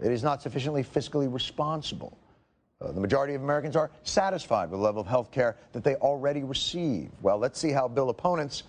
it 0.03 0.11
is 0.11 0.23
not 0.23 0.41
sufficiently 0.41 0.83
fiscally 0.83 1.31
responsible. 1.31 2.17
Uh, 2.81 2.91
the 2.93 2.99
majority 2.99 3.35
of 3.35 3.43
Americans 3.43 3.75
are 3.75 3.91
satisfied 4.01 4.71
with 4.71 4.79
the 4.79 4.83
level 4.83 4.99
of 4.99 5.05
health 5.05 5.29
care 5.29 5.55
that 5.71 5.83
they 5.83 5.93
already 5.97 6.43
receive. 6.43 7.11
Well, 7.21 7.37
let's 7.37 7.59
see 7.59 7.69
how 7.69 7.87
bill 7.87 8.09
opponents 8.09 8.63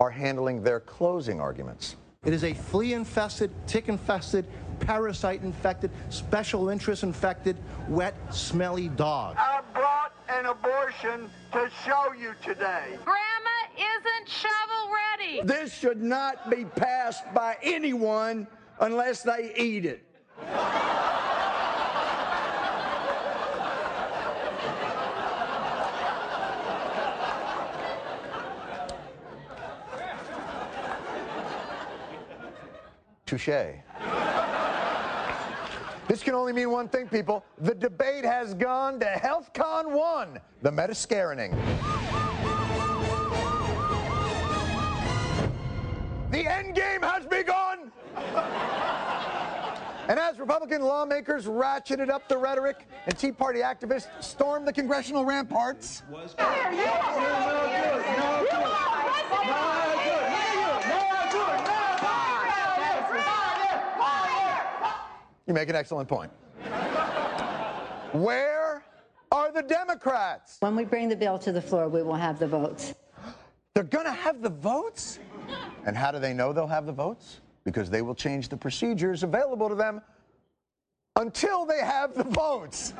are 0.00 0.10
handling 0.10 0.62
their 0.62 0.80
closing 0.80 1.40
arguments. 1.40 1.96
It 2.26 2.34
is 2.34 2.44
a 2.44 2.52
flea 2.52 2.92
infested, 2.92 3.50
tick 3.66 3.88
infested, 3.88 4.44
parasite 4.80 5.40
infected, 5.42 5.90
special 6.10 6.68
interest 6.68 7.04
infected, 7.04 7.56
wet, 7.88 8.14
smelly 8.34 8.88
dog. 8.88 9.36
I 9.38 9.62
brought 9.72 10.13
an 10.28 10.46
abortion 10.46 11.30
to 11.52 11.70
show 11.84 12.12
you 12.18 12.34
today. 12.42 12.98
Grandma 13.04 13.60
isn't 13.76 14.28
shovel 14.28 14.92
ready. 15.18 15.42
This 15.42 15.72
should 15.72 16.02
not 16.02 16.50
be 16.50 16.64
passed 16.64 17.24
by 17.34 17.56
anyone 17.62 18.46
unless 18.80 19.22
they 19.22 19.52
eat 19.56 19.84
it. 19.84 20.04
Touche. 33.26 33.48
This 36.06 36.22
can 36.22 36.34
only 36.34 36.52
mean 36.52 36.70
one 36.70 36.88
thing, 36.88 37.08
people. 37.08 37.44
The 37.58 37.74
debate 37.74 38.24
has 38.24 38.52
gone 38.52 39.00
to 39.00 39.06
HealthCon 39.06 39.90
1, 39.90 40.40
the 40.60 40.70
Metascarining. 40.70 41.52
The 46.30 46.46
end 46.46 46.74
game 46.74 47.00
has 47.00 47.24
begun! 47.26 47.90
And 50.06 50.18
as 50.18 50.38
Republican 50.38 50.82
lawmakers 50.82 51.46
ratcheted 51.46 52.10
up 52.10 52.28
the 52.28 52.36
rhetoric 52.36 52.86
and 53.06 53.16
Tea 53.16 53.32
Party 53.32 53.60
activists 53.60 54.08
stormed 54.22 54.68
the 54.68 54.72
congressional 54.72 55.24
ramparts, 55.24 56.02
you 65.46 65.54
make 65.54 65.68
an 65.68 65.76
excellent 65.76 66.08
point. 66.08 66.30
Where 68.12 68.84
are 69.30 69.52
the 69.52 69.62
Democrats? 69.62 70.58
When 70.60 70.76
we 70.76 70.84
bring 70.84 71.08
the 71.08 71.16
bill 71.16 71.38
to 71.40 71.52
the 71.52 71.60
floor, 71.60 71.88
we 71.88 72.02
will 72.02 72.14
have 72.14 72.38
the 72.38 72.46
votes. 72.46 72.94
They're 73.74 73.82
going 73.82 74.06
to 74.06 74.12
have 74.12 74.40
the 74.40 74.50
votes? 74.50 75.18
And 75.84 75.96
how 75.96 76.12
do 76.12 76.18
they 76.18 76.32
know 76.32 76.52
they'll 76.52 76.66
have 76.66 76.86
the 76.86 76.92
votes? 76.92 77.40
Because 77.64 77.90
they 77.90 78.02
will 78.02 78.14
change 78.14 78.48
the 78.48 78.56
procedures 78.56 79.22
available 79.22 79.68
to 79.68 79.74
them 79.74 80.00
until 81.16 81.64
they 81.64 81.78
have 81.78 82.14
the 82.14 82.24
votes. 82.24 82.90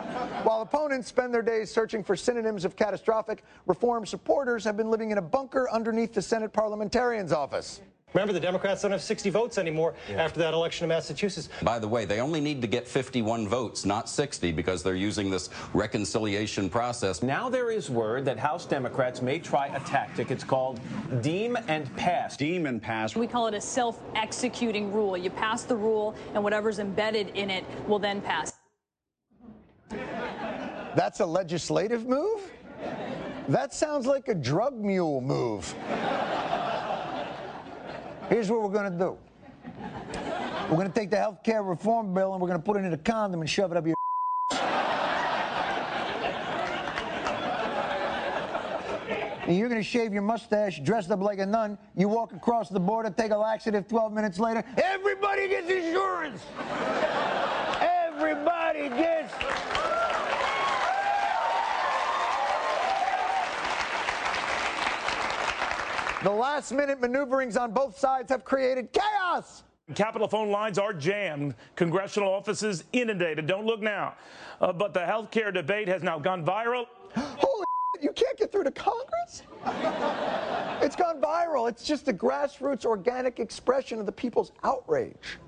While 0.43 0.63
opponents 0.63 1.09
spend 1.09 1.33
their 1.33 1.43
days 1.43 1.71
searching 1.71 2.03
for 2.03 2.17
synonyms 2.17 2.65
of 2.65 2.77
catastrophic, 2.77 3.45
reform 3.67 4.07
supporters 4.07 4.65
have 4.65 4.77
been 4.77 4.91
living 4.91 5.11
in 5.11 5.19
a 5.19 5.23
bunker 5.23 5.69
underneath 5.71 6.13
the 6.13 6.23
Senate 6.23 6.53
parliamentarian's 6.53 7.33
office. 7.33 7.81
Remember, 8.15 8.33
the 8.33 8.39
Democrats 8.39 8.83
don't 8.83 8.93
have 8.93 9.03
60 9.03 9.29
votes 9.31 9.59
anymore 9.59 9.93
after 10.11 10.39
that 10.39 10.55
election 10.55 10.85
in 10.85 10.89
Massachusetts. 10.89 11.49
By 11.63 11.81
the 11.81 11.89
way, 11.89 12.05
they 12.05 12.21
only 12.21 12.41
need 12.41 12.61
to 12.63 12.69
get 12.69 12.87
51 12.87 13.49
votes, 13.49 13.85
not 13.85 14.09
60, 14.09 14.53
because 14.53 14.85
they're 14.85 14.95
using 14.95 15.31
this 15.31 15.51
reconciliation 15.73 16.71
process. 16.71 17.25
Now 17.25 17.49
there 17.49 17.73
is 17.73 17.91
word 17.91 18.25
that 18.27 18.39
House 18.39 18.67
Democrats 18.67 19.21
may 19.21 19.41
try 19.41 19.67
a 19.67 19.81
tactic. 19.81 20.31
It's 20.31 20.45
called 20.45 20.79
deem 21.23 21.59
and 21.67 21.95
pass. 21.97 22.37
Deem 22.37 22.67
and 22.67 22.81
pass. 22.81 23.17
We 23.17 23.27
call 23.27 23.49
it 23.49 23.55
a 23.55 23.61
self 23.61 24.01
executing 24.15 24.93
rule. 24.93 25.17
You 25.17 25.31
pass 25.31 25.65
the 25.65 25.77
rule, 25.77 26.15
and 26.35 26.45
whatever's 26.45 26.79
embedded 26.79 27.31
in 27.31 27.51
it 27.51 27.65
will 27.89 27.99
then 27.99 28.21
pass. 28.21 28.53
That's 29.91 31.19
a 31.19 31.27
legislative 31.27 32.07
move? 32.07 32.53
That 33.49 33.75
sounds 33.75 34.07
like 34.07 34.29
a 34.29 34.35
drug 34.35 34.79
mule 34.79 35.21
move. 35.21 35.75
Here's 38.29 38.51
what 38.51 38.63
we're 38.63 38.71
going 38.71 38.91
to 38.91 38.99
do. 38.99 39.19
We're 40.71 40.77
going 40.77 40.91
to 40.91 40.99
take 40.99 41.11
the 41.11 41.19
health 41.19 41.43
care 41.43 41.63
reform 41.63 42.15
bill 42.15 42.33
and 42.33 42.41
we're 42.41 42.49
going 42.49 42.61
to 42.61 42.65
put 42.65 42.77
it 42.77 42.85
in 42.85 42.93
a 42.93 42.99
condom 42.99 43.41
and 43.41 43.51
shove 43.51 43.71
it 43.71 43.77
up 43.77 43.87
your. 43.87 43.95
And 49.47 49.59
you're 49.59 49.69
going 49.69 49.81
to 49.81 49.87
shave 49.87 50.15
your 50.15 50.23
mustache, 50.23 50.81
dressed 50.81 51.11
up 51.11 51.21
like 51.21 51.39
a 51.39 51.45
nun. 51.45 51.77
You 51.95 52.09
walk 52.09 52.33
across 52.33 52.71
the 52.71 52.81
border, 52.81 53.11
take 53.11 53.31
a 53.31 53.37
laxative 53.37 53.87
12 53.87 54.11
minutes 54.11 54.39
later. 54.39 54.65
Everybody 54.79 55.49
gets 55.49 55.71
insurance! 55.71 56.41
Everybody 57.81 58.89
gets. 58.89 59.84
The 66.25 66.31
last 66.31 66.73
minute 66.73 67.03
maneuverings 67.03 67.55
on 67.59 67.73
both 67.73 67.99
sides 67.99 68.31
have 68.31 68.47
created 68.47 68.91
chaos. 68.95 69.63
Capitol 69.95 70.27
phone 70.27 70.51
lines 70.51 70.79
are 70.79 70.95
jammed. 70.95 71.55
Congressional 71.77 72.33
offices 72.33 72.85
inundated. 72.95 73.47
Don't 73.47 73.67
look 73.67 73.83
now. 73.83 74.15
Uh, 74.59 74.73
but 74.73 74.95
the 74.95 75.05
health 75.05 75.31
care 75.31 75.53
debate 75.53 75.87
has 75.87 76.03
now 76.03 76.19
gone 76.19 76.43
viral. 76.43 76.87
Holy 77.15 77.67
you 78.01 78.11
can't 78.13 78.39
get 78.39 78.51
through 78.51 78.65
to 78.65 78.71
Congress? 78.71 79.43
It's 80.83 80.97
gone 80.97 81.19
viral. 81.21 81.69
It's 81.69 81.85
just 81.85 82.09
a 82.09 82.13
grassroots 82.13 82.85
organic 82.85 83.39
expression 83.39 84.01
of 84.01 84.07
the 84.07 84.13
people's 84.13 84.53
outrage. 84.65 85.39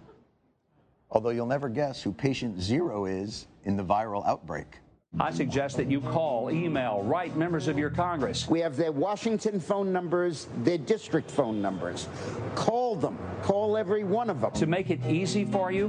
Although 1.10 1.30
you'll 1.30 1.46
never 1.46 1.68
guess 1.68 2.02
who 2.02 2.12
patient 2.12 2.60
zero 2.60 3.04
is 3.04 3.46
in 3.64 3.76
the 3.76 3.84
viral 3.84 4.26
outbreak. 4.26 4.78
I 5.18 5.30
suggest 5.30 5.78
that 5.78 5.90
you 5.90 6.02
call, 6.02 6.50
email, 6.50 7.02
write 7.02 7.36
members 7.36 7.68
of 7.68 7.78
your 7.78 7.88
Congress. 7.88 8.46
We 8.48 8.60
have 8.60 8.76
their 8.76 8.92
Washington 8.92 9.58
phone 9.58 9.90
numbers, 9.90 10.46
their 10.58 10.76
district 10.76 11.30
phone 11.30 11.62
numbers. 11.62 12.06
Call 12.54 12.96
them. 12.96 13.18
Call 13.42 13.78
every 13.78 14.04
one 14.04 14.28
of 14.28 14.42
them. 14.42 14.50
To 14.52 14.66
make 14.66 14.90
it 14.90 15.00
easy 15.06 15.46
for 15.46 15.72
you, 15.72 15.88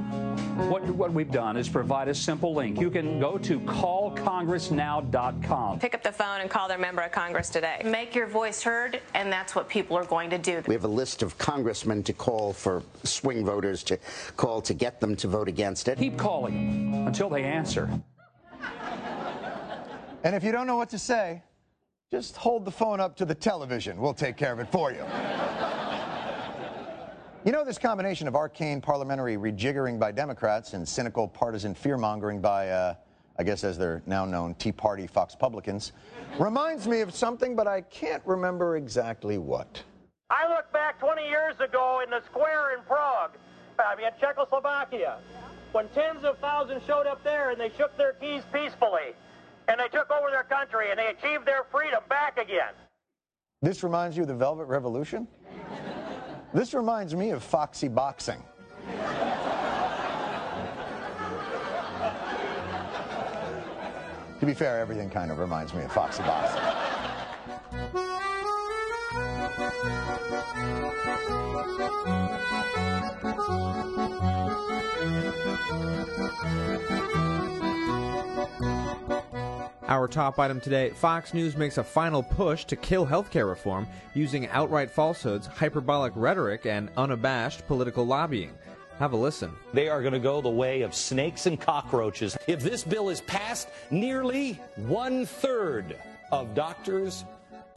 what, 0.70 0.86
what 0.86 1.12
we've 1.12 1.30
done 1.30 1.58
is 1.58 1.68
provide 1.68 2.08
a 2.08 2.16
simple 2.16 2.56
link. 2.56 2.80
You 2.80 2.90
can 2.90 3.20
go 3.20 3.38
to 3.40 3.60
callcongressnow.com. 3.60 5.80
Pick 5.80 5.94
up 5.94 6.04
the 6.04 6.14
phone 6.14 6.40
and 6.40 6.50
call 6.50 6.70
their 6.70 6.78
member 6.78 7.02
of 7.02 7.12
Congress 7.12 7.50
today. 7.50 7.82
Make 7.84 8.16
your 8.16 8.28
voice 8.28 8.64
heard, 8.64 9.02
and 9.14 9.30
that's 9.30 9.56
what 9.56 9.68
people 9.68 9.98
are 9.98 10.06
going 10.06 10.30
to 10.30 10.38
do. 10.38 10.64
We 10.68 10.74
have 10.74 10.86
a 10.86 10.88
list 10.88 11.22
of 11.22 11.38
congressmen 11.38 12.02
to 12.04 12.14
call 12.14 12.54
for 12.54 12.82
swing 13.04 13.44
voters 13.44 13.84
to 13.84 14.00
call 14.38 14.62
to 14.62 14.74
get 14.74 15.02
them 15.02 15.18
to 15.18 15.28
vote 15.28 15.50
against 15.50 15.90
it. 15.90 15.98
Keep 15.98 16.18
calling 16.18 16.92
them 16.92 17.08
until 17.08 17.30
they 17.30 17.44
answer. 17.44 17.90
And 20.28 20.36
if 20.36 20.44
you 20.44 20.52
don't 20.52 20.68
know 20.68 20.76
what 20.76 20.90
to 20.90 21.00
say, 21.00 21.42
just 22.12 22.36
hold 22.36 22.66
the 22.66 22.72
phone 22.72 23.00
up 23.00 23.16
to 23.16 23.24
the 23.24 23.34
television. 23.34 23.96
We'll 23.96 24.14
take 24.14 24.36
care 24.36 24.52
of 24.52 24.60
it 24.60 24.68
for 24.70 24.92
you. 24.92 25.06
You 27.46 27.54
know, 27.54 27.64
this 27.64 27.78
combination 27.78 28.28
of 28.28 28.36
arcane 28.36 28.82
parliamentary 28.82 29.38
rejiggering 29.38 29.98
by 29.98 30.12
Democrats 30.12 30.74
and 30.74 30.86
cynical 30.86 31.30
partisan 31.30 31.74
fear 31.74 31.96
mongering 31.98 32.42
by, 32.42 32.70
uh, 32.70 32.96
I 33.40 33.44
guess 33.44 33.64
as 33.64 33.78
they're 33.78 34.04
now 34.06 34.26
known, 34.26 34.54
Tea 34.56 34.74
Party 34.74 35.08
Fox 35.08 35.34
Publicans, 35.34 35.94
reminds 36.40 36.90
me 36.90 37.00
of 37.00 37.16
something, 37.16 37.56
but 37.56 37.66
I 37.66 37.80
can't 37.80 38.22
remember 38.26 38.76
exactly 38.76 39.38
what. 39.38 39.82
I 40.30 40.50
look 40.50 40.74
back 40.74 41.00
20 41.00 41.26
years 41.26 41.56
ago 41.62 42.02
in 42.04 42.10
the 42.10 42.22
square 42.26 42.76
in 42.76 42.84
Prague, 42.84 43.32
I 43.80 43.96
mean, 43.96 44.08
Czechoslovakia, 44.20 45.20
when 45.72 45.88
tens 45.90 46.26
of 46.26 46.38
thousands 46.40 46.84
showed 46.86 47.08
up 47.08 47.24
there 47.24 47.52
and 47.52 47.62
they 47.62 47.72
shook 47.78 47.96
their 47.96 48.12
keys 48.14 48.44
peacefully, 48.52 49.16
and 49.68 49.80
they 49.80 49.88
took 49.90 50.10
over 50.12 50.30
their 50.30 50.44
country 50.44 50.92
and 50.92 51.00
they 51.00 51.08
achieved 51.08 51.46
their 51.46 51.64
freedom 51.72 52.02
back 52.10 52.38
again. 52.38 52.74
This 53.62 53.84
reminds 53.84 54.16
you 54.16 54.24
of 54.24 54.28
the 54.28 54.36
Velvet 54.36 54.66
Revolution? 54.66 55.28
This 56.54 56.74
reminds 56.74 57.14
me 57.16 57.32
of 57.32 57.44
Foxy 57.44 57.88
Boxing. 57.88 58.42
to 64.40 64.46
be 64.46 64.54
fair, 64.54 64.80
everything 64.80 65.10
kind 65.10 65.32
of 65.32 65.40
reminds 65.40 65.74
me 65.74 65.84
of 65.84 65.92
Foxy 65.92 66.24
Boxing. 66.24 66.62
Our 79.88 80.08
top 80.08 80.38
item 80.38 80.60
today 80.60 80.90
Fox 80.90 81.34
News 81.34 81.56
makes 81.56 81.78
a 81.78 81.84
final 81.84 82.22
push 82.22 82.66
to 82.66 82.76
kill 82.76 83.08
healthcare 83.08 83.48
reform 83.48 83.88
using 84.14 84.48
outright 84.50 84.92
falsehoods, 84.92 85.48
hyperbolic 85.48 86.14
rhetoric, 86.16 86.66
and 86.66 86.90
unabashed 86.98 87.66
political 87.68 88.06
lobbying. 88.06 88.54
Have 89.00 89.14
a 89.14 89.18
listen. 89.18 89.54
They 89.74 89.90
are 89.90 90.02
going 90.02 90.14
to 90.14 90.20
go 90.20 90.42
the 90.42 90.50
way 90.50 90.82
of 90.82 90.94
snakes 90.94 91.46
and 91.46 91.60
cockroaches. 91.60 92.38
If 92.48 92.62
this 92.62 92.84
bill 92.84 93.10
is 93.10 93.22
passed, 93.22 93.70
nearly 93.90 94.60
one 94.76 95.26
third 95.26 95.98
of 96.32 96.54
doctors 96.54 97.24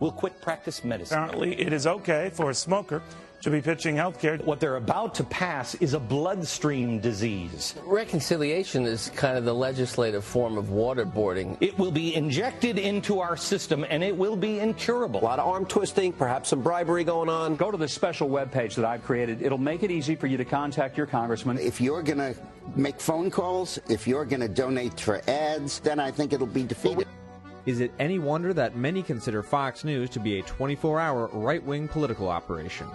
will 0.01 0.13
quit 0.13 0.41
practice 0.41 0.83
medicine. 0.83 1.19
Apparently, 1.19 1.61
it 1.61 1.73
is 1.73 1.87
okay 1.87 2.31
for 2.33 2.51
a 2.51 2.55
smoker 2.55 3.03
to 3.43 3.51
be 3.51 3.61
pitching 3.61 3.97
health 3.97 4.21
care. 4.21 4.37
What 4.39 4.61
they're 4.61 4.77
about 4.77 5.15
to 5.17 5.25
pass 5.25 5.75
is 5.77 5.95
a 5.95 6.01
bloodstream 6.01 7.01
disease. 7.01 7.75
Reconciliation 7.85 8.87
is 8.87 9.11
kind 9.15 9.37
of 9.37 9.45
the 9.45 9.55
legislative 9.55 10.25
form 10.25 10.59
of 10.59 10.67
waterboarding. 10.67 11.57
It 11.61 11.79
will 11.79 11.91
be 11.91 12.15
injected 12.15 12.79
into 12.79 13.21
our 13.21 13.37
system 13.37 13.85
and 13.89 14.03
it 14.05 14.17
will 14.17 14.37
be 14.37 14.61
incurable. 14.61 15.21
A 15.21 15.25
lot 15.25 15.39
of 15.39 15.49
arm 15.49 15.67
twisting, 15.67 16.13
perhaps 16.13 16.51
some 16.51 16.63
bribery 16.63 17.05
going 17.05 17.29
on. 17.29 17.57
Go 17.57 17.71
to 17.71 17.77
the 17.77 17.89
special 17.89 18.29
webpage 18.29 18.75
that 18.75 18.85
I've 18.85 19.05
created. 19.05 19.43
It'll 19.43 19.59
make 19.59 19.83
it 19.83 19.91
easy 19.91 20.17
for 20.17 20.27
you 20.27 20.37
to 20.37 20.45
contact 20.45 20.97
your 20.97 21.07
congressman. 21.07 21.59
If 21.59 21.81
you're 21.81 22.03
going 22.03 22.19
to 22.19 22.35
make 22.77 23.01
phone 23.01 23.31
calls, 23.31 23.79
if 23.89 24.07
you're 24.07 24.25
going 24.25 24.41
to 24.41 24.49
donate 24.49 25.01
for 25.01 25.23
ads, 25.29 25.81
then 25.81 25.99
I 25.99 26.11
think 26.11 26.33
it'll 26.33 26.47
be 26.47 26.63
defeated. 26.65 27.07
Is 27.67 27.81
it 27.81 27.93
any 27.99 28.19
wonder 28.19 28.53
that 28.55 28.77
many 28.77 29.03
consider 29.03 29.43
Fox 29.43 29.85
News 29.85 30.11
to 30.11 30.21
be 30.21 30.39
a 30.39 30.43
24 30.43 30.99
hour 31.01 31.27
right 31.33 31.63
wing 31.63 31.89
political 31.89 32.29
operation? 32.29 32.87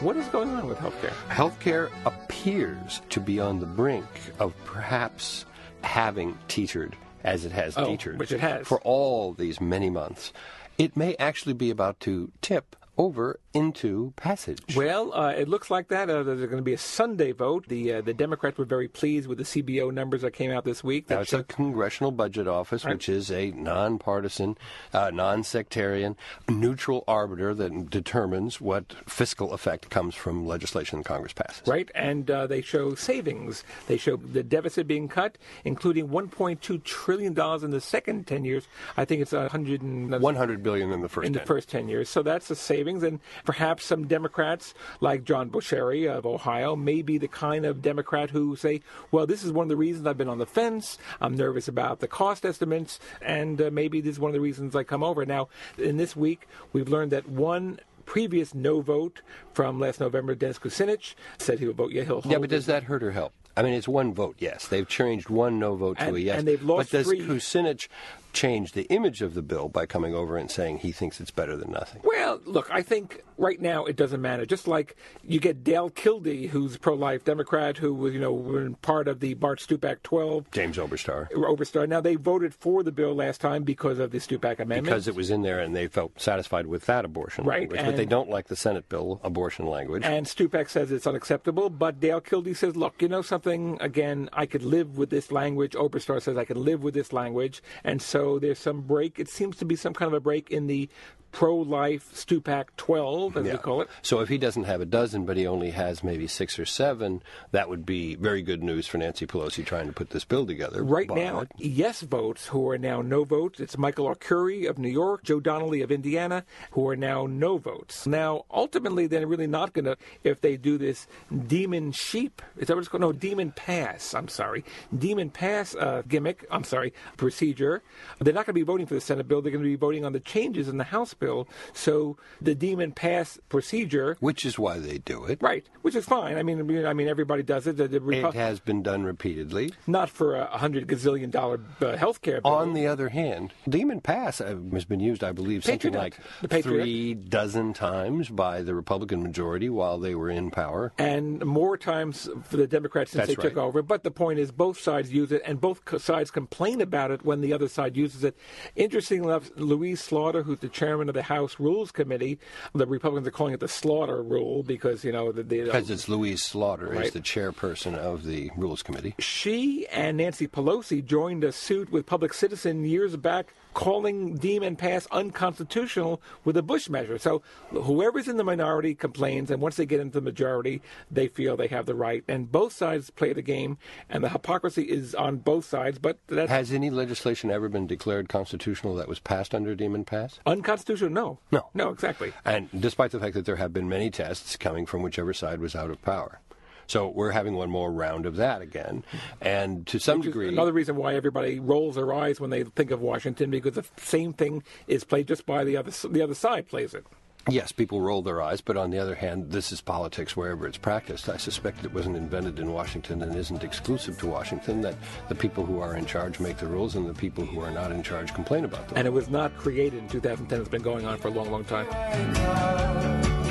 What 0.00 0.16
is 0.16 0.26
going 0.28 0.50
on 0.50 0.66
with 0.66 0.78
healthcare? 0.78 1.12
Healthcare 1.28 1.90
appears 2.04 3.02
to 3.10 3.20
be 3.20 3.38
on 3.38 3.60
the 3.60 3.66
brink 3.66 4.04
of 4.40 4.52
perhaps 4.64 5.44
having 5.84 6.36
teetered 6.48 6.96
as 7.22 7.44
it 7.44 7.52
has 7.52 7.76
Oh, 7.78 7.86
teetered 7.86 8.18
which 8.18 8.32
it 8.32 8.40
has. 8.40 8.66
for 8.66 8.80
all 8.80 9.32
these 9.32 9.60
many 9.60 9.90
months. 9.90 10.32
It 10.76 10.96
may 10.96 11.14
actually 11.16 11.52
be 11.52 11.70
about 11.70 12.00
to 12.00 12.32
tip 12.40 12.74
over 12.98 13.40
into 13.54 14.12
passage. 14.16 14.76
Well, 14.76 15.12
uh, 15.14 15.30
it 15.30 15.48
looks 15.48 15.70
like 15.70 15.88
that. 15.88 16.08
Uh, 16.10 16.22
there's 16.22 16.40
going 16.40 16.56
to 16.56 16.62
be 16.62 16.72
a 16.74 16.78
Sunday 16.78 17.32
vote. 17.32 17.66
The 17.68 17.94
uh, 17.94 18.00
the 18.02 18.14
Democrats 18.14 18.58
were 18.58 18.64
very 18.64 18.88
pleased 18.88 19.26
with 19.28 19.38
the 19.38 19.44
CBO 19.44 19.92
numbers 19.92 20.22
that 20.22 20.32
came 20.32 20.50
out 20.50 20.64
this 20.64 20.82
week. 20.84 21.06
That's 21.08 21.30
That 21.30 21.40
it's 21.40 21.50
a 21.50 21.54
Congressional 21.54 22.10
Budget 22.12 22.46
Office, 22.48 22.84
Right. 22.84 22.94
which 22.94 23.08
is 23.08 23.30
a 23.30 23.50
nonpartisan, 23.52 24.56
uh, 24.92 25.10
non-sectarian, 25.10 26.16
neutral 26.48 27.04
arbiter 27.08 27.54
that 27.54 27.90
determines 27.90 28.60
what 28.60 28.94
fiscal 29.06 29.52
effect 29.52 29.90
comes 29.90 30.14
from 30.14 30.46
legislation 30.46 31.02
Congress 31.02 31.32
passes. 31.32 31.66
Right, 31.66 31.90
and 31.94 32.30
uh, 32.30 32.46
they 32.46 32.60
show 32.62 32.94
savings. 32.94 33.64
They 33.86 33.96
show 33.96 34.16
the 34.16 34.42
deficit 34.42 34.86
being 34.86 35.08
cut, 35.08 35.38
including 35.64 36.08
1.2 36.08 36.82
trillion 36.84 37.34
dollars 37.34 37.62
in 37.62 37.70
the 37.70 37.80
second 37.80 38.26
10 38.26 38.44
years. 38.44 38.66
I 38.96 39.04
think 39.04 39.22
it's 39.22 39.32
a 39.32 39.48
hundred 39.48 39.82
and 39.82 40.10
100 40.10 40.62
billion 40.62 40.92
in 40.92 41.00
the 41.02 41.08
first 41.08 41.26
in 41.26 41.32
the 41.32 41.40
first 41.40 41.68
10 41.68 41.88
years. 41.88 42.08
So 42.08 42.22
that's 42.22 42.50
a 42.50 42.56
savings, 42.82 43.04
and 43.04 43.20
perhaps 43.44 43.84
some 43.84 44.08
Democrats, 44.08 44.74
like 45.00 45.22
John 45.22 45.50
Boccieri 45.50 46.10
of 46.10 46.26
Ohio, 46.26 46.74
may 46.74 47.00
be 47.00 47.16
the 47.16 47.28
kind 47.28 47.64
of 47.64 47.80
Democrat 47.80 48.30
who 48.30 48.56
say, 48.56 48.80
"Well, 49.12 49.24
this 49.24 49.44
is 49.44 49.52
one 49.52 49.66
of 49.66 49.68
the 49.68 49.76
reasons 49.76 50.04
I've 50.06 50.18
been 50.18 50.28
on 50.28 50.38
the 50.38 50.46
fence. 50.46 50.98
I'm 51.20 51.36
nervous 51.36 51.68
about 51.68 52.00
the 52.00 52.08
cost 52.08 52.44
estimates, 52.44 52.98
and 53.20 53.60
uh, 53.60 53.70
maybe 53.70 54.00
this 54.00 54.14
is 54.14 54.20
one 54.20 54.30
of 54.30 54.34
the 54.34 54.40
reasons 54.40 54.74
I 54.74 54.82
come 54.82 55.04
over." 55.04 55.24
Now, 55.24 55.48
in 55.78 55.96
this 55.96 56.16
week, 56.16 56.48
we've 56.72 56.88
learned 56.88 57.12
that 57.12 57.28
one. 57.28 57.78
Previous 58.04 58.52
no 58.52 58.80
vote 58.80 59.22
from 59.54 59.78
last 59.78 60.00
November, 60.00 60.34
Dennis 60.34 60.58
Kucinich 60.58 61.14
said 61.38 61.60
he 61.60 61.66
would 61.66 61.76
vote. 61.76 61.92
Yeah, 61.92 62.02
he'll 62.02 62.20
hold 62.20 62.32
Yeah, 62.32 62.38
but 62.38 62.50
does 62.50 62.66
that 62.66 62.82
hurt 62.82 63.00
or 63.04 63.12
help? 63.12 63.32
I 63.56 63.62
mean, 63.62 63.74
it's 63.74 63.88
one 63.88 64.14
vote, 64.14 64.36
yes. 64.38 64.66
They've 64.68 64.88
changed 64.88 65.28
one 65.28 65.58
no 65.58 65.74
vote 65.76 65.98
to 65.98 66.04
And- 66.04 66.16
a 66.16 66.20
yes. 66.20 66.38
and 66.38 66.48
they've 66.48 66.62
lost 66.62 66.90
but 66.92 66.98
does 66.98 67.06
three. 67.06 67.20
Kucinich 67.20 67.88
change 68.32 68.72
the 68.72 68.84
image 68.84 69.20
of 69.20 69.34
the 69.34 69.42
bill 69.42 69.68
by 69.68 69.84
coming 69.84 70.14
over 70.14 70.38
and 70.38 70.50
saying 70.50 70.78
he 70.78 70.90
thinks 70.90 71.20
it's 71.20 71.30
better 71.30 71.54
than 71.54 71.70
nothing? 71.70 72.00
Well, 72.02 72.40
look, 72.46 72.70
I 72.70 72.80
think 72.80 73.22
right 73.36 73.60
now 73.60 73.84
it 73.84 73.94
doesn't 73.94 74.22
matter. 74.22 74.46
Just 74.46 74.66
like 74.66 74.96
you 75.22 75.38
get 75.38 75.62
Dale 75.62 75.90
Kildee, 75.90 76.46
who's 76.46 76.76
a 76.76 76.78
pro-life 76.78 77.24
Democrat, 77.24 77.76
who 77.76 77.92
was, 77.92 78.14
you 78.14 78.20
know, 78.20 78.74
part 78.80 79.06
of 79.06 79.20
the 79.20 79.34
Bart 79.34 79.58
Stupak 79.60 80.02
12 80.02 80.50
James 80.50 80.78
Oberstar. 80.78 81.30
Oberstar. 81.32 81.86
Now 81.86 82.00
they 82.00 82.14
voted 82.14 82.54
for 82.54 82.82
the 82.82 82.90
bill 82.92 83.14
last 83.14 83.42
time 83.42 83.64
because 83.64 83.98
of 83.98 84.12
the 84.12 84.18
Stupak 84.18 84.54
amendment. 84.60 84.84
Because 84.84 85.08
it 85.08 85.14
was 85.14 85.30
in 85.30 85.42
there 85.42 85.60
and 85.60 85.76
they 85.76 85.86
felt 85.86 86.18
satisfied 86.18 86.66
with 86.66 86.86
that 86.86 87.04
abortion 87.04 87.44
Right, 87.44 87.60
language. 87.70 87.84
But 87.84 87.96
they 87.96 88.06
don't 88.06 88.30
like 88.30 88.46
the 88.48 88.56
Senate 88.56 88.88
bill 88.88 89.20
abortion 89.22 89.66
language. 89.66 90.04
And 90.06 90.24
Stupak 90.24 90.70
says 90.70 90.90
it's 90.90 91.06
unacceptable, 91.06 91.68
but 91.68 92.00
Dale 92.00 92.22
Kildee 92.22 92.54
says, 92.54 92.76
look, 92.76 93.02
you 93.02 93.08
know 93.08 93.20
something, 93.20 93.41
again, 93.46 94.28
I 94.32 94.46
could 94.46 94.62
live 94.62 94.98
with 94.98 95.10
this 95.10 95.32
language. 95.32 95.72
Oberstar 95.72 96.20
says 96.20 96.36
I 96.36 96.44
could 96.44 96.56
live 96.56 96.82
with 96.82 96.94
this 96.94 97.12
language. 97.12 97.62
And 97.84 98.00
so 98.00 98.38
there's 98.38 98.58
some 98.58 98.82
break. 98.82 99.18
It 99.18 99.28
seems 99.28 99.56
to 99.56 99.64
be 99.64 99.76
some 99.76 99.94
kind 99.94 100.08
of 100.08 100.14
a 100.14 100.20
break 100.20 100.50
in 100.50 100.66
the 100.66 100.88
pro-life 101.32 102.12
Stupak 102.14 102.66
12, 102.76 103.36
as 103.38 103.44
we 103.44 103.58
call 103.58 103.80
it. 103.80 103.88
So 104.02 104.20
if 104.20 104.28
he 104.28 104.38
doesn't 104.38 104.64
have 104.64 104.80
a 104.80 104.86
dozen, 104.86 105.24
but 105.24 105.36
he 105.36 105.46
only 105.46 105.70
has 105.70 106.04
maybe 106.04 106.26
six 106.26 106.58
or 106.58 106.66
seven, 106.66 107.22
that 107.50 107.68
would 107.68 107.84
be 107.84 108.14
very 108.14 108.42
good 108.42 108.62
news 108.62 108.86
for 108.86 108.98
Nancy 108.98 109.26
Pelosi 109.26 109.64
trying 109.64 109.86
to 109.86 109.92
put 109.92 110.10
this 110.10 110.24
bill 110.24 110.46
together. 110.46 110.84
Right 110.84 111.08
But- 111.08 111.16
now, 111.16 111.44
yes 111.56 112.02
votes 112.02 112.46
who 112.48 112.68
are 112.68 112.78
now 112.78 113.02
no 113.02 113.24
votes. 113.24 113.58
It's 113.60 113.76
Michael 113.78 114.06
Arcuri 114.06 114.68
of 114.68 114.78
New 114.78 114.90
York, 114.90 115.24
Joe 115.24 115.40
Donnelly 115.40 115.80
of 115.82 115.90
Indiana, 115.90 116.44
who 116.72 116.86
are 116.88 116.96
now 116.96 117.26
no 117.26 117.56
votes. 117.56 118.06
Now, 118.06 118.44
ultimately, 118.50 119.06
they're 119.06 119.26
really 119.26 119.46
not 119.46 119.72
going 119.72 119.86
to, 119.86 119.96
if 120.22 120.40
they 120.40 120.56
do 120.56 120.76
this 120.78 121.06
demon 121.46 121.92
sheep, 121.92 122.42
is 122.58 122.68
that 122.68 122.74
what 122.74 122.80
it's 122.80 122.88
called? 122.88 123.00
No, 123.00 123.12
demon 123.12 123.52
pass, 123.52 124.14
I'm 124.14 124.28
sorry. 124.28 124.64
Demon 124.96 125.30
pass 125.30 125.74
uh, 125.74 126.02
gimmick, 126.06 126.46
I'm 126.50 126.64
sorry, 126.64 126.92
procedure. 127.16 127.82
They're 128.20 128.34
not 128.34 128.46
going 128.46 128.52
to 128.54 128.60
be 128.60 128.62
voting 128.62 128.86
for 128.86 128.94
the 128.94 129.00
Senate 129.00 129.26
bill. 129.26 129.40
They're 129.42 129.52
going 129.52 129.64
to 129.64 129.68
be 129.68 129.76
voting 129.76 130.04
on 130.04 130.12
the 130.12 130.20
changes 130.20 130.68
in 130.68 130.76
the 130.76 130.84
House 130.84 131.14
bill. 131.22 131.48
So 131.72 132.16
the 132.40 132.54
demon 132.54 132.92
pass 132.92 133.38
procedure. 133.48 134.16
Which 134.20 134.44
is 134.44 134.58
why 134.58 134.78
they 134.78 134.98
do 134.98 135.24
it. 135.24 135.38
Right, 135.40 135.64
which 135.82 135.94
is 135.94 136.04
fine. 136.04 136.36
I 136.36 136.42
mean, 136.42 136.58
I 136.86 136.92
mean, 136.92 137.08
everybody 137.08 137.42
does 137.42 137.66
it. 137.66 137.76
The, 137.76 137.88
the 137.88 138.00
It 138.10 138.34
has 138.34 138.60
been 138.60 138.82
done 138.82 139.04
repeatedly. 139.04 139.72
not 139.86 140.10
for 140.10 140.36
a 140.36 140.58
hundred 140.58 140.86
gazillion 140.86 141.30
dollar 141.30 141.60
uh, 141.80 141.96
health 141.96 142.20
care 142.22 142.40
bill. 142.40 142.52
On 142.52 142.74
the 142.74 142.86
other 142.86 143.08
hand, 143.10 143.52
Demon 143.68 144.00
Pass 144.00 144.40
uh, 144.40 144.56
has 144.72 144.84
been 144.84 145.00
used, 145.00 145.22
I 145.24 145.32
believe, 145.32 145.64
something 145.64 145.92
Patriot 145.92 146.18
like 146.50 146.62
three 146.62 147.14
dozen 147.14 147.72
times 147.72 148.28
by 148.28 148.62
the 148.62 148.74
Republican 148.74 149.22
majority 149.22 149.68
while 149.68 149.98
they 149.98 150.14
were 150.14 150.30
in 150.30 150.50
power. 150.50 150.92
and 150.98 151.44
more 151.44 151.76
times 151.76 152.28
for 152.44 152.56
the 152.56 152.66
Democrats 152.66 153.12
since 153.12 153.26
That's 153.26 153.36
they 153.36 153.48
took 153.48 153.56
over. 153.56 153.82
But 153.82 154.02
the 154.02 154.10
point 154.10 154.38
is, 154.38 154.50
both 154.50 154.80
sides 154.80 155.12
use 155.12 155.30
it, 155.32 155.42
and 155.44 155.60
both 155.60 155.80
sides 156.02 156.30
complain 156.30 156.80
about 156.80 157.10
it 157.10 157.24
when 157.24 157.40
the 157.40 157.52
other 157.52 157.68
side 157.68 157.96
uses 157.96 158.24
it. 158.24 158.36
Interestingly 158.76 159.28
enough, 159.28 159.50
Louise 159.56 160.00
Slaughter, 160.02 160.42
who's 160.42 160.58
the 160.58 160.68
chairman 160.68 161.08
of 161.12 161.14
the 161.14 161.22
House 161.22 161.60
Rules 161.60 161.92
Committee, 161.92 162.38
the 162.74 162.86
Republicans 162.86 163.28
are 163.28 163.30
calling 163.32 163.52
it 163.54 163.60
the 163.60 163.68
Slaughter 163.68 164.22
Rule 164.22 164.62
because 164.62 165.04
you 165.04 165.12
know 165.12 165.30
the, 165.32 165.42
the 165.42 165.62
Because 165.64 165.90
it's 165.90 166.08
Louise 166.08 166.42
Slaughter 166.42 166.86
Right. 166.88 167.06
is 167.06 167.12
the 167.12 167.20
chairperson 167.20 167.94
of 167.94 168.24
the 168.24 168.50
Rules 168.56 168.82
Committee. 168.82 169.14
she 169.18 169.86
and 169.88 170.16
Nancy 170.16 170.46
Pelosi 170.48 171.04
joined 171.04 171.44
a 171.44 171.52
suit 171.52 171.92
with 171.92 172.06
Public 172.06 172.32
Citizen 172.34 172.84
years 172.84 173.16
back 173.16 173.54
calling 173.74 174.36
Demon 174.36 174.76
Pass 174.76 175.06
unconstitutional 175.10 176.20
with 176.44 176.56
a 176.56 176.62
Bush 176.62 176.88
measure. 176.88 177.18
So 177.18 177.42
whoever's 177.70 178.28
in 178.28 178.36
the 178.36 178.44
minority 178.44 178.94
complains, 178.94 179.50
and 179.50 179.60
once 179.60 179.76
they 179.76 179.86
get 179.86 180.00
into 180.00 180.14
the 180.14 180.20
majority, 180.20 180.82
they 181.10 181.28
feel 181.28 181.56
they 181.56 181.68
have 181.68 181.86
the 181.86 181.94
right. 181.94 182.24
And 182.28 182.50
both 182.50 182.72
sides 182.72 183.10
play 183.10 183.32
the 183.32 183.42
game, 183.42 183.78
and 184.08 184.22
the 184.22 184.28
hypocrisy 184.28 184.82
is 184.82 185.14
on 185.14 185.38
both 185.38 185.64
sides. 185.64 185.98
But 185.98 186.18
that's 186.28 186.50
Has 186.50 186.72
any 186.72 186.90
legislation 186.90 187.50
ever 187.50 187.68
been 187.68 187.86
declared 187.86 188.28
constitutional 188.28 188.94
that 188.96 189.08
was 189.08 189.18
passed 189.20 189.54
under 189.54 189.74
Demon 189.74 190.04
Pass? 190.04 190.38
unconstitutional. 190.46 191.10
No, 191.10 191.38
No. 191.50 191.68
no, 191.74 191.90
exactly. 191.90 192.32
And 192.44 192.68
despite 192.78 193.10
the 193.10 193.20
fact 193.20 193.34
that 193.34 193.44
there 193.46 193.56
have 193.56 193.72
been 193.72 193.88
many 193.88 194.10
tests 194.10 194.56
coming 194.56 194.86
from 194.86 195.02
whichever 195.02 195.32
side 195.32 195.60
was 195.60 195.74
out 195.74 195.90
of 195.90 196.00
power. 196.02 196.40
So 196.86 197.08
we're 197.08 197.30
having 197.30 197.54
one 197.54 197.70
more 197.70 197.90
round 197.90 198.26
of 198.26 198.36
that 198.36 198.62
again. 198.62 199.04
And 199.40 199.86
to 199.88 199.98
some 199.98 200.20
degree, 200.20 200.48
another 200.48 200.72
reason 200.72 200.96
why 200.96 201.14
everybody 201.14 201.60
rolls 201.60 201.94
their 201.94 202.12
eyes 202.12 202.40
when 202.40 202.50
they 202.50 202.64
think 202.64 202.90
of 202.90 203.00
Washington, 203.00 203.50
because 203.50 203.74
the 203.74 203.84
same 203.96 204.32
thing 204.32 204.62
is 204.86 205.04
played 205.04 205.28
just 205.28 205.46
by 205.46 205.64
the 205.64 205.76
other 205.76 205.90
the 206.08 206.22
other 206.22 206.34
side 206.34 206.68
plays 206.68 206.94
it. 206.94 207.06
Yes, 207.48 207.72
people 207.72 208.00
roll 208.00 208.22
their 208.22 208.40
eyes, 208.40 208.60
but 208.60 208.76
on 208.76 208.90
the 208.90 209.00
other 209.00 209.16
hand, 209.16 209.50
this 209.50 209.72
is 209.72 209.80
politics 209.80 210.36
wherever 210.36 210.64
it's 210.64 210.78
practiced. 210.78 211.28
I 211.28 211.38
suspect 211.38 211.84
it 211.84 211.92
wasn't 211.92 212.16
invented 212.16 212.60
in 212.60 212.72
Washington 212.72 213.20
and 213.20 213.34
isn't 213.34 213.64
exclusive 213.64 214.16
to 214.18 214.28
Washington, 214.28 214.80
that 214.82 214.94
the 215.28 215.34
people 215.34 215.66
who 215.66 215.80
are 215.80 215.96
in 215.96 216.06
charge 216.06 216.38
make 216.38 216.58
the 216.58 216.68
rules 216.68 216.94
and 216.94 217.08
the 217.08 217.14
people 217.14 217.44
who 217.44 217.60
are 217.60 217.72
not 217.72 217.90
in 217.90 218.04
charge 218.04 218.32
complain 218.32 218.64
about 218.64 218.86
them. 218.86 218.96
And 218.96 219.08
it 219.08 219.12
was 219.12 219.28
not 219.28 219.56
created 219.56 219.98
in 219.98 220.08
2010. 220.08 220.60
It's 220.60 220.68
been 220.68 220.82
going 220.82 221.04
on 221.04 221.18
for 221.18 221.28
a 221.28 221.32
long, 221.32 221.50
long 221.50 221.64
time. 221.64 223.41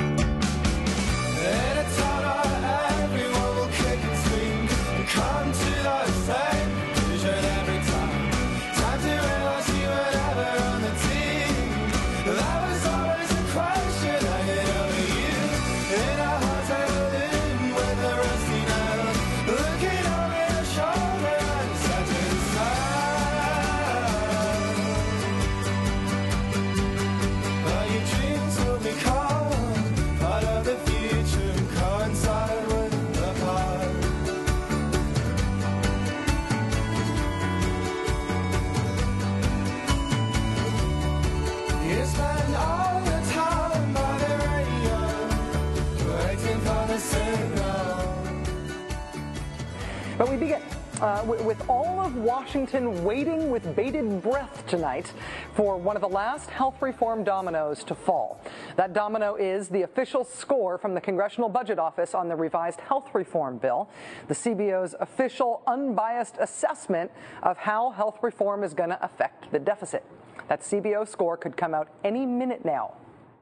Washington 52.52 53.02
waiting 53.02 53.50
with 53.50 53.74
bated 53.74 54.22
breath 54.22 54.66
tonight 54.66 55.10
for 55.54 55.78
one 55.78 55.96
of 55.96 56.02
the 56.02 56.08
last 56.08 56.50
health 56.50 56.82
reform 56.82 57.24
dominoes 57.24 57.82
to 57.82 57.94
fall. 57.94 58.42
That 58.76 58.92
domino 58.92 59.36
is 59.36 59.70
the 59.70 59.84
official 59.84 60.22
score 60.22 60.76
from 60.76 60.92
the 60.92 61.00
Congressional 61.00 61.48
Budget 61.48 61.78
Office 61.78 62.14
on 62.14 62.28
the 62.28 62.36
revised 62.36 62.82
health 62.82 63.08
reform 63.14 63.56
bill, 63.56 63.88
the 64.28 64.34
CBO's 64.34 64.94
official 65.00 65.62
unbiased 65.66 66.36
assessment 66.38 67.10
of 67.42 67.56
how 67.56 67.88
health 67.88 68.18
reform 68.20 68.64
is 68.64 68.74
going 68.74 68.90
to 68.90 69.02
affect 69.02 69.50
the 69.50 69.58
deficit. 69.58 70.04
That 70.48 70.60
CBO 70.60 71.08
score 71.08 71.38
could 71.38 71.56
come 71.56 71.72
out 71.72 71.88
any 72.04 72.26
minute 72.26 72.66
now. 72.66 72.92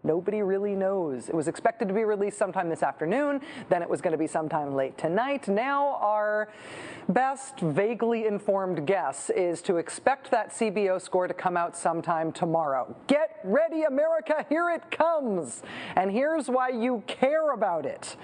Nobody 0.02 0.42
really 0.42 0.74
knows. 0.74 1.28
It 1.28 1.34
was 1.34 1.48
expected 1.48 1.88
to 1.88 1.94
be 1.94 2.04
released 2.04 2.38
sometime 2.38 2.68
this 2.68 2.82
afternoon, 2.82 3.40
then 3.68 3.82
it 3.82 3.88
was 3.88 4.00
going 4.00 4.12
to 4.12 4.18
be 4.18 4.26
sometime 4.26 4.74
late 4.74 4.96
tonight. 4.96 5.46
Now, 5.48 5.96
our 6.00 6.48
best 7.08 7.60
vaguely 7.60 8.26
informed 8.26 8.86
guess 8.86 9.30
is 9.30 9.60
to 9.62 9.76
expect 9.76 10.30
that 10.30 10.50
CBO 10.50 11.00
score 11.00 11.26
to 11.26 11.34
come 11.34 11.56
out 11.56 11.76
sometime 11.76 12.32
tomorrow. 12.32 12.94
Get 13.08 13.40
ready, 13.44 13.82
America, 13.82 14.46
here 14.48 14.70
it 14.70 14.90
comes. 14.90 15.62
And 15.96 16.10
here's 16.10 16.48
why 16.48 16.70
you 16.70 17.02
care 17.06 17.52
about 17.52 17.84
it. 17.84 18.16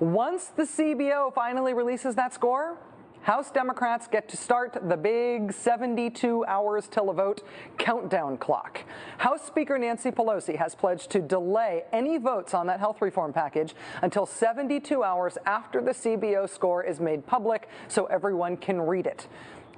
Once 0.00 0.46
the 0.46 0.62
CBO 0.62 1.34
finally 1.34 1.74
releases 1.74 2.14
that 2.14 2.32
score, 2.32 2.78
House 3.28 3.50
Democrats 3.50 4.08
get 4.08 4.26
to 4.30 4.38
start 4.38 4.78
the 4.88 4.96
big 4.96 5.52
72 5.52 6.46
hours 6.46 6.88
till 6.88 7.10
a 7.10 7.12
vote 7.12 7.42
countdown 7.76 8.38
clock. 8.38 8.84
House 9.18 9.44
Speaker 9.44 9.76
Nancy 9.76 10.10
Pelosi 10.10 10.56
has 10.56 10.74
pledged 10.74 11.10
to 11.10 11.20
delay 11.20 11.82
any 11.92 12.16
votes 12.16 12.54
on 12.54 12.66
that 12.68 12.80
health 12.80 13.02
reform 13.02 13.34
package 13.34 13.74
until 14.00 14.24
72 14.24 15.04
hours 15.04 15.36
after 15.44 15.82
the 15.82 15.90
CBO 15.90 16.48
score 16.48 16.82
is 16.82 17.00
made 17.00 17.26
public 17.26 17.68
so 17.86 18.06
everyone 18.06 18.56
can 18.56 18.80
read 18.80 19.06
it. 19.06 19.28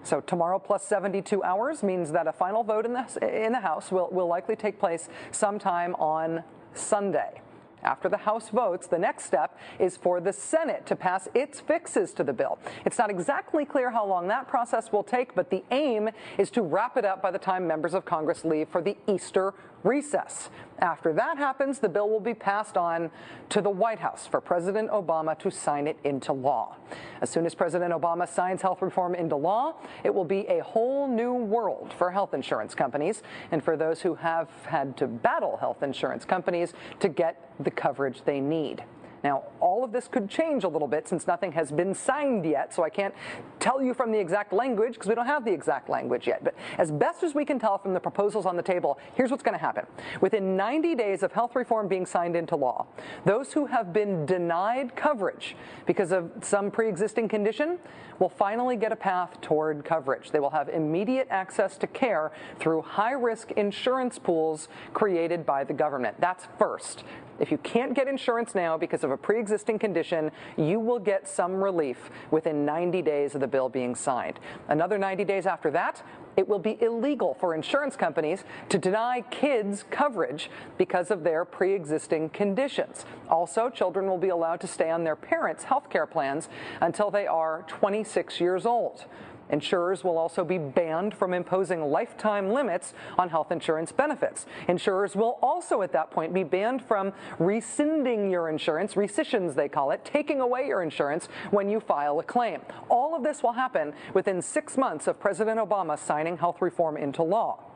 So 0.04 0.20
tomorrow 0.20 0.60
plus 0.60 0.84
72 0.84 1.42
hours 1.42 1.82
means 1.82 2.12
that 2.12 2.28
a 2.28 2.32
final 2.32 2.62
vote 2.62 2.86
in 2.86 2.92
the, 2.92 3.44
in 3.44 3.50
the 3.50 3.58
House 3.58 3.90
will, 3.90 4.10
will 4.12 4.28
likely 4.28 4.54
take 4.54 4.78
place 4.78 5.08
sometime 5.32 5.96
on 5.96 6.44
Sunday. 6.74 7.40
After 7.82 8.08
the 8.08 8.16
House 8.16 8.48
votes, 8.50 8.86
the 8.86 8.98
next 8.98 9.24
step 9.24 9.58
is 9.78 9.96
for 9.96 10.20
the 10.20 10.32
Senate 10.32 10.86
to 10.86 10.96
pass 10.96 11.28
its 11.34 11.60
fixes 11.60 12.12
to 12.14 12.24
the 12.24 12.32
bill. 12.32 12.58
It's 12.84 12.98
not 12.98 13.10
exactly 13.10 13.64
clear 13.64 13.90
how 13.90 14.06
long 14.06 14.28
that 14.28 14.48
process 14.48 14.92
will 14.92 15.02
take, 15.02 15.34
but 15.34 15.50
the 15.50 15.64
aim 15.70 16.10
is 16.38 16.50
to 16.50 16.62
wrap 16.62 16.96
it 16.96 17.04
up 17.04 17.22
by 17.22 17.30
the 17.30 17.38
time 17.38 17.66
members 17.66 17.94
of 17.94 18.04
Congress 18.04 18.44
leave 18.44 18.68
for 18.68 18.82
the 18.82 18.96
Easter 19.06 19.54
recess. 19.84 20.48
After 20.78 21.12
that 21.12 21.36
happens, 21.36 21.78
the 21.78 21.88
bill 21.88 22.08
will 22.08 22.20
be 22.20 22.34
passed 22.34 22.76
on 22.76 23.10
to 23.50 23.60
the 23.60 23.70
White 23.70 23.98
House 23.98 24.26
for 24.26 24.40
President 24.40 24.90
Obama 24.90 25.38
to 25.40 25.50
sign 25.50 25.86
it 25.86 25.98
into 26.04 26.32
law. 26.32 26.76
As 27.20 27.28
soon 27.28 27.44
as 27.44 27.54
President 27.54 27.92
Obama 27.92 28.28
signs 28.28 28.62
health 28.62 28.80
reform 28.80 29.14
into 29.14 29.36
law, 29.36 29.74
it 30.04 30.14
will 30.14 30.24
be 30.24 30.46
a 30.48 30.62
whole 30.62 31.06
new 31.06 31.34
world 31.34 31.92
for 31.98 32.10
health 32.10 32.32
insurance 32.32 32.74
companies 32.74 33.22
and 33.50 33.62
for 33.62 33.76
those 33.76 34.00
who 34.00 34.14
have 34.14 34.48
had 34.64 34.96
to 34.96 35.06
battle 35.06 35.58
health 35.58 35.82
insurance 35.82 36.24
companies 36.24 36.72
to 37.00 37.08
get 37.08 37.50
the 37.60 37.70
coverage 37.70 38.22
they 38.24 38.40
need. 38.40 38.82
Now, 39.22 39.44
all 39.60 39.84
of 39.84 39.92
this 39.92 40.08
could 40.08 40.28
change 40.28 40.64
a 40.64 40.68
little 40.68 40.88
bit 40.88 41.06
since 41.06 41.26
nothing 41.26 41.52
has 41.52 41.70
been 41.70 41.94
signed 41.94 42.44
yet, 42.44 42.72
so 42.72 42.82
I 42.82 42.90
can't 42.90 43.14
tell 43.58 43.82
you 43.82 43.92
from 43.92 44.12
the 44.12 44.18
exact 44.18 44.52
language 44.52 44.94
because 44.94 45.08
we 45.08 45.14
don't 45.14 45.26
have 45.26 45.44
the 45.44 45.52
exact 45.52 45.88
language 45.88 46.26
yet. 46.26 46.42
But 46.42 46.54
as 46.78 46.90
best 46.90 47.22
as 47.22 47.34
we 47.34 47.44
can 47.44 47.58
tell 47.58 47.78
from 47.78 47.92
the 47.92 48.00
proposals 48.00 48.46
on 48.46 48.56
the 48.56 48.62
table, 48.62 48.98
here's 49.14 49.30
what's 49.30 49.42
going 49.42 49.58
to 49.58 49.64
happen. 49.64 49.86
Within 50.20 50.56
90 50.56 50.94
days 50.94 51.22
of 51.22 51.32
health 51.32 51.54
reform 51.54 51.88
being 51.88 52.06
signed 52.06 52.36
into 52.36 52.56
law, 52.56 52.86
those 53.24 53.52
who 53.52 53.66
have 53.66 53.92
been 53.92 54.24
denied 54.26 54.96
coverage 54.96 55.56
because 55.86 56.12
of 56.12 56.30
some 56.42 56.70
pre 56.70 56.88
existing 56.88 57.28
condition 57.28 57.78
will 58.18 58.28
finally 58.28 58.76
get 58.76 58.92
a 58.92 58.96
path 58.96 59.40
toward 59.40 59.84
coverage. 59.84 60.30
They 60.30 60.40
will 60.40 60.50
have 60.50 60.68
immediate 60.68 61.26
access 61.30 61.76
to 61.78 61.86
care 61.86 62.32
through 62.58 62.82
high 62.82 63.12
risk 63.12 63.50
insurance 63.52 64.18
pools 64.18 64.68
created 64.92 65.46
by 65.46 65.64
the 65.64 65.72
government. 65.72 66.20
That's 66.20 66.46
first. 66.58 67.04
If 67.40 67.50
you 67.50 67.56
can't 67.58 67.94
get 67.94 68.06
insurance 68.06 68.54
now 68.54 68.76
because 68.76 69.02
of 69.02 69.10
a 69.10 69.16
pre 69.16 69.40
existing 69.40 69.78
condition, 69.78 70.30
you 70.58 70.78
will 70.78 70.98
get 70.98 71.26
some 71.26 71.64
relief 71.64 72.10
within 72.30 72.66
90 72.66 73.00
days 73.00 73.34
of 73.34 73.40
the 73.40 73.46
bill 73.48 73.70
being 73.70 73.94
signed. 73.94 74.38
Another 74.68 74.98
90 74.98 75.24
days 75.24 75.46
after 75.46 75.70
that, 75.70 76.02
it 76.36 76.46
will 76.46 76.58
be 76.58 76.78
illegal 76.82 77.34
for 77.40 77.54
insurance 77.54 77.96
companies 77.96 78.44
to 78.68 78.78
deny 78.78 79.22
kids 79.30 79.84
coverage 79.90 80.50
because 80.76 81.10
of 81.10 81.24
their 81.24 81.46
pre 81.46 81.72
existing 81.72 82.28
conditions. 82.28 83.06
Also, 83.28 83.70
children 83.70 84.06
will 84.06 84.18
be 84.18 84.28
allowed 84.28 84.60
to 84.60 84.66
stay 84.66 84.90
on 84.90 85.04
their 85.04 85.16
parents' 85.16 85.64
health 85.64 85.88
care 85.88 86.06
plans 86.06 86.48
until 86.82 87.10
they 87.10 87.26
are 87.26 87.64
26 87.68 88.38
years 88.38 88.66
old. 88.66 89.06
Insurers 89.50 90.02
will 90.04 90.18
also 90.18 90.44
be 90.44 90.58
banned 90.58 91.14
from 91.14 91.34
imposing 91.34 91.82
lifetime 91.90 92.50
limits 92.50 92.94
on 93.18 93.28
health 93.28 93.52
insurance 93.52 93.92
benefits. 93.92 94.46
Insurers 94.68 95.14
will 95.14 95.38
also, 95.42 95.82
at 95.82 95.92
that 95.92 96.10
point, 96.10 96.32
be 96.32 96.44
banned 96.44 96.82
from 96.82 97.12
rescinding 97.38 98.30
your 98.30 98.48
insurance, 98.48 98.96
rescissions 98.96 99.54
they 99.54 99.68
call 99.68 99.90
it, 99.90 100.04
taking 100.04 100.40
away 100.40 100.66
your 100.66 100.82
insurance 100.82 101.28
when 101.50 101.68
you 101.68 101.80
file 101.80 102.18
a 102.20 102.24
claim. 102.24 102.60
All 102.88 103.14
of 103.14 103.22
this 103.22 103.42
will 103.42 103.52
happen 103.52 103.92
within 104.14 104.42
six 104.42 104.76
months 104.76 105.06
of 105.06 105.20
President 105.20 105.60
Obama 105.60 105.98
signing 105.98 106.36
health 106.36 106.60
reform 106.60 106.96
into 106.96 107.22
law. 107.22 107.69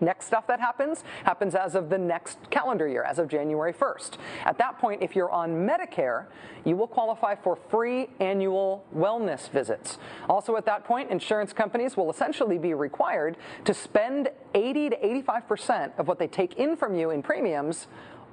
Next 0.00 0.26
stuff 0.26 0.46
that 0.46 0.60
happens 0.60 1.04
happens 1.24 1.54
as 1.54 1.74
of 1.74 1.90
the 1.90 1.98
next 1.98 2.38
calendar 2.50 2.88
year, 2.88 3.02
as 3.02 3.18
of 3.18 3.28
January 3.28 3.72
1st. 3.72 4.16
At 4.44 4.58
that 4.58 4.78
point, 4.78 5.02
if 5.02 5.14
you're 5.14 5.30
on 5.30 5.66
Medicare, 5.66 6.26
you 6.64 6.76
will 6.76 6.86
qualify 6.86 7.34
for 7.34 7.56
free 7.56 8.08
annual 8.18 8.84
wellness 8.96 9.50
visits. 9.50 9.98
Also, 10.28 10.56
at 10.56 10.64
that 10.66 10.84
point, 10.84 11.10
insurance 11.10 11.52
companies 11.52 11.96
will 11.96 12.10
essentially 12.10 12.58
be 12.58 12.74
required 12.74 13.36
to 13.64 13.74
spend 13.74 14.28
80 14.54 14.90
to 14.90 14.96
85% 14.96 15.98
of 15.98 16.08
what 16.08 16.18
they 16.18 16.26
take 16.26 16.54
in 16.54 16.76
from 16.76 16.94
you 16.94 17.10
in 17.10 17.22
premiums 17.22 17.86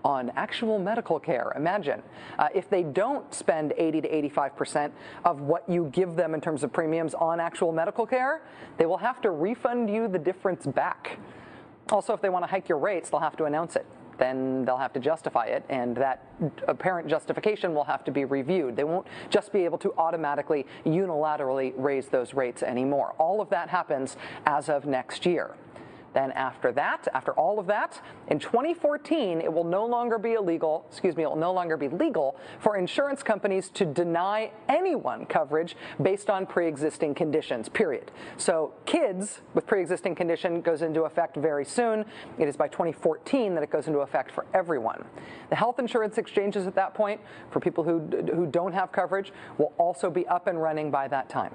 on 0.04 0.32
actual 0.36 0.80
medical 0.80 1.20
care. 1.20 1.52
Imagine 1.56 2.02
uh, 2.40 2.48
if 2.56 2.70
they 2.70 2.84
don't 2.84 3.34
spend 3.34 3.74
80 3.78 4.02
to 4.02 4.16
85 4.16 4.56
percent 4.56 4.94
of 5.26 5.42
what 5.42 5.68
you 5.68 5.90
give 5.92 6.16
them 6.16 6.34
in 6.34 6.40
terms 6.40 6.64
of 6.64 6.72
premiums 6.72 7.14
on 7.14 7.40
actual 7.40 7.72
medical 7.72 8.06
care, 8.06 8.42
they 8.78 8.86
will 8.86 8.98
have 8.98 9.22
to 9.22 9.32
refund 9.32 9.90
you 9.90 10.08
the 10.08 10.20
difference 10.20 10.66
back. 10.66 11.18
Also, 11.90 12.14
if 12.14 12.22
they 12.22 12.30
want 12.30 12.44
to 12.44 12.50
hike 12.50 12.68
your 12.68 12.78
rates, 12.78 13.10
they'll 13.10 13.20
have 13.20 13.38
to 13.38 13.46
announce 13.46 13.76
it. 13.76 13.86
Then 14.18 14.66
they'll 14.66 14.78
have 14.78 14.94
to 14.94 15.00
justify 15.00 15.46
it, 15.46 15.64
and 15.70 15.96
that 15.98 16.26
apparent 16.68 17.08
justification 17.08 17.76
will 17.76 17.84
have 17.84 18.04
to 18.06 18.12
be 18.12 18.26
reviewed. 18.26 18.76
They 18.76 18.84
won't 18.84 19.06
just 19.30 19.54
be 19.54 19.64
able 19.64 19.78
to 19.80 19.94
automatically, 19.98 20.66
unilaterally 20.86 21.74
raise 21.78 22.08
those 22.08 22.34
rates 22.34 22.64
anymore. 22.64 23.14
All 23.20 23.42
of 23.42 23.50
that 23.52 23.70
happens 23.70 24.18
as 24.46 24.70
of 24.70 24.86
next 24.86 25.26
year. 25.26 25.54
Then 26.18 26.32
after 26.32 26.72
that, 26.72 27.08
after 27.14 27.32
all 27.34 27.60
of 27.60 27.68
that, 27.68 28.02
in 28.30 28.40
2014, 28.40 29.40
it 29.40 29.54
will 29.54 29.64
no 29.64 29.86
longer 29.86 30.18
be 30.18 30.34
illegal, 30.34 30.84
excuse 30.90 31.16
me, 31.16 31.22
it 31.22 31.28
will 31.28 31.36
no 31.36 31.54
longer 31.54 31.78
be 31.78 31.90
legal 31.90 32.38
for 32.58 32.76
insurance 32.76 33.22
companies 33.22 33.70
to 33.76 33.86
deny 33.86 34.50
anyone 34.68 35.28
coverage 35.28 35.76
based 36.02 36.32
on 36.32 36.48
pre-existing 36.48 37.14
conditions, 37.14 37.70
period. 37.70 38.10
So 38.38 38.74
kids 38.88 39.42
with 39.54 39.68
pre-existing 39.68 40.16
condition 40.16 40.62
goes 40.62 40.82
into 40.82 41.04
effect 41.04 41.36
very 41.36 41.64
soon. 41.64 42.04
It 42.40 42.48
is 42.48 42.58
by 42.58 42.68
2014 42.68 43.54
that 43.54 43.62
it 43.62 43.70
goes 43.70 43.86
into 43.86 44.00
effect 44.00 44.32
for 44.32 44.48
everyone. 44.56 45.06
The 45.52 45.56
health 45.56 45.78
insurance 45.78 46.18
exchanges 46.18 46.66
at 46.66 46.74
that 46.74 46.96
point, 46.96 47.22
for 47.52 47.60
people 47.60 47.84
who, 47.84 48.00
who 48.34 48.48
don't 48.48 48.74
have 48.74 48.92
coverage, 48.92 49.32
will 49.60 49.72
also 49.78 50.10
be 50.10 50.26
up 50.26 50.48
and 50.48 50.60
running 50.60 50.90
by 50.90 51.08
that 51.10 51.30
time. 51.30 51.54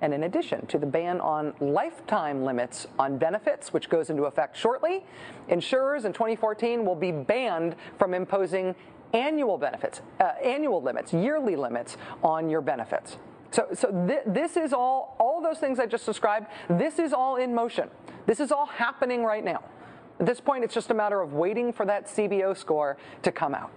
And 0.00 0.14
in 0.14 0.24
addition 0.24 0.66
to 0.66 0.78
the 0.78 0.86
ban 0.86 1.20
on 1.20 1.54
lifetime 1.60 2.44
limits 2.44 2.86
on 2.98 3.18
benefits, 3.18 3.72
which 3.72 3.88
goes 3.88 4.10
into 4.10 4.24
effect 4.24 4.56
shortly, 4.56 5.04
insurers 5.48 6.04
in 6.04 6.12
2014 6.12 6.84
will 6.84 6.94
be 6.94 7.10
banned 7.10 7.74
from 7.98 8.14
imposing 8.14 8.74
annual 9.12 9.58
benefits, 9.58 10.02
uh, 10.20 10.32
annual 10.44 10.82
limits, 10.82 11.12
yearly 11.12 11.56
limits 11.56 11.96
on 12.22 12.48
your 12.50 12.60
benefits. 12.60 13.16
So, 13.50 13.68
so 13.72 13.90
th- 14.06 14.22
this 14.26 14.56
is 14.56 14.72
all, 14.72 15.16
all 15.18 15.40
those 15.42 15.58
things 15.58 15.78
I 15.78 15.86
just 15.86 16.04
described, 16.04 16.48
this 16.68 16.98
is 16.98 17.12
all 17.12 17.36
in 17.36 17.54
motion. 17.54 17.88
This 18.26 18.40
is 18.40 18.52
all 18.52 18.66
happening 18.66 19.24
right 19.24 19.44
now. 19.44 19.64
At 20.20 20.26
this 20.26 20.40
point, 20.40 20.64
it's 20.64 20.74
just 20.74 20.90
a 20.90 20.94
matter 20.94 21.20
of 21.20 21.32
waiting 21.32 21.72
for 21.72 21.86
that 21.86 22.06
CBO 22.06 22.56
score 22.56 22.98
to 23.22 23.32
come 23.32 23.54
out. 23.54 23.70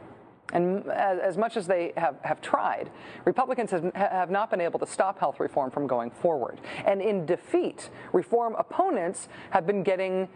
And 0.53 0.85
as, 0.89 1.19
as, 1.19 1.37
much 1.37 1.55
as 1.55 1.67
they 1.67 1.93
have, 1.95 2.15
have 2.23 2.41
tried, 2.41 2.89
Republicans 3.25 3.71
have, 3.71 3.93
have 3.95 4.29
not 4.29 4.49
been 4.49 4.59
able 4.59 4.79
to 4.79 4.85
stop 4.85 5.17
health 5.19 5.39
reform 5.39 5.71
from 5.71 5.87
going 5.87 6.11
forward. 6.11 6.59
And 6.85 7.01
in 7.01 7.25
defeat, 7.25 7.89
reform 8.11 8.55
opponents 8.57 9.29
have 9.51 9.65
been 9.65 9.83
getting 9.83 10.27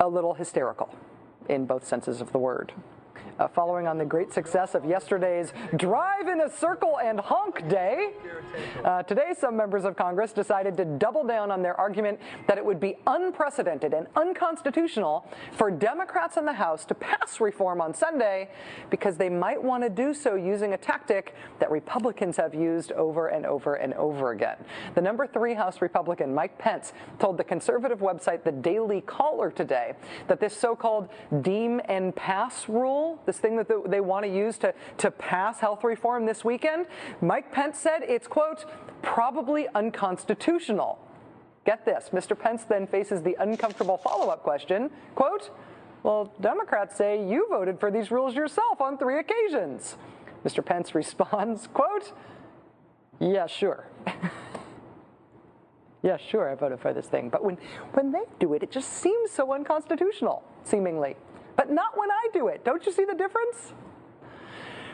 a 0.00 0.08
little 0.08 0.34
hysterical 0.34 0.92
in 1.48 1.66
both 1.66 1.86
senses 1.86 2.20
of 2.20 2.32
the 2.32 2.38
word. 2.38 2.72
Uh, 3.40 3.48
following 3.48 3.88
on 3.88 3.96
the 3.96 4.04
great 4.04 4.32
success 4.32 4.74
of 4.74 4.84
yesterday's 4.84 5.52
Drive 5.76 6.28
in 6.28 6.42
a 6.42 6.50
Circle 6.50 6.98
and 7.02 7.18
Honk 7.18 7.66
Day. 7.68 8.10
Uh, 8.84 9.02
today, 9.02 9.32
some 9.38 9.56
members 9.56 9.84
of 9.84 9.96
Congress 9.96 10.32
decided 10.32 10.76
to 10.76 10.84
double 10.84 11.24
down 11.24 11.50
on 11.50 11.62
their 11.62 11.78
argument 11.80 12.20
that 12.46 12.58
it 12.58 12.64
would 12.64 12.78
be 12.78 12.96
unprecedented 13.06 13.94
and 13.94 14.06
unconstitutional 14.14 15.26
for 15.52 15.70
Democrats 15.70 16.36
in 16.36 16.44
the 16.44 16.52
House 16.52 16.84
to 16.84 16.94
pass 16.94 17.40
reform 17.40 17.80
on 17.80 17.94
Sunday 17.94 18.50
because 18.90 19.16
they 19.16 19.30
might 19.30 19.62
want 19.62 19.82
to 19.82 19.88
do 19.88 20.12
so 20.12 20.34
using 20.34 20.74
a 20.74 20.76
tactic 20.76 21.34
that 21.60 21.70
Republicans 21.70 22.36
have 22.36 22.54
used 22.54 22.92
over 22.92 23.28
and 23.28 23.46
over 23.46 23.76
and 23.76 23.94
over 23.94 24.32
again. 24.32 24.56
The 24.94 25.00
number 25.00 25.26
three 25.26 25.54
House 25.54 25.80
Republican, 25.80 26.34
Mike 26.34 26.58
Pence, 26.58 26.92
told 27.18 27.38
the 27.38 27.44
conservative 27.44 28.00
website 28.00 28.44
The 28.44 28.52
Daily 28.52 29.00
Caller 29.00 29.50
today 29.50 29.94
that 30.28 30.40
this 30.40 30.54
so 30.54 30.76
called 30.76 31.08
deem 31.40 31.80
and 31.86 32.14
pass 32.14 32.68
rule, 32.68 33.18
this 33.30 33.38
thing 33.38 33.54
that 33.56 33.68
they 33.86 34.00
want 34.00 34.24
to 34.24 34.30
use 34.30 34.58
to, 34.58 34.74
to 34.98 35.08
pass 35.08 35.60
health 35.60 35.84
reform 35.84 36.26
this 36.26 36.44
weekend, 36.44 36.86
Mike 37.20 37.52
Pence 37.52 37.78
said 37.78 38.00
it's, 38.02 38.26
quote, 38.26 38.64
probably 39.02 39.68
unconstitutional. 39.76 40.98
Get 41.64 41.84
this, 41.84 42.10
Mr. 42.12 42.36
Pence 42.36 42.64
then 42.64 42.88
faces 42.88 43.22
the 43.22 43.36
uncomfortable 43.38 43.98
follow 43.98 44.30
up 44.30 44.42
question, 44.42 44.90
quote, 45.14 45.50
well, 46.02 46.32
Democrats 46.40 46.96
say 46.96 47.24
you 47.24 47.46
voted 47.50 47.78
for 47.78 47.92
these 47.92 48.10
rules 48.10 48.34
yourself 48.34 48.80
on 48.80 48.98
three 48.98 49.20
occasions. 49.20 49.96
Mr. 50.44 50.64
Pence 50.64 50.92
responds, 50.96 51.68
quote, 51.68 52.12
yeah, 53.20 53.46
sure. 53.46 53.86
yeah, 56.02 56.16
sure, 56.16 56.50
I 56.50 56.56
voted 56.56 56.80
for 56.80 56.92
this 56.92 57.06
thing. 57.06 57.28
But 57.28 57.44
when, 57.44 57.58
when 57.92 58.10
they 58.10 58.24
do 58.40 58.54
it, 58.54 58.64
it 58.64 58.72
just 58.72 58.92
seems 58.94 59.30
so 59.30 59.52
unconstitutional, 59.52 60.42
seemingly. 60.64 61.14
But 61.60 61.70
not 61.70 61.94
when 61.94 62.10
I 62.10 62.28
do 62.32 62.48
it. 62.48 62.64
Don't 62.64 62.86
you 62.86 62.90
see 62.90 63.04
the 63.04 63.14
difference? 63.14 63.74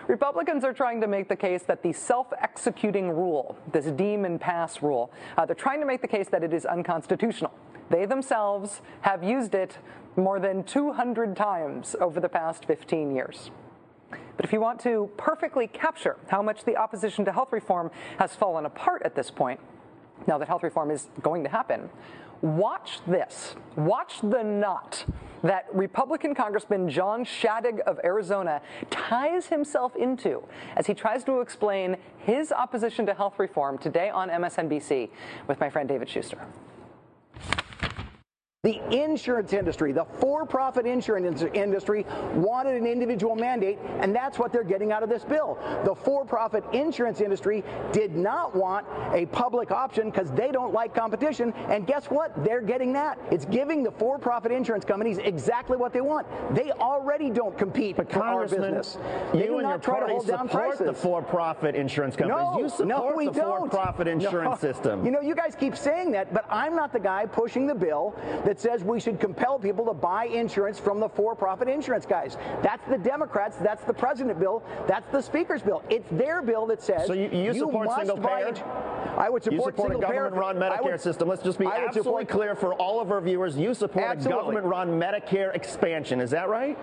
Republicans 0.09 0.65
are 0.65 0.73
trying 0.73 1.01
to 1.01 1.07
make 1.07 1.29
the 1.29 1.37
case 1.37 1.63
that 1.63 1.81
the 1.85 1.93
self 1.93 2.27
executing 2.43 3.09
rule, 3.09 3.57
this 3.71 3.87
deem 3.87 4.25
and 4.25 4.41
pass 4.41 4.83
rule, 4.83 5.13
uh, 5.39 5.47
they're 5.47 5.55
trying 5.55 5.79
to 5.79 5.87
make 5.87 6.03
the 6.03 6.09
case 6.09 6.29
that 6.31 6.43
it 6.43 6.53
is 6.53 6.67
unconstitutional. 6.67 7.55
They 7.89 8.05
themselves 8.05 8.81
have 9.03 9.23
used 9.23 9.55
it 9.55 9.79
more 10.17 10.41
than 10.41 10.65
200 10.65 11.37
times 11.37 11.95
over 12.01 12.19
the 12.19 12.29
past 12.29 12.65
15 12.65 13.15
years. 13.15 13.53
But 14.11 14.45
if 14.45 14.53
you 14.53 14.61
want 14.61 14.81
to 14.81 15.09
perfectly 15.17 15.69
capture 15.69 16.17
how 16.27 16.43
much 16.43 16.65
the 16.65 16.77
opposition 16.77 17.25
to 17.27 17.33
health 17.33 17.53
reform 17.53 17.93
has 18.19 18.35
fallen 18.35 18.67
apart 18.67 19.03
at 19.05 19.15
this 19.15 19.31
point, 19.31 19.61
now 20.27 20.37
that 20.39 20.49
health 20.49 20.65
reform 20.65 20.91
is 20.91 21.11
going 21.23 21.45
to 21.45 21.49
happen, 21.49 21.89
watch 22.43 23.01
this. 23.07 23.55
Watch 23.77 24.21
the 24.23 24.43
knot 24.43 25.05
that 25.43 25.67
Republican 25.73 26.35
Congressman 26.35 26.89
John 26.89 27.25
Shadegg 27.25 27.81
of 27.81 28.01
Arizona 28.05 28.61
ties 28.91 29.47
himself 29.47 29.95
into 29.97 30.43
as 30.77 30.87
he 30.87 30.95
tries 30.95 31.25
to 31.25 31.41
explain 31.41 31.97
his 32.19 32.53
opposition 32.53 33.07
to 33.07 33.15
health 33.15 33.39
reform 33.39 33.79
today 33.79 34.11
on 34.11 34.29
MSNBC 34.29 35.11
with 35.47 35.61
my 35.61 35.71
friend 35.71 35.89
David 35.89 36.09
Shuster. 36.09 36.41
The 38.67 38.83
insurance 38.91 39.53
industry, 39.53 39.93
the 39.93 40.05
for 40.19 40.45
profit 40.45 40.87
insurance 40.87 41.43
industry, 41.55 42.05
wanted 42.35 42.75
an 42.75 42.85
individual 42.85 43.37
mandate, 43.37 43.79
and 44.01 44.13
that's 44.13 44.41
what 44.41 44.53
they're 44.53 44.65
getting 44.65 44.91
out 44.91 45.05
of 45.05 45.09
this 45.09 45.23
bill. 45.23 45.57
The 45.85 45.95
for 45.95 46.25
profit 46.25 46.65
insurance 46.73 47.21
industry 47.21 47.63
did 47.93 48.17
not 48.17 48.57
want 48.57 48.85
a 49.13 49.27
public 49.27 49.71
option 49.71 50.11
because 50.11 50.33
they 50.33 50.51
don't 50.51 50.73
like 50.75 50.97
competition, 50.97 51.53
and 51.69 51.87
guess 51.87 52.07
what? 52.07 52.33
They're 52.43 52.61
getting 52.61 52.93
that. 52.95 53.21
It's 53.31 53.45
giving 53.45 53.85
the 53.85 53.93
for 53.93 54.19
profit 54.19 54.51
insurance 54.51 54.85
companies 54.85 55.19
exactly 55.19 55.77
what 55.77 55.93
they 55.93 56.01
want. 56.01 56.27
They 56.53 56.73
already 56.73 57.31
don't 57.31 57.57
compete 57.57 57.97
but 57.97 58.11
for 58.11 58.25
our 58.25 58.49
business. 58.49 58.99
They 59.33 59.43
you 59.43 59.47
do 59.47 59.59
and 59.59 59.63
not 59.63 59.87
your 59.87 59.95
party 59.95 60.07
to 60.07 60.13
hold 60.15 60.27
down 60.27 60.49
support 60.49 60.79
the 60.79 60.93
for-profit 60.93 61.77
insurance 61.77 62.17
companies. 62.17 62.43
No, 62.43 62.59
you 62.59 62.69
support 62.69 62.89
no, 62.89 63.13
we 63.17 63.27
the 63.27 63.31
don't. 63.31 63.71
for-profit 63.71 64.09
insurance 64.09 64.61
No. 64.61 64.73
system. 64.73 65.05
You 65.05 65.13
know, 65.13 65.21
you 65.21 65.37
guys 65.37 65.55
keep 65.55 65.77
saying 65.77 66.11
that, 66.11 66.35
but 66.35 66.45
I'm 66.51 66.75
not 66.75 66.93
the 66.93 66.99
guy 66.99 67.27
pushing 67.27 67.69
the 67.69 67.75
bill 67.77 68.13
that 68.45 68.56
says 68.61 68.83
we 68.85 69.01
should 69.01 69.21
compel 69.21 69.59
people 69.59 69.85
to 69.87 69.93
buy 69.95 70.27
insurance 70.27 70.79
from 70.79 71.01
the 71.01 71.09
for-profit 71.09 71.69
insurance 71.69 72.07
guys. 72.07 72.37
That's 72.63 72.87
the 72.89 72.99
Democrats. 72.99 73.57
That's 73.59 73.85
the 73.85 73.93
president 73.95 74.39
bill. 74.39 74.63
That's 74.87 75.11
the 75.13 75.21
speaker's 75.21 75.63
bill. 75.63 75.83
It's 75.91 76.09
their 76.11 76.43
bill 76.43 76.67
that 76.67 76.83
says 76.83 77.07
So 77.07 77.13
you, 77.13 77.29
you 77.31 77.53
support 77.55 77.87
must 77.87 77.97
single 77.99 78.19
payer. 78.19 78.49
ins- 78.49 78.61
I 79.19 79.29
would 79.31 79.43
support, 79.43 79.75
you 79.77 79.83
support 79.85 79.95
a 80.05 80.07
payer. 80.07 80.31
government-run 80.31 80.57
Medicare 80.57 80.93
would- 80.93 81.01
system. 81.01 81.29
Let's 81.29 81.43
just 81.43 81.59
be 81.59 81.67
I 81.67 81.79
would 81.79 81.89
absolutely 81.89 82.25
support- 82.25 82.29
clear 82.29 82.55
for 82.55 82.75
all 82.75 83.01
of 83.01 83.11
our 83.11 83.21
viewers. 83.21 83.57
You 83.57 83.73
support 83.75 84.05
Absolutely. 84.05 84.57
a 84.57 84.61
government-run 84.61 85.01
Medicare 85.01 85.55
expansion. 85.55 86.21
Is 86.21 86.31
that 86.33 86.49
right? 86.49 86.79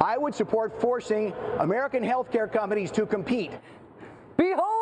I 0.00 0.18
would 0.18 0.34
support 0.34 0.80
forcing 0.80 1.32
American 1.58 2.02
healthcare 2.04 2.50
companies 2.52 2.90
to 2.92 3.06
compete. 3.06 3.52
Behold 4.36 4.77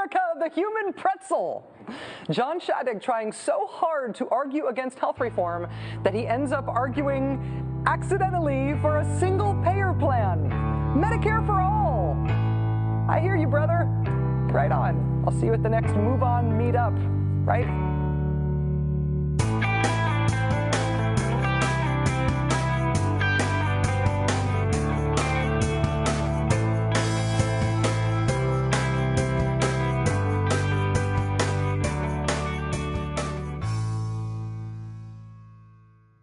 America, 0.00 0.20
the 0.38 0.48
human 0.48 0.94
pretzel. 0.94 1.70
John 2.30 2.58
Shadegg 2.58 3.02
trying 3.02 3.32
so 3.32 3.66
hard 3.66 4.14
to 4.14 4.28
argue 4.30 4.68
against 4.68 4.98
health 4.98 5.20
reform 5.20 5.68
that 6.02 6.14
he 6.14 6.26
ends 6.26 6.52
up 6.52 6.68
arguing 6.68 7.84
accidentally 7.86 8.78
for 8.80 8.98
a 8.98 9.18
single 9.18 9.54
payer 9.62 9.92
plan. 9.92 10.48
Medicare 10.96 11.44
for 11.44 11.60
all. 11.60 12.16
I 13.10 13.20
hear 13.20 13.36
you, 13.36 13.46
brother. 13.46 13.84
Right 14.50 14.72
on. 14.72 15.22
I'll 15.26 15.38
see 15.38 15.46
you 15.46 15.52
at 15.52 15.62
the 15.62 15.68
next 15.68 15.92
Move 15.94 16.22
On 16.22 16.50
meetup, 16.52 16.96
right? 17.46 17.66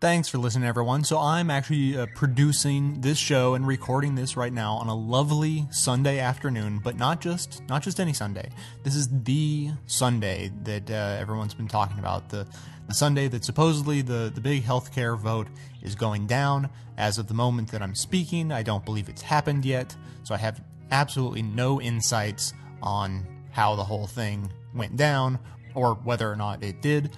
Thanks 0.08 0.30
for 0.30 0.38
listening, 0.38 0.70
everyone. 0.70 1.04
So, 1.04 1.20
I'm 1.20 1.52
actually 1.52 1.98
uh, 1.98 2.06
producing 2.16 3.02
this 3.02 3.18
show 3.18 3.56
and 3.56 3.68
recording 3.68 4.16
this 4.16 4.38
right 4.38 4.54
now 4.54 4.76
on 4.76 4.88
a 4.88 4.96
lovely 4.96 5.68
Sunday 5.70 6.20
afternoon, 6.20 6.80
but 6.82 6.96
not 6.96 7.20
just 7.20 7.62
not 7.68 7.84
just 7.84 8.00
any 8.00 8.14
Sunday. 8.14 8.50
This 8.84 8.96
is 8.96 9.10
the 9.10 9.72
Sunday 9.86 10.50
that 10.64 10.90
uh, 10.90 10.94
everyone's 11.20 11.54
been 11.54 11.68
talking 11.68 12.00
about. 12.00 12.30
The 12.30 12.48
the 12.88 12.94
Sunday 12.94 13.28
that 13.28 13.44
supposedly 13.44 14.02
the 14.02 14.32
the 14.34 14.40
big 14.40 14.64
healthcare 14.64 15.20
vote 15.20 15.48
is 15.82 15.94
going 15.94 16.26
down. 16.26 16.70
As 16.98 17.18
of 17.18 17.28
the 17.28 17.34
moment 17.34 17.72
that 17.72 17.82
I'm 17.82 17.94
speaking, 17.94 18.50
I 18.50 18.64
don't 18.64 18.86
believe 18.86 19.10
it's 19.10 19.22
happened 19.22 19.66
yet. 19.66 19.94
So, 20.24 20.34
I 20.34 20.38
have 20.38 20.64
absolutely 20.90 21.42
no 21.42 21.82
insights 21.82 22.54
on 22.82 23.28
how 23.52 23.76
the 23.76 23.84
whole 23.84 24.08
thing 24.08 24.54
went 24.74 24.96
down 24.96 25.38
or 25.76 25.96
whether 25.96 26.32
or 26.32 26.38
not 26.38 26.64
it 26.64 26.82
did. 26.82 27.12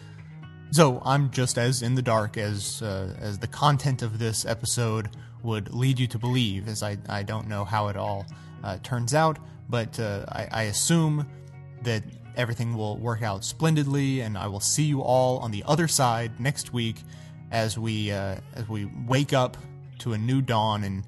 So 0.71 1.01
I'm 1.03 1.31
just 1.31 1.57
as 1.57 1.81
in 1.81 1.95
the 1.95 2.01
dark 2.01 2.37
as 2.37 2.81
uh, 2.83 3.15
as 3.19 3.39
the 3.39 3.47
content 3.47 4.03
of 4.03 4.19
this 4.19 4.45
episode 4.45 5.09
would 5.41 5.73
lead 5.73 5.99
you 5.99 6.05
to 6.07 6.19
believe, 6.19 6.67
as 6.67 6.83
I, 6.83 6.97
I 7.07 7.23
don't 7.23 7.47
know 7.47 7.65
how 7.65 7.87
it 7.87 7.97
all 7.97 8.25
uh, 8.63 8.77
turns 8.83 9.15
out, 9.15 9.39
but 9.67 9.99
uh, 9.99 10.25
I, 10.29 10.47
I 10.51 10.63
assume 10.63 11.27
that 11.83 12.03
everything 12.35 12.77
will 12.77 12.97
work 12.97 13.23
out 13.23 13.43
splendidly, 13.43 14.21
and 14.21 14.37
I 14.37 14.47
will 14.47 14.59
see 14.59 14.83
you 14.83 15.01
all 15.01 15.39
on 15.39 15.49
the 15.49 15.63
other 15.65 15.87
side 15.87 16.39
next 16.39 16.71
week 16.71 16.97
as 17.51 17.77
we 17.77 18.11
uh, 18.11 18.35
as 18.53 18.69
we 18.69 18.85
wake 19.07 19.33
up 19.33 19.57
to 19.99 20.13
a 20.13 20.17
new 20.19 20.41
dawn 20.41 20.83
in 20.83 21.03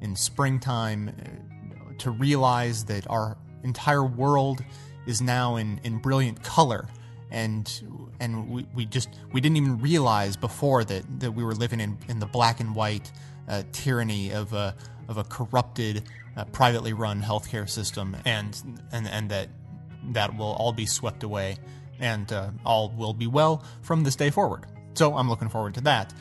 in 0.00 0.16
springtime 0.16 1.08
uh, 1.08 1.92
to 1.98 2.10
realize 2.10 2.84
that 2.86 3.08
our 3.08 3.36
entire 3.62 4.04
world 4.04 4.64
is 5.06 5.22
now 5.22 5.54
in, 5.56 5.80
in 5.84 5.98
brilliant 5.98 6.42
color 6.42 6.88
and 7.34 7.82
and 8.20 8.48
we, 8.48 8.66
we 8.74 8.86
just 8.86 9.08
we 9.32 9.40
didn't 9.40 9.56
even 9.56 9.78
realize 9.80 10.36
before 10.36 10.84
that, 10.84 11.20
that 11.20 11.32
we 11.32 11.44
were 11.44 11.54
living 11.54 11.80
in, 11.80 11.98
in 12.08 12.20
the 12.20 12.26
black 12.26 12.60
and 12.60 12.74
white 12.74 13.10
uh, 13.48 13.62
tyranny 13.72 14.30
of 14.30 14.52
a 14.52 14.74
of 15.08 15.18
a 15.18 15.24
corrupted 15.24 16.04
uh, 16.36 16.44
privately 16.46 16.92
run 16.92 17.20
healthcare 17.20 17.68
system 17.68 18.16
and 18.24 18.62
and 18.92 19.08
and 19.08 19.30
that 19.30 19.48
that 20.12 20.36
will 20.36 20.52
all 20.52 20.72
be 20.72 20.86
swept 20.86 21.22
away 21.22 21.58
and 22.00 22.32
uh, 22.32 22.50
all 22.64 22.90
will 22.90 23.14
be 23.14 23.26
well 23.26 23.64
from 23.82 24.04
this 24.04 24.16
day 24.16 24.30
forward. 24.30 24.64
So 24.94 25.16
I'm 25.16 25.28
looking 25.28 25.48
forward 25.48 25.74
to 25.74 25.80
that. 25.82 26.12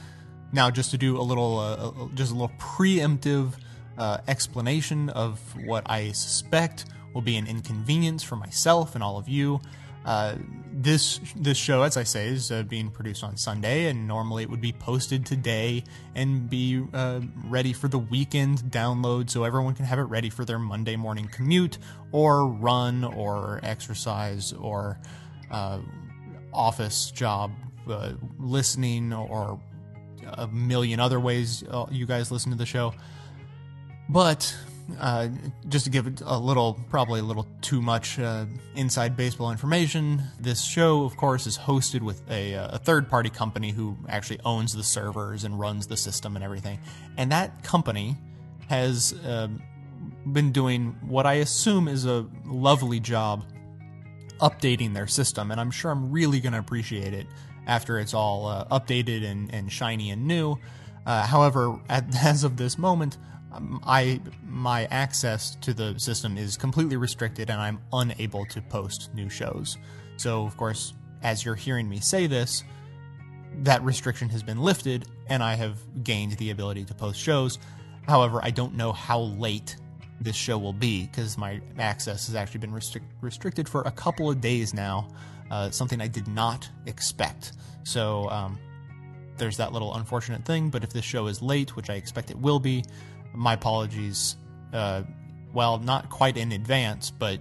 Now, 0.51 0.69
just 0.69 0.91
to 0.91 0.97
do 0.97 1.19
a 1.19 1.21
little, 1.21 1.59
uh, 1.59 2.07
just 2.13 2.31
a 2.31 2.35
little 2.35 2.55
preemptive 2.59 3.53
uh, 3.97 4.19
explanation 4.27 5.09
of 5.09 5.39
what 5.65 5.89
I 5.89 6.11
suspect 6.11 6.85
will 7.13 7.21
be 7.21 7.37
an 7.37 7.47
inconvenience 7.47 8.23
for 8.23 8.35
myself 8.35 8.95
and 8.95 9.03
all 9.03 9.17
of 9.17 9.27
you. 9.27 9.59
Uh, 10.05 10.35
this 10.73 11.19
this 11.35 11.57
show, 11.57 11.83
as 11.83 11.97
I 11.97 12.03
say, 12.03 12.27
is 12.27 12.51
uh, 12.51 12.63
being 12.63 12.89
produced 12.89 13.23
on 13.23 13.37
Sunday, 13.37 13.85
and 13.85 14.07
normally 14.07 14.43
it 14.43 14.49
would 14.49 14.61
be 14.61 14.73
posted 14.73 15.25
today 15.25 15.83
and 16.15 16.49
be 16.49 16.83
uh, 16.93 17.21
ready 17.45 17.73
for 17.73 17.87
the 17.87 17.99
weekend 17.99 18.59
download, 18.63 19.29
so 19.29 19.43
everyone 19.43 19.75
can 19.75 19.85
have 19.85 19.99
it 19.99 20.03
ready 20.03 20.29
for 20.29 20.45
their 20.45 20.59
Monday 20.59 20.95
morning 20.95 21.29
commute, 21.31 21.77
or 22.11 22.47
run, 22.47 23.03
or 23.03 23.59
exercise, 23.63 24.51
or 24.53 24.99
uh, 25.51 25.79
office 26.53 27.11
job, 27.11 27.51
uh, 27.89 28.13
listening, 28.39 29.13
or 29.13 29.59
a 30.33 30.47
million 30.47 30.99
other 30.99 31.19
ways 31.19 31.63
uh, 31.69 31.85
you 31.91 32.05
guys 32.05 32.31
listen 32.31 32.51
to 32.51 32.57
the 32.57 32.65
show. 32.65 32.93
But 34.09 34.53
uh, 34.99 35.29
just 35.69 35.85
to 35.85 35.91
give 35.91 36.21
a 36.25 36.37
little, 36.37 36.79
probably 36.89 37.19
a 37.19 37.23
little 37.23 37.47
too 37.61 37.81
much 37.81 38.19
uh, 38.19 38.45
inside 38.75 39.15
baseball 39.15 39.51
information, 39.51 40.21
this 40.39 40.63
show, 40.63 41.03
of 41.03 41.17
course, 41.17 41.47
is 41.47 41.57
hosted 41.57 42.01
with 42.01 42.21
a, 42.29 42.55
uh, 42.55 42.75
a 42.75 42.77
third 42.77 43.09
party 43.09 43.29
company 43.29 43.71
who 43.71 43.97
actually 44.07 44.39
owns 44.45 44.73
the 44.73 44.83
servers 44.83 45.43
and 45.43 45.59
runs 45.59 45.87
the 45.87 45.97
system 45.97 46.35
and 46.35 46.43
everything. 46.43 46.79
And 47.17 47.31
that 47.31 47.63
company 47.63 48.17
has 48.67 49.13
uh, 49.25 49.49
been 50.31 50.51
doing 50.51 50.95
what 51.01 51.25
I 51.25 51.35
assume 51.35 51.87
is 51.87 52.05
a 52.05 52.25
lovely 52.45 52.99
job 52.99 53.45
updating 54.39 54.93
their 54.93 55.07
system. 55.07 55.51
And 55.51 55.59
I'm 55.59 55.71
sure 55.71 55.91
I'm 55.91 56.11
really 56.11 56.39
going 56.39 56.53
to 56.53 56.59
appreciate 56.59 57.13
it 57.13 57.27
after 57.67 57.99
it's 57.99 58.13
all 58.13 58.47
uh, 58.47 58.65
updated 58.65 59.23
and, 59.23 59.53
and 59.53 59.71
shiny 59.71 60.11
and 60.11 60.27
new. 60.27 60.57
However, 61.05 61.79
at, 61.89 62.05
as 62.23 62.43
of 62.43 62.57
this 62.57 62.77
moment, 62.77 63.17
I 63.83 64.19
my 64.45 64.85
access 64.85 65.55
to 65.61 65.73
the 65.73 65.97
system 65.99 66.37
is 66.37 66.57
completely 66.57 66.97
restricted, 66.97 67.49
and 67.49 67.59
I'm 67.59 67.79
unable 67.91 68.45
to 68.47 68.61
post 68.61 69.09
new 69.13 69.29
shows. 69.29 69.77
So, 70.17 70.45
of 70.45 70.57
course, 70.57 70.93
as 71.21 71.43
you're 71.43 71.55
hearing 71.55 71.89
me 71.89 71.99
say 71.99 72.27
this, 72.27 72.63
that 73.59 73.81
restriction 73.83 74.29
has 74.29 74.43
been 74.43 74.59
lifted, 74.59 75.05
and 75.27 75.43
I 75.43 75.55
have 75.55 75.77
gained 76.03 76.33
the 76.33 76.51
ability 76.51 76.85
to 76.85 76.93
post 76.93 77.19
shows. 77.19 77.59
However, 78.07 78.39
I 78.43 78.51
don't 78.51 78.75
know 78.75 78.91
how 78.91 79.19
late 79.19 79.77
this 80.19 80.35
show 80.35 80.57
will 80.57 80.73
be 80.73 81.05
because 81.07 81.37
my 81.37 81.61
access 81.77 82.27
has 82.27 82.35
actually 82.35 82.59
been 82.59 82.71
restric- 82.71 83.01
restricted 83.21 83.67
for 83.67 83.81
a 83.81 83.91
couple 83.91 84.29
of 84.29 84.41
days 84.41 84.73
now. 84.73 85.07
Uh, 85.51 85.69
something 85.69 86.01
I 86.01 86.07
did 86.07 86.27
not 86.27 86.69
expect. 86.85 87.53
So 87.83 88.29
um, 88.29 88.57
there's 89.37 89.57
that 89.57 89.73
little 89.73 89.93
unfortunate 89.95 90.45
thing. 90.45 90.69
But 90.69 90.83
if 90.83 90.91
this 90.91 91.05
show 91.05 91.27
is 91.27 91.41
late, 91.41 91.75
which 91.75 91.89
I 91.89 91.95
expect 91.95 92.31
it 92.31 92.37
will 92.37 92.59
be, 92.59 92.83
my 93.33 93.53
apologies. 93.53 94.37
Uh, 94.71 95.03
well, 95.53 95.77
not 95.77 96.09
quite 96.09 96.37
in 96.37 96.51
advance, 96.51 97.11
but 97.11 97.39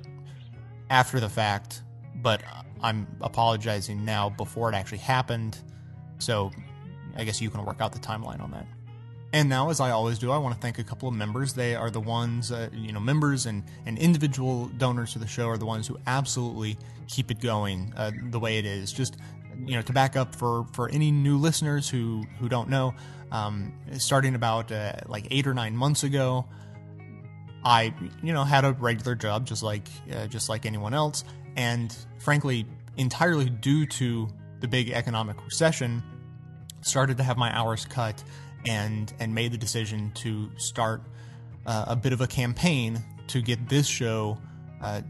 after 0.90 1.20
the 1.20 1.28
fact. 1.28 1.82
But 2.16 2.42
I'm 2.82 3.06
apologizing 3.20 4.04
now 4.04 4.28
before 4.28 4.70
it 4.70 4.74
actually 4.74 4.98
happened. 4.98 5.58
So 6.18 6.50
I 7.16 7.24
guess 7.24 7.40
you 7.40 7.50
can 7.50 7.64
work 7.64 7.80
out 7.80 7.92
the 7.92 7.98
timeline 7.98 8.40
on 8.40 8.50
that. 8.52 8.66
And 9.34 9.48
now, 9.48 9.70
as 9.70 9.80
I 9.80 9.90
always 9.90 10.18
do, 10.18 10.30
I 10.30 10.36
want 10.36 10.54
to 10.54 10.60
thank 10.60 10.78
a 10.78 10.84
couple 10.84 11.08
of 11.08 11.14
members. 11.14 11.54
They 11.54 11.74
are 11.74 11.90
the 11.90 12.00
ones, 12.00 12.52
uh, 12.52 12.68
you 12.72 12.92
know, 12.92 13.00
members 13.00 13.46
and, 13.46 13.64
and 13.86 13.98
individual 13.98 14.66
donors 14.76 15.14
to 15.14 15.18
the 15.18 15.26
show 15.26 15.48
are 15.48 15.56
the 15.56 15.64
ones 15.64 15.86
who 15.86 15.98
absolutely 16.06 16.76
keep 17.08 17.30
it 17.30 17.40
going 17.40 17.94
uh, 17.96 18.10
the 18.30 18.38
way 18.38 18.58
it 18.58 18.66
is. 18.66 18.92
Just, 18.92 19.16
you 19.64 19.74
know, 19.74 19.82
to 19.82 19.92
back 19.92 20.16
up 20.16 20.34
for, 20.34 20.66
for 20.72 20.90
any 20.90 21.10
new 21.10 21.38
listeners 21.38 21.88
who, 21.88 22.26
who 22.38 22.48
don't 22.48 22.68
know, 22.68 22.94
um, 23.32 23.72
starting 23.98 24.34
about 24.36 24.70
uh, 24.70 24.92
like 25.08 25.26
eight 25.30 25.46
or 25.46 25.54
nine 25.54 25.74
months 25.74 26.04
ago, 26.04 26.44
I, 27.64 27.94
you 28.22 28.32
know, 28.32 28.44
had 28.44 28.64
a 28.64 28.72
regular 28.72 29.14
job 29.14 29.46
just 29.46 29.62
like 29.62 29.88
uh, 30.14 30.26
just 30.26 30.48
like 30.48 30.66
anyone 30.66 30.94
else, 30.94 31.24
and 31.56 31.96
frankly, 32.18 32.66
entirely 32.96 33.48
due 33.48 33.86
to 33.86 34.28
the 34.60 34.68
big 34.68 34.90
economic 34.90 35.42
recession, 35.44 36.02
started 36.82 37.16
to 37.16 37.22
have 37.22 37.38
my 37.38 37.56
hours 37.56 37.86
cut, 37.86 38.22
and 38.66 39.12
and 39.18 39.34
made 39.34 39.52
the 39.52 39.58
decision 39.58 40.12
to 40.16 40.50
start 40.56 41.02
uh, 41.66 41.86
a 41.88 41.96
bit 41.96 42.12
of 42.12 42.20
a 42.20 42.26
campaign 42.26 43.02
to 43.28 43.40
get 43.40 43.68
this 43.68 43.86
show 43.86 44.36
uh, 44.82 45.00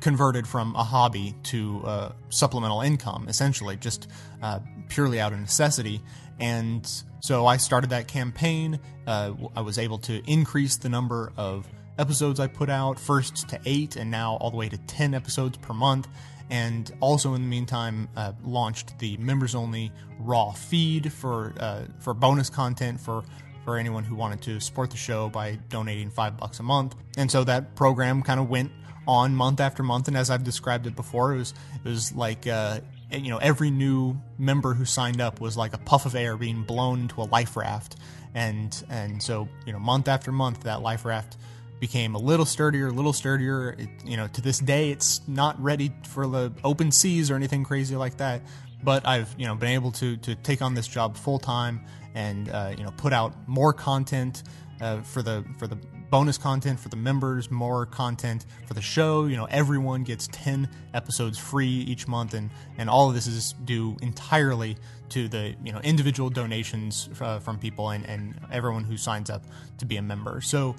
converted 0.00 0.46
from 0.46 0.74
a 0.74 0.82
hobby 0.82 1.34
to 1.44 1.82
uh, 1.84 2.12
supplemental 2.30 2.80
income, 2.80 3.26
essentially, 3.28 3.76
just 3.76 4.08
uh, 4.42 4.58
purely 4.88 5.20
out 5.20 5.32
of 5.32 5.38
necessity. 5.38 6.00
And 6.40 6.90
so 7.20 7.46
I 7.46 7.56
started 7.56 7.90
that 7.90 8.08
campaign. 8.08 8.78
Uh, 9.06 9.32
I 9.56 9.60
was 9.60 9.78
able 9.78 9.98
to 9.98 10.22
increase 10.30 10.76
the 10.76 10.88
number 10.88 11.32
of 11.36 11.66
episodes 11.98 12.38
I 12.40 12.46
put 12.46 12.70
out, 12.70 12.98
first 12.98 13.48
to 13.48 13.60
eight, 13.66 13.96
and 13.96 14.10
now 14.10 14.36
all 14.36 14.50
the 14.50 14.56
way 14.56 14.68
to 14.68 14.78
10 14.78 15.14
episodes 15.14 15.56
per 15.58 15.74
month. 15.74 16.08
And 16.50 16.90
also, 17.00 17.34
in 17.34 17.42
the 17.42 17.48
meantime, 17.48 18.08
uh, 18.16 18.32
launched 18.42 18.98
the 18.98 19.16
members 19.18 19.54
only 19.54 19.92
raw 20.18 20.52
feed 20.52 21.12
for 21.12 21.52
uh, 21.60 21.82
for 22.00 22.14
bonus 22.14 22.48
content 22.48 23.00
for 23.00 23.22
for 23.64 23.76
anyone 23.76 24.02
who 24.02 24.14
wanted 24.14 24.40
to 24.40 24.58
support 24.60 24.90
the 24.90 24.96
show 24.96 25.28
by 25.28 25.58
donating 25.68 26.08
five 26.08 26.38
bucks 26.38 26.58
a 26.58 26.62
month. 26.62 26.94
And 27.18 27.30
so 27.30 27.44
that 27.44 27.74
program 27.74 28.22
kind 28.22 28.40
of 28.40 28.48
went 28.48 28.72
on 29.06 29.34
month 29.34 29.60
after 29.60 29.82
month. 29.82 30.08
And 30.08 30.16
as 30.16 30.30
I've 30.30 30.42
described 30.42 30.86
it 30.86 30.96
before, 30.96 31.34
it 31.34 31.38
was 31.38 31.54
it 31.84 31.88
was 31.88 32.14
like 32.14 32.46
uh, 32.46 32.80
you 33.10 33.30
know 33.30 33.38
every 33.38 33.70
new 33.70 34.20
member 34.38 34.74
who 34.74 34.84
signed 34.84 35.20
up 35.20 35.40
was 35.40 35.56
like 35.56 35.72
a 35.74 35.78
puff 35.78 36.06
of 36.06 36.14
air 36.14 36.36
being 36.36 36.62
blown 36.62 37.00
into 37.00 37.22
a 37.22 37.24
life 37.24 37.56
raft. 37.56 37.96
And 38.34 38.84
and 38.90 39.22
so 39.22 39.48
you 39.66 39.72
know 39.72 39.78
month 39.78 40.08
after 40.08 40.32
month 40.32 40.64
that 40.64 40.82
life 40.82 41.04
raft 41.04 41.36
became 41.80 42.14
a 42.14 42.18
little 42.18 42.46
sturdier, 42.46 42.88
a 42.88 42.92
little 42.92 43.12
sturdier. 43.12 43.70
It, 43.78 43.88
you 44.04 44.16
know, 44.16 44.26
to 44.28 44.40
this 44.40 44.58
day, 44.58 44.90
it's 44.90 45.20
not 45.28 45.60
ready 45.62 45.92
for 46.08 46.26
the 46.26 46.52
open 46.64 46.90
seas 46.90 47.30
or 47.30 47.36
anything 47.36 47.64
crazy 47.64 47.96
like 47.96 48.16
that. 48.18 48.42
But 48.82 49.06
I've 49.06 49.34
you 49.38 49.46
know 49.46 49.54
been 49.54 49.70
able 49.70 49.92
to 49.92 50.16
to 50.18 50.34
take 50.34 50.62
on 50.62 50.74
this 50.74 50.86
job 50.86 51.16
full 51.16 51.38
time 51.38 51.84
and 52.14 52.48
uh, 52.48 52.74
you 52.76 52.84
know 52.84 52.92
put 52.96 53.12
out 53.12 53.34
more 53.48 53.72
content 53.72 54.42
uh, 54.80 55.00
for 55.00 55.22
the 55.22 55.44
for 55.58 55.66
the 55.66 55.78
bonus 56.10 56.38
content 56.38 56.80
for 56.80 56.88
the 56.88 56.96
members, 56.96 57.50
more 57.50 57.86
content 57.86 58.46
for 58.66 58.74
the 58.74 58.82
show. 58.82 59.26
You 59.26 59.36
know, 59.36 59.46
everyone 59.46 60.04
gets 60.04 60.28
ten 60.28 60.68
episodes 60.94 61.38
free 61.38 61.68
each 61.68 62.08
month, 62.08 62.34
and 62.34 62.50
and 62.76 62.88
all 62.88 63.08
of 63.08 63.14
this 63.14 63.26
is 63.26 63.54
due 63.64 63.96
entirely 64.02 64.76
to 65.10 65.28
the 65.28 65.54
you 65.62 65.72
know 65.72 65.80
individual 65.80 66.30
donations 66.30 67.08
uh, 67.20 67.38
from 67.38 67.58
people 67.58 67.90
and 67.90 68.04
and 68.06 68.38
everyone 68.52 68.84
who 68.84 68.96
signs 68.96 69.30
up 69.30 69.44
to 69.78 69.86
be 69.86 69.96
a 69.96 70.02
member. 70.02 70.40
So. 70.40 70.74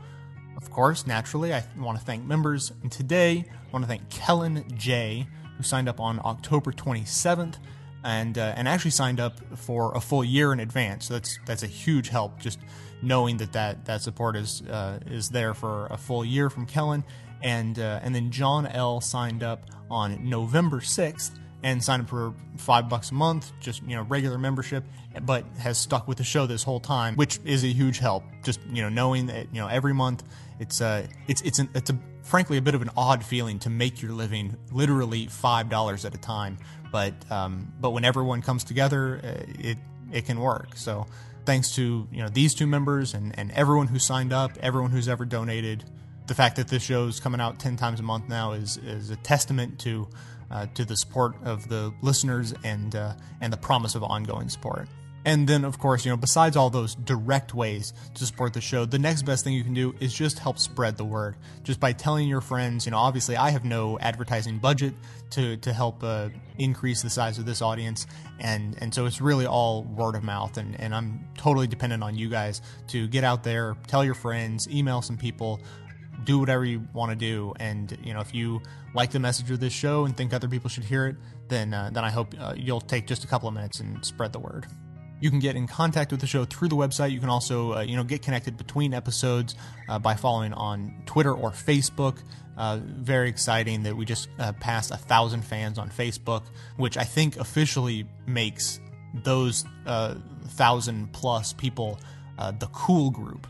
Of 0.57 0.69
course, 0.71 1.07
naturally, 1.07 1.53
I 1.53 1.63
want 1.77 1.97
to 1.99 2.03
thank 2.03 2.25
members. 2.25 2.73
And 2.81 2.91
today, 2.91 3.45
I 3.47 3.71
want 3.71 3.83
to 3.83 3.87
thank 3.87 4.09
Kellen 4.09 4.65
J, 4.75 5.25
who 5.55 5.63
signed 5.63 5.87
up 5.87 6.01
on 6.01 6.19
October 6.25 6.73
27th 6.73 7.55
and 8.03 8.37
uh, 8.37 8.53
and 8.55 8.67
actually 8.67 8.91
signed 8.91 9.19
up 9.19 9.39
for 9.57 9.95
a 9.95 10.01
full 10.01 10.23
year 10.23 10.53
in 10.53 10.59
advance. 10.59 11.07
So 11.07 11.15
that's 11.15 11.39
that's 11.45 11.63
a 11.63 11.67
huge 11.67 12.09
help. 12.09 12.39
Just 12.39 12.59
knowing 13.01 13.37
that 13.37 13.53
that, 13.53 13.85
that 13.85 14.01
support 14.01 14.35
is 14.35 14.61
uh, 14.63 14.99
is 15.07 15.29
there 15.29 15.53
for 15.53 15.87
a 15.87 15.97
full 15.97 16.23
year 16.25 16.49
from 16.49 16.65
Kellen, 16.65 17.03
and 17.41 17.77
uh, 17.79 17.99
and 18.03 18.13
then 18.13 18.31
John 18.31 18.65
L 18.67 19.01
signed 19.01 19.43
up 19.43 19.65
on 19.89 20.29
November 20.29 20.79
6th 20.79 21.31
and 21.63 21.83
signed 21.83 22.03
up 22.03 22.09
for 22.09 22.33
five 22.57 22.87
bucks 22.87 23.11
a 23.11 23.13
month, 23.13 23.51
just 23.59 23.81
you 23.83 23.95
know 23.95 24.03
regular 24.03 24.37
membership, 24.37 24.83
but 25.23 25.45
has 25.57 25.77
stuck 25.77 26.07
with 26.07 26.17
the 26.17 26.23
show 26.23 26.45
this 26.45 26.63
whole 26.63 26.79
time, 26.79 27.15
which 27.15 27.39
is 27.43 27.63
a 27.63 27.67
huge 27.67 27.99
help. 27.99 28.23
Just 28.43 28.59
you 28.71 28.81
know 28.81 28.89
knowing 28.89 29.27
that 29.27 29.47
you 29.53 29.61
know 29.61 29.67
every 29.67 29.93
month 29.93 30.23
it's 30.59 30.81
uh 30.81 31.05
it's 31.27 31.41
it's 31.41 31.59
an, 31.59 31.69
it's 31.73 31.89
a 31.89 31.97
frankly 32.23 32.57
a 32.57 32.61
bit 32.61 32.75
of 32.75 32.81
an 32.81 32.89
odd 32.95 33.23
feeling 33.23 33.59
to 33.59 33.69
make 33.69 34.01
your 34.01 34.11
living 34.11 34.55
literally 34.71 35.27
five 35.27 35.69
dollars 35.69 36.05
at 36.05 36.13
a 36.15 36.17
time, 36.17 36.57
but 36.91 37.13
um 37.31 37.71
but 37.79 37.91
when 37.91 38.05
everyone 38.05 38.41
comes 38.41 38.63
together, 38.63 39.19
uh, 39.23 39.43
it 39.59 39.77
it 40.11 40.25
can 40.25 40.39
work. 40.39 40.75
So 40.75 41.07
thanks 41.49 41.71
to 41.71 42.07
you 42.11 42.21
know 42.21 42.29
these 42.29 42.53
two 42.53 42.67
members 42.67 43.15
and 43.15 43.33
and 43.39 43.51
everyone 43.53 43.87
who 43.87 43.97
signed 43.97 44.31
up, 44.31 44.51
everyone 44.61 44.91
who's 44.91 45.07
ever 45.09 45.25
donated. 45.25 45.83
The 46.27 46.35
fact 46.35 46.57
that 46.57 46.67
this 46.67 46.83
show's 46.83 47.19
coming 47.19 47.41
out 47.41 47.57
ten 47.57 47.75
times 47.75 47.99
a 47.99 48.03
month 48.03 48.29
now 48.29 48.51
is 48.51 48.77
is 48.77 49.09
a 49.09 49.15
testament 49.15 49.79
to 49.79 50.07
uh, 50.51 50.67
to 50.75 50.85
the 50.85 50.95
support 50.95 51.33
of 51.43 51.67
the 51.67 51.91
listeners 52.03 52.53
and 52.63 52.95
uh, 52.95 53.15
and 53.41 53.51
the 53.51 53.57
promise 53.57 53.95
of 53.95 54.03
ongoing 54.03 54.47
support. 54.47 54.87
And 55.25 55.47
then, 55.47 55.65
of 55.65 55.79
course, 55.79 56.05
you 56.05 56.11
know, 56.11 56.17
besides 56.17 56.55
all 56.55 56.69
those 56.69 56.95
direct 56.95 57.53
ways 57.53 57.93
to 58.15 58.25
support 58.25 58.53
the 58.53 58.61
show, 58.61 58.85
the 58.85 58.99
next 58.99 59.23
best 59.23 59.43
thing 59.43 59.53
you 59.53 59.63
can 59.63 59.73
do 59.73 59.93
is 59.99 60.13
just 60.13 60.39
help 60.39 60.57
spread 60.57 60.97
the 60.97 61.03
word. 61.03 61.35
Just 61.63 61.79
by 61.79 61.91
telling 61.91 62.27
your 62.27 62.41
friends, 62.41 62.85
you 62.85 62.91
know, 62.91 62.97
obviously 62.97 63.35
I 63.35 63.49
have 63.49 63.65
no 63.65 63.99
advertising 63.99 64.59
budget 64.59 64.93
to 65.31 65.57
to 65.57 65.73
help 65.73 66.03
uh, 66.03 66.29
increase 66.57 67.01
the 67.01 67.09
size 67.09 67.37
of 67.37 67.45
this 67.45 67.61
audience, 67.61 68.07
and 68.39 68.77
and 68.79 68.93
so 68.93 69.05
it's 69.05 69.21
really 69.21 69.45
all 69.45 69.83
word 69.83 70.15
of 70.15 70.23
mouth, 70.23 70.57
and 70.57 70.79
and 70.79 70.95
I'm 70.95 71.27
totally 71.37 71.67
dependent 71.67 72.01
on 72.01 72.17
you 72.17 72.29
guys 72.29 72.61
to 72.87 73.07
get 73.07 73.23
out 73.23 73.43
there, 73.43 73.75
tell 73.87 74.03
your 74.03 74.15
friends, 74.15 74.67
email 74.69 75.01
some 75.01 75.17
people, 75.17 75.59
do 76.23 76.39
whatever 76.39 76.65
you 76.65 76.87
want 76.93 77.11
to 77.11 77.15
do. 77.15 77.53
And 77.59 77.95
you 78.03 78.13
know, 78.13 78.21
if 78.21 78.33
you 78.33 78.61
like 78.93 79.11
the 79.11 79.19
message 79.19 79.51
of 79.51 79.59
this 79.59 79.73
show 79.73 80.05
and 80.05 80.15
think 80.15 80.33
other 80.33 80.47
people 80.47 80.69
should 80.69 80.85
hear 80.85 81.07
it, 81.07 81.17
then 81.49 81.73
uh, 81.73 81.89
then 81.91 82.03
I 82.03 82.09
hope 82.09 82.33
uh, 82.39 82.53
you'll 82.55 82.81
take 82.81 83.05
just 83.05 83.23
a 83.23 83.27
couple 83.27 83.47
of 83.47 83.53
minutes 83.53 83.81
and 83.81 84.03
spread 84.05 84.33
the 84.33 84.39
word. 84.39 84.65
You 85.19 85.29
can 85.29 85.39
get 85.39 85.55
in 85.55 85.67
contact 85.67 86.11
with 86.11 86.21
the 86.21 86.27
show 86.27 86.45
through 86.45 86.69
the 86.69 86.75
website. 86.75 87.11
You 87.11 87.19
can 87.19 87.29
also, 87.29 87.73
uh, 87.73 87.81
you 87.81 87.95
know, 87.95 88.03
get 88.03 88.21
connected 88.21 88.57
between 88.57 88.93
episodes 88.93 89.55
uh, 89.87 89.99
by 89.99 90.15
following 90.15 90.53
on 90.53 90.93
Twitter 91.05 91.33
or 91.33 91.51
Facebook. 91.51 92.17
Uh, 92.57 92.79
very 92.83 93.29
exciting 93.29 93.83
that 93.83 93.95
we 93.95 94.05
just 94.05 94.29
uh, 94.37 94.51
passed 94.53 94.91
a 94.91 94.97
thousand 94.97 95.43
fans 95.43 95.77
on 95.77 95.89
Facebook, 95.89 96.43
which 96.77 96.97
I 96.97 97.03
think 97.03 97.37
officially 97.37 98.05
makes 98.27 98.79
those 99.13 99.65
uh, 99.85 100.15
thousand 100.47 101.11
plus 101.13 101.53
people 101.53 101.99
uh, 102.37 102.51
the 102.51 102.67
cool 102.67 103.09
group. 103.11 103.47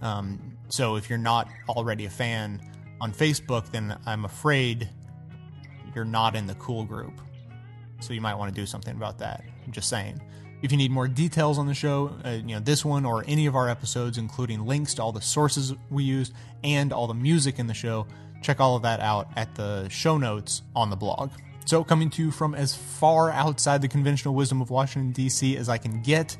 Um, 0.00 0.56
so 0.68 0.96
if 0.96 1.08
you're 1.08 1.18
not 1.18 1.48
already 1.68 2.06
a 2.06 2.10
fan 2.10 2.60
on 3.00 3.12
Facebook, 3.12 3.70
then 3.70 3.96
I'm 4.06 4.24
afraid 4.24 4.88
you're 5.94 6.04
not 6.04 6.34
in 6.34 6.46
the 6.46 6.54
cool 6.54 6.84
group. 6.84 7.20
So 8.00 8.12
you 8.12 8.20
might 8.20 8.34
want 8.34 8.52
to 8.54 8.60
do 8.60 8.66
something 8.66 8.96
about 8.96 9.18
that. 9.18 9.44
I'm 9.64 9.72
just 9.72 9.88
saying. 9.88 10.20
If 10.62 10.70
you 10.70 10.78
need 10.78 10.92
more 10.92 11.08
details 11.08 11.58
on 11.58 11.66
the 11.66 11.74
show, 11.74 12.16
uh, 12.24 12.30
you 12.30 12.54
know 12.54 12.60
this 12.60 12.84
one 12.84 13.04
or 13.04 13.24
any 13.26 13.46
of 13.46 13.56
our 13.56 13.68
episodes, 13.68 14.16
including 14.16 14.64
links 14.64 14.94
to 14.94 15.02
all 15.02 15.10
the 15.10 15.20
sources 15.20 15.74
we 15.90 16.04
used 16.04 16.32
and 16.62 16.92
all 16.92 17.08
the 17.08 17.14
music 17.14 17.58
in 17.58 17.66
the 17.66 17.74
show, 17.74 18.06
check 18.42 18.60
all 18.60 18.76
of 18.76 18.82
that 18.82 19.00
out 19.00 19.28
at 19.36 19.54
the 19.56 19.88
show 19.88 20.16
notes 20.16 20.62
on 20.76 20.88
the 20.88 20.96
blog. 20.96 21.32
So, 21.64 21.82
coming 21.82 22.10
to 22.10 22.22
you 22.22 22.30
from 22.30 22.54
as 22.54 22.76
far 22.76 23.30
outside 23.30 23.82
the 23.82 23.88
conventional 23.88 24.34
wisdom 24.34 24.60
of 24.60 24.70
Washington, 24.70 25.12
D.C. 25.12 25.56
as 25.56 25.68
I 25.68 25.78
can 25.78 26.00
get, 26.02 26.36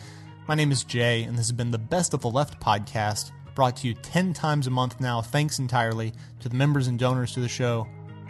my 0.49 0.55
name 0.55 0.73
is 0.73 0.85
Jay, 0.85 1.23
and 1.25 1.33
this 1.33 1.47
has 1.47 1.53
been 1.53 1.71
the 1.71 1.79
Best 1.79 2.15
of 2.15 2.21
the 2.21 2.31
Left 2.31 2.61
podcast, 2.61 3.33
brought 3.55 3.77
to 3.79 3.89
you 3.89 3.95
10 3.95 4.33
times 4.35 4.67
a 4.67 4.71
month 4.71 5.01
now, 5.01 5.21
thanks 5.21 5.59
entirely 5.59 6.13
to 6.41 6.49
the 6.49 6.57
members 6.57 6.87
and 6.89 6.99
donors 6.99 7.33
to 7.35 7.41
the 7.41 7.49
show 7.49 7.87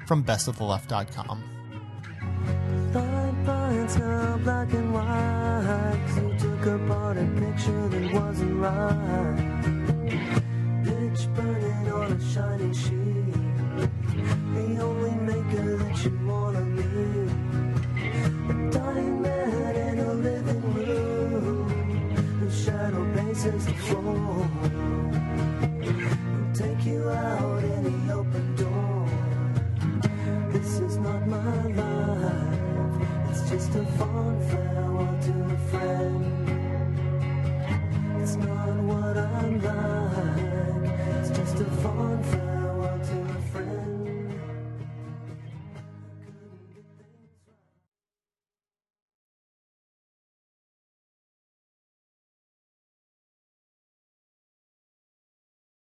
from 0.07 0.25
bestoftheleft.com. 0.25 1.43
took 6.63 6.81
apart 6.81 7.17
a 7.17 7.25
picture 7.41 7.89
that 7.89 8.13
wasn't 8.13 8.55
right. 8.61 9.37
Pitch 10.85 11.27
burning 11.35 11.93
on 11.93 12.13
a 12.13 12.33
shining 12.33 12.73
sheet. 12.73 13.33
The 14.55 14.79
only 14.81 15.11
maker 15.11 15.77
that 15.79 16.05
you 16.05 16.19
wanna 16.25 16.61
meet. 16.61 17.31
A 18.51 18.71
dying 18.71 19.23
man 19.23 19.77
in 19.77 19.99
a 19.99 20.13
living 20.15 20.75
room. 20.75 21.69
Whose 22.41 22.65
shadow 22.65 23.13
paces 23.15 23.67
the 23.67 23.75
floor. 23.75 24.49
Will 25.83 26.55
take 26.55 26.87
you 26.87 27.09
out. 27.11 27.62